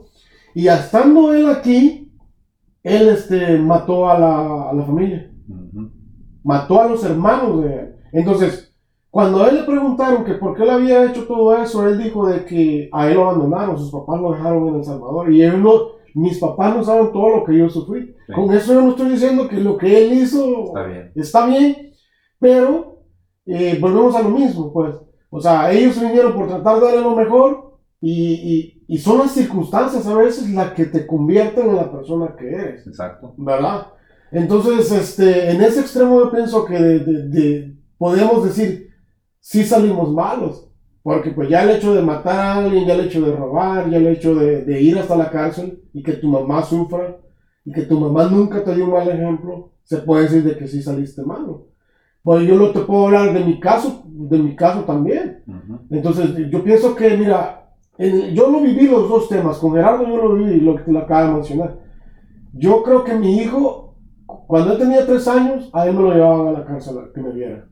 y 0.53 0.67
estando 0.67 1.33
él 1.33 1.47
aquí, 1.47 2.11
él 2.83 3.09
este, 3.09 3.57
mató 3.59 4.09
a 4.09 4.19
la, 4.19 4.69
a 4.69 4.73
la 4.73 4.83
familia, 4.83 5.31
mató 6.43 6.81
a 6.81 6.87
los 6.87 7.03
hermanos 7.03 7.63
de 7.63 7.75
él. 7.75 7.95
Entonces, 8.11 8.73
cuando 9.11 9.43
a 9.43 9.49
él 9.49 9.55
le 9.55 9.63
preguntaron 9.63 10.23
que 10.23 10.33
por 10.35 10.55
qué 10.55 10.63
él 10.63 10.69
había 10.69 11.05
hecho 11.05 11.25
todo 11.25 11.55
eso, 11.55 11.87
él 11.87 12.01
dijo 12.01 12.27
de 12.27 12.45
que 12.45 12.89
a 12.91 13.07
él 13.07 13.15
lo 13.15 13.29
abandonaron, 13.29 13.77
sus 13.77 13.91
papás 13.91 14.19
lo 14.19 14.31
dejaron 14.33 14.67
en 14.69 14.75
El 14.75 14.83
Salvador 14.83 15.31
y 15.31 15.41
él 15.41 15.61
no, 15.61 15.98
mis 16.15 16.37
papás 16.39 16.75
no 16.75 16.83
saben 16.83 17.11
todo 17.11 17.37
lo 17.37 17.43
que 17.43 17.57
yo 17.57 17.69
sufrí. 17.69 18.15
Con 18.33 18.53
eso 18.53 18.73
yo 18.73 18.81
no 18.81 18.91
estoy 18.91 19.09
diciendo 19.09 19.47
que 19.47 19.57
lo 19.57 19.77
que 19.77 20.05
él 20.05 20.13
hizo 20.13 20.73
está 21.15 21.47
bien, 21.47 21.91
pero 22.39 23.03
eh, 23.45 23.77
volvemos 23.79 24.15
a 24.15 24.21
lo 24.21 24.29
mismo, 24.29 24.71
pues. 24.71 24.95
O 25.29 25.39
sea, 25.39 25.71
ellos 25.71 25.99
vinieron 25.99 26.33
por 26.33 26.47
tratar 26.47 26.79
de 26.79 26.85
darle 26.85 27.01
lo 27.01 27.15
mejor 27.15 27.79
y, 28.01 28.83
y, 28.87 28.97
son 28.97 29.19
las 29.19 29.31
circunstancias 29.31 30.07
a 30.07 30.15
veces 30.15 30.49
las 30.51 30.71
que 30.71 30.85
te 30.85 31.05
convierten 31.05 31.69
en 31.69 31.75
la 31.75 31.91
persona 31.91 32.35
que 32.37 32.47
eres. 32.49 32.87
Exacto. 32.87 33.33
¿Verdad? 33.37 33.87
Entonces, 34.31 34.91
este, 34.91 35.51
en 35.51 35.61
ese 35.61 35.81
extremo 35.81 36.23
yo 36.23 36.31
pienso 36.31 36.65
que 36.65 36.79
de, 36.79 37.75
podemos 37.97 38.43
decir, 38.45 38.89
sí 39.39 39.63
salimos 39.63 40.11
malos. 40.11 40.68
Porque 41.09 41.31
pues 41.31 41.49
ya 41.49 41.63
el 41.63 41.71
hecho 41.71 41.95
de 41.95 42.03
matar 42.03 42.35
a 42.35 42.55
alguien, 42.57 42.85
ya 42.85 42.93
el 42.93 43.07
hecho 43.07 43.25
de 43.25 43.35
robar, 43.35 43.89
ya 43.89 43.97
el 43.97 44.05
hecho 44.05 44.35
de, 44.35 44.63
de 44.63 44.79
ir 44.79 44.95
hasta 44.99 45.15
la 45.15 45.31
cárcel 45.31 45.81
y 45.91 46.03
que 46.03 46.13
tu 46.13 46.27
mamá 46.27 46.61
sufra 46.61 47.17
y 47.65 47.71
que 47.71 47.81
tu 47.81 47.99
mamá 47.99 48.25
nunca 48.25 48.63
te 48.63 48.75
dio 48.75 48.85
un 48.85 48.91
mal 48.91 49.09
ejemplo, 49.09 49.71
se 49.81 49.97
puede 49.97 50.25
decir 50.25 50.43
de 50.43 50.55
que 50.55 50.67
sí 50.67 50.83
saliste 50.83 51.23
malo. 51.23 51.65
Pues 52.21 52.47
yo 52.47 52.53
no 52.53 52.69
te 52.69 52.81
puedo 52.81 53.07
hablar 53.07 53.33
de 53.33 53.43
mi 53.43 53.59
caso, 53.59 54.03
de 54.05 54.37
mi 54.37 54.55
caso 54.55 54.81
también. 54.81 55.41
Entonces 55.89 56.29
yo 56.51 56.63
pienso 56.63 56.95
que, 56.95 57.17
mira, 57.17 57.71
yo 57.97 58.51
lo 58.51 58.61
viví 58.61 58.87
los 58.87 59.09
dos 59.09 59.29
temas, 59.29 59.57
con 59.57 59.73
Gerardo 59.73 60.07
yo 60.07 60.15
lo 60.15 60.35
viví, 60.35 60.61
lo 60.61 60.75
que 60.75 60.83
te 60.83 60.91
lo 60.91 60.99
acabo 60.99 61.27
de 61.27 61.33
mencionar. 61.33 61.79
Yo 62.53 62.83
creo 62.83 63.03
que 63.03 63.15
mi 63.15 63.37
hijo, 63.37 63.95
cuando 64.45 64.73
él 64.73 64.77
tenía 64.77 65.07
tres 65.07 65.27
años, 65.27 65.71
a 65.73 65.87
él 65.87 65.95
me 65.95 66.03
lo 66.03 66.13
llevaban 66.13 66.49
a 66.49 66.59
la 66.59 66.65
cárcel 66.65 66.97
que 67.15 67.19
me 67.19 67.31
viera. 67.31 67.67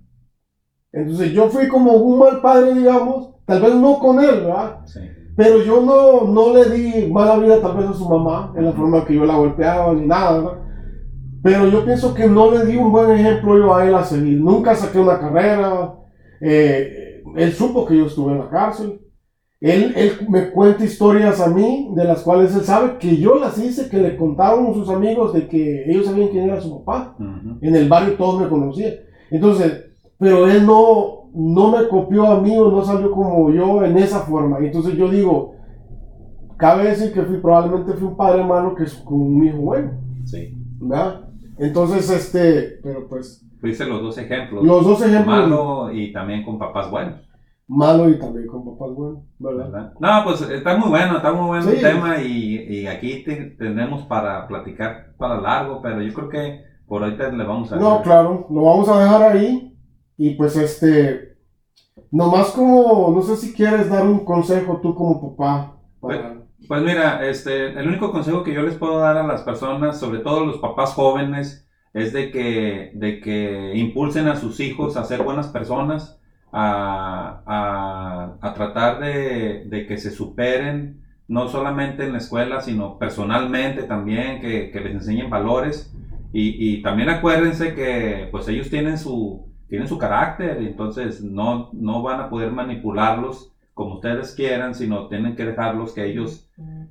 Entonces 0.92 1.32
yo 1.32 1.50
fui 1.50 1.68
como 1.68 1.94
un 1.94 2.20
mal 2.20 2.42
padre, 2.42 2.74
digamos, 2.74 3.36
tal 3.46 3.62
vez 3.62 3.76
no 3.76 4.00
con 4.00 4.20
él, 4.20 4.42
¿verdad? 4.42 4.80
Sí. 4.86 5.00
Pero 5.36 5.62
yo 5.64 5.82
no, 5.82 6.22
no 6.32 6.54
le 6.54 6.66
di 6.70 7.12
mala 7.12 7.38
vida 7.38 7.62
tal 7.62 7.78
vez 7.78 7.88
a 7.88 7.94
su 7.94 8.10
mamá, 8.10 8.54
en 8.58 8.66
la 8.66 8.72
forma 8.72 9.06
que 9.06 9.14
yo 9.14 9.26
la 9.26 9.36
golpeaba 9.36 9.94
ni 9.94 10.08
nada, 10.08 10.40
¿verdad? 10.40 10.58
Pero 11.44 11.68
yo 11.68 11.86
pienso 11.86 12.14
que 12.14 12.28
no 12.28 12.52
le 12.52 12.66
di 12.66 12.76
un 12.76 12.92
buen 12.92 13.12
ejemplo 13.12 13.58
yo 13.58 13.74
a 13.74 13.86
él 13.86 13.96
a 13.96 14.04
seguir. 14.04 14.42
Nunca 14.42 14.76
saqué 14.76 15.00
una 15.00 15.20
carrera. 15.20 15.94
Eh, 16.42 17.24
él 17.36 17.54
supo 17.54 17.86
que 17.86 17.98
yo 17.98 18.08
estuve 18.08 18.34
en 18.34 18.40
la 18.40 18.50
cárcel. 18.50 19.00
él, 19.62 19.94
él 19.96 20.12
me 20.30 20.50
cuenta 20.50 20.84
historias 20.84 21.40
a 21.40 21.48
mí, 21.48 21.92
de 21.96 22.04
las 22.04 22.22
cuales 22.24 22.56
él 22.56 22.64
sabe 22.64 22.98
que 22.98 23.18
yo 23.18 23.36
las 23.36 23.58
hice, 23.58 23.90
que 23.90 23.98
le 23.98 24.18
contaron 24.18 24.74
sus 24.74 24.90
amigos 24.90 25.34
de 25.34 25.48
que 25.48 25.90
ellos 25.90 26.06
sabían 26.06 26.30
quién 26.30 26.50
era 26.50 26.60
su 26.60 26.84
papá. 26.84 27.16
En 27.62 27.76
el 27.76 27.88
barrio 27.88 28.16
todos 28.16 28.42
me 28.42 28.50
conocían. 28.50 28.94
Entonces, 29.30 29.87
pero 30.20 30.48
él 30.48 30.66
no, 30.66 31.30
no 31.34 31.72
me 31.72 31.88
copió 31.88 32.26
a 32.28 32.42
mí 32.42 32.58
o 32.58 32.72
no 32.72 32.84
salió 32.84 33.12
como 33.12 33.52
yo 33.52 33.84
en 33.84 33.98
esa 33.98 34.22
forma. 34.22 34.58
Entonces 34.60 34.96
yo 34.96 35.10
digo, 35.10 35.56
cabe 36.58 36.86
decir 36.86 37.14
que 37.14 37.22
fui, 37.22 37.38
probablemente 37.38 37.94
fui 37.94 38.08
un 38.08 38.18
padre 38.18 38.44
malo 38.44 38.76
que 38.76 38.84
es 38.84 38.96
con 38.96 39.20
un 39.20 39.46
hijo 39.46 39.58
bueno. 39.58 39.92
Sí. 40.26 40.58
¿Verdad? 40.80 41.30
Entonces, 41.58 42.10
este, 42.10 42.80
pero 42.84 43.08
pues... 43.08 43.44
Fuiste 43.60 43.86
los 43.86 44.02
dos 44.02 44.18
ejemplos. 44.18 44.64
Los 44.64 44.86
dos 44.86 45.02
ejemplos. 45.02 45.26
Malo 45.26 45.92
y 45.92 46.14
también 46.14 46.44
con 46.44 46.60
papás 46.60 46.90
buenos. 46.92 47.22
Malo 47.68 48.10
y 48.10 48.18
también 48.18 48.48
con 48.48 48.64
papás 48.64 48.96
buenos, 48.96 49.24
¿verdad? 49.40 49.94
No, 50.00 50.10
pues 50.24 50.42
está 50.42 50.78
muy 50.78 50.90
bueno, 50.90 51.18
está 51.18 51.34
muy 51.34 51.48
bueno 51.48 51.70
el 51.70 51.82
tema 51.82 52.22
y, 52.22 52.56
y 52.70 52.88
aquí 52.88 53.26
tenemos 53.58 54.04
para 54.04 54.48
platicar 54.48 55.14
para 55.18 55.42
largo, 55.42 55.82
pero 55.82 56.02
yo 56.02 56.14
creo 56.14 56.30
que 56.30 56.62
por 56.88 57.04
ahorita 57.04 57.30
le 57.30 57.44
vamos 57.44 57.74
a... 57.74 57.76
No, 57.76 58.02
claro, 58.02 58.48
lo 58.50 58.62
vamos 58.64 58.88
a 58.88 59.02
dejar 59.02 59.22
ahí 59.24 59.67
y 60.18 60.32
pues 60.32 60.56
este, 60.56 61.38
nomás 62.12 62.50
como, 62.50 63.12
no 63.14 63.22
sé 63.22 63.38
si 63.38 63.54
quieres 63.54 63.90
dar 63.90 64.06
un 64.06 64.26
consejo 64.26 64.80
tú 64.82 64.96
como 64.96 65.36
papá. 65.36 65.76
Pues, 66.00 66.20
pues, 66.68 66.82
mira, 66.82 67.28
este, 67.28 67.68
el 67.80 67.88
único 67.88 68.12
consejo 68.12 68.44
que 68.44 68.54
yo 68.54 68.62
les 68.64 68.76
puedo 68.76 69.00
dar 69.00 69.18
a 69.18 69.28
las 69.28 69.42
personas, 69.42 70.00
sobre 70.00 70.20
todo 70.20 70.46
los 70.46 70.58
papás 70.58 70.94
jóvenes, 70.94 71.68
es 71.94 72.14
de 72.14 72.32
que, 72.32 72.92
de 72.94 73.20
que 73.20 73.74
impulsen 73.76 74.28
a 74.28 74.36
sus 74.36 74.60
hijos 74.60 74.98
a 74.98 75.04
ser 75.04 75.24
buenas 75.24 75.48
personas 75.48 76.20
a, 76.52 78.38
tratar 78.56 79.00
de, 79.00 79.86
que 79.88 79.98
se 79.98 80.12
superen, 80.12 81.04
no 81.28 81.48
solamente 81.50 82.06
en 82.06 82.14
la 82.14 82.20
escuela, 82.20 82.62
sino 82.62 82.98
personalmente 82.98 83.84
también, 83.84 84.40
que, 84.40 84.72
les 84.74 84.94
enseñen 84.94 85.30
valores. 85.30 85.94
Y, 86.34 86.82
también 86.84 87.10
acuérdense 87.10 87.74
que 87.74 88.28
pues 88.32 88.48
ellos 88.48 88.70
tienen 88.70 88.98
su, 88.98 89.47
tienen 89.68 89.88
su 89.88 89.98
carácter, 89.98 90.58
entonces 90.58 91.22
no, 91.22 91.70
no 91.74 92.02
van 92.02 92.22
a 92.22 92.30
poder 92.30 92.52
manipularlos 92.52 93.52
como 93.78 93.96
ustedes 93.96 94.34
quieran, 94.34 94.74
sino 94.74 95.08
tienen 95.08 95.36
que 95.36 95.46
dejarlos 95.46 95.94
que 95.94 96.06
ellos, 96.06 96.50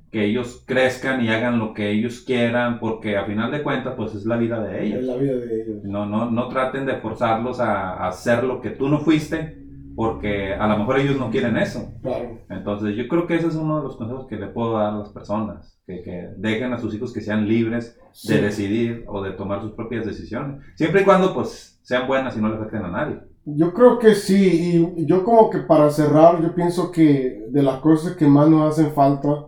que 0.09 0.23
ellos 0.23 0.63
crezcan 0.65 1.21
y 1.21 1.27
hagan 1.27 1.59
lo 1.59 1.73
que 1.73 1.91
ellos 1.91 2.21
quieran, 2.21 2.79
porque 2.79 3.17
a 3.17 3.25
final 3.25 3.51
de 3.51 3.61
cuentas, 3.61 3.93
pues 3.97 4.15
es 4.15 4.25
la 4.25 4.37
vida 4.37 4.63
de 4.63 4.85
ellos. 4.85 5.01
Es 5.01 5.05
la 5.05 5.17
vida 5.17 5.35
de 5.35 5.63
ellos. 5.63 5.83
No, 5.83 6.05
no, 6.05 6.31
no 6.31 6.47
traten 6.47 6.85
de 6.85 6.95
forzarlos 6.95 7.59
a, 7.59 8.07
hacer 8.07 8.45
lo 8.45 8.61
que 8.61 8.69
tú 8.69 8.87
no 8.87 8.99
fuiste, 8.99 9.66
porque 9.97 10.53
a 10.53 10.67
lo 10.67 10.77
mejor 10.77 10.99
ellos 10.99 11.17
no 11.17 11.31
quieren 11.31 11.57
eso. 11.57 11.91
Claro. 12.03 12.37
Entonces 12.51 12.95
yo 12.95 13.07
creo 13.07 13.25
que 13.25 13.37
ese 13.37 13.47
es 13.47 13.55
uno 13.55 13.77
de 13.77 13.83
los 13.83 13.97
consejos 13.97 14.27
que 14.27 14.35
le 14.35 14.45
puedo 14.45 14.77
dar 14.77 14.93
a 14.93 14.97
las 14.99 15.09
personas, 15.09 15.81
que, 15.87 16.03
que 16.03 16.29
dejen 16.37 16.71
a 16.71 16.77
sus 16.77 16.93
hijos 16.93 17.11
que 17.11 17.19
sean 17.19 17.47
libres 17.47 17.97
de 18.25 18.39
decidir 18.39 19.05
o 19.07 19.23
de 19.23 19.31
tomar 19.31 19.59
sus 19.59 19.71
propias 19.71 20.05
decisiones, 20.05 20.61
siempre 20.75 21.01
y 21.01 21.03
cuando 21.03 21.33
pues 21.33 21.79
sean 21.81 22.05
buenas 22.05 22.37
y 22.37 22.41
no 22.41 22.47
le 22.47 22.57
afecten 22.57 22.85
a 22.85 22.91
nadie. 22.91 23.21
Yo 23.43 23.73
creo 23.73 23.97
que 23.97 24.13
sí, 24.13 24.87
y 24.95 25.05
yo 25.07 25.23
como 25.23 25.49
que 25.49 25.61
para 25.61 25.89
cerrar, 25.89 26.43
yo 26.43 26.53
pienso 26.53 26.91
que 26.91 27.47
de 27.49 27.63
las 27.63 27.79
cosas 27.79 28.15
que 28.15 28.27
más 28.27 28.47
nos 28.47 28.71
hacen 28.71 28.93
falta 28.93 29.47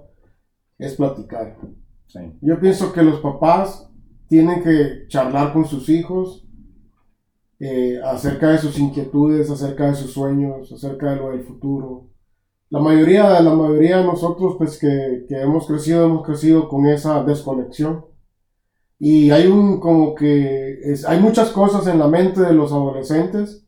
es 0.79 0.95
platicar. 0.95 1.57
Yo 2.41 2.59
pienso 2.59 2.91
que 2.91 3.03
los 3.03 3.19
papás 3.19 3.87
tienen 4.27 4.63
que 4.63 5.05
charlar 5.09 5.53
con 5.53 5.65
sus 5.65 5.89
hijos 5.89 6.48
eh, 7.59 7.99
acerca 8.03 8.51
de 8.51 8.57
sus 8.57 8.77
inquietudes, 8.79 9.49
acerca 9.49 9.87
de 9.87 9.95
sus 9.95 10.13
sueños, 10.13 10.71
acerca 10.71 11.11
de 11.11 11.17
lo 11.17 11.31
del 11.31 11.43
futuro. 11.43 12.09
La 12.69 12.79
mayoría, 12.79 13.39
la 13.41 13.53
mayoría 13.53 13.97
de 13.97 14.03
nosotros, 14.05 14.55
pues 14.57 14.77
que, 14.77 15.25
que 15.27 15.41
hemos 15.41 15.67
crecido, 15.67 16.05
hemos 16.05 16.25
crecido 16.25 16.69
con 16.69 16.85
esa 16.85 17.23
desconexión. 17.23 18.05
Y 18.99 19.31
hay 19.31 19.47
un 19.47 19.79
como 19.79 20.13
que 20.13 20.79
es, 20.83 21.05
hay 21.05 21.19
muchas 21.19 21.49
cosas 21.49 21.87
en 21.87 21.99
la 21.99 22.07
mente 22.07 22.41
de 22.41 22.53
los 22.53 22.71
adolescentes 22.71 23.65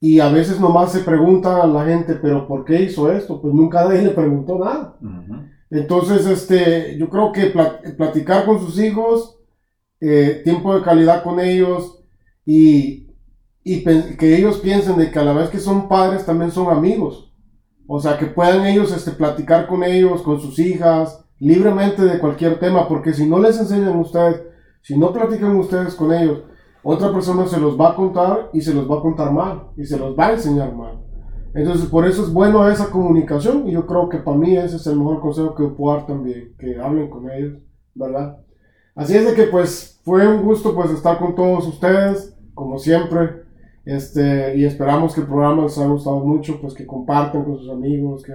y 0.00 0.20
a 0.20 0.28
veces 0.28 0.60
nomás 0.60 0.92
se 0.92 1.00
pregunta 1.00 1.62
a 1.62 1.66
la 1.66 1.86
gente, 1.86 2.14
pero 2.16 2.46
¿por 2.46 2.64
qué 2.64 2.82
hizo 2.82 3.10
esto? 3.10 3.40
Pues 3.40 3.54
nunca 3.54 3.84
nadie 3.84 4.02
le 4.02 4.10
preguntó 4.10 4.58
nada. 4.58 4.98
Entonces, 5.70 6.26
este, 6.26 6.98
yo 6.98 7.08
creo 7.08 7.32
que 7.32 7.46
platicar 7.96 8.44
con 8.44 8.60
sus 8.60 8.78
hijos, 8.78 9.38
eh, 10.00 10.42
tiempo 10.44 10.74
de 10.74 10.82
calidad 10.82 11.22
con 11.22 11.40
ellos 11.40 12.04
y, 12.44 13.03
y 13.64 13.82
que 13.82 14.36
ellos 14.36 14.58
piensen 14.58 14.98
de 14.98 15.10
que 15.10 15.18
a 15.18 15.24
la 15.24 15.32
vez 15.32 15.48
que 15.48 15.58
son 15.58 15.88
padres 15.88 16.26
también 16.26 16.50
son 16.50 16.70
amigos. 16.70 17.32
O 17.86 17.98
sea, 17.98 18.18
que 18.18 18.26
puedan 18.26 18.66
ellos 18.66 18.92
este, 18.92 19.10
platicar 19.10 19.66
con 19.66 19.82
ellos, 19.82 20.22
con 20.22 20.40
sus 20.40 20.58
hijas, 20.58 21.24
libremente 21.38 22.02
de 22.02 22.18
cualquier 22.18 22.58
tema, 22.58 22.86
porque 22.88 23.12
si 23.12 23.26
no 23.26 23.38
les 23.38 23.58
enseñan 23.58 23.96
ustedes, 23.98 24.42
si 24.82 24.98
no 24.98 25.12
platican 25.12 25.56
ustedes 25.56 25.94
con 25.94 26.12
ellos, 26.12 26.42
otra 26.82 27.12
persona 27.12 27.46
se 27.46 27.58
los 27.58 27.80
va 27.80 27.90
a 27.90 27.94
contar 27.94 28.50
y 28.52 28.60
se 28.60 28.74
los 28.74 28.90
va 28.90 28.98
a 28.98 29.02
contar 29.02 29.32
mal 29.32 29.68
y 29.76 29.84
se 29.84 29.98
los 29.98 30.18
va 30.18 30.28
a 30.28 30.32
enseñar 30.32 30.74
mal. 30.74 31.00
Entonces, 31.54 31.86
por 31.86 32.06
eso 32.06 32.22
es 32.22 32.32
bueno 32.32 32.68
esa 32.68 32.90
comunicación 32.90 33.68
y 33.68 33.72
yo 33.72 33.86
creo 33.86 34.08
que 34.08 34.18
para 34.18 34.36
mí 34.36 34.56
ese 34.56 34.76
es 34.76 34.86
el 34.86 34.98
mejor 34.98 35.20
consejo 35.20 35.54
que 35.54 35.64
puedo 35.64 35.96
dar 35.96 36.06
también, 36.06 36.54
que 36.58 36.78
hablen 36.78 37.08
con 37.08 37.30
ellos, 37.30 37.58
¿verdad? 37.94 38.38
Así 38.94 39.16
es 39.16 39.24
de 39.24 39.34
que 39.34 39.44
pues 39.44 40.00
fue 40.04 40.26
un 40.26 40.42
gusto 40.42 40.74
pues 40.74 40.90
estar 40.90 41.18
con 41.18 41.34
todos 41.34 41.66
ustedes, 41.66 42.36
como 42.54 42.78
siempre, 42.78 43.43
este, 43.84 44.56
y 44.56 44.64
esperamos 44.64 45.14
que 45.14 45.20
el 45.20 45.26
programa 45.26 45.62
les 45.64 45.76
haya 45.78 45.88
gustado 45.88 46.20
mucho, 46.20 46.60
pues 46.60 46.74
que 46.74 46.86
compartan 46.86 47.44
con 47.44 47.58
sus 47.58 47.70
amigos, 47.70 48.22
que, 48.22 48.34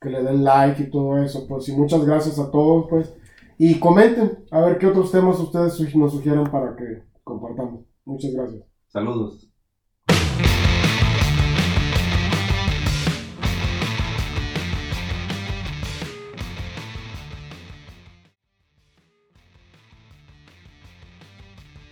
que 0.00 0.10
le 0.10 0.22
den 0.22 0.44
like 0.44 0.82
y 0.82 0.90
todo 0.90 1.18
eso, 1.22 1.46
pues 1.46 1.68
y 1.68 1.72
muchas 1.76 2.04
gracias 2.04 2.38
a 2.38 2.50
todos, 2.50 2.86
pues, 2.88 3.14
y 3.58 3.78
comenten 3.78 4.44
a 4.50 4.60
ver 4.60 4.78
qué 4.78 4.86
otros 4.86 5.12
temas 5.12 5.38
ustedes 5.38 5.94
nos 5.94 6.12
sugieren 6.12 6.44
para 6.50 6.74
que 6.74 7.04
compartamos. 7.22 7.84
Muchas 8.04 8.32
gracias. 8.32 8.62
Saludos. 8.88 9.48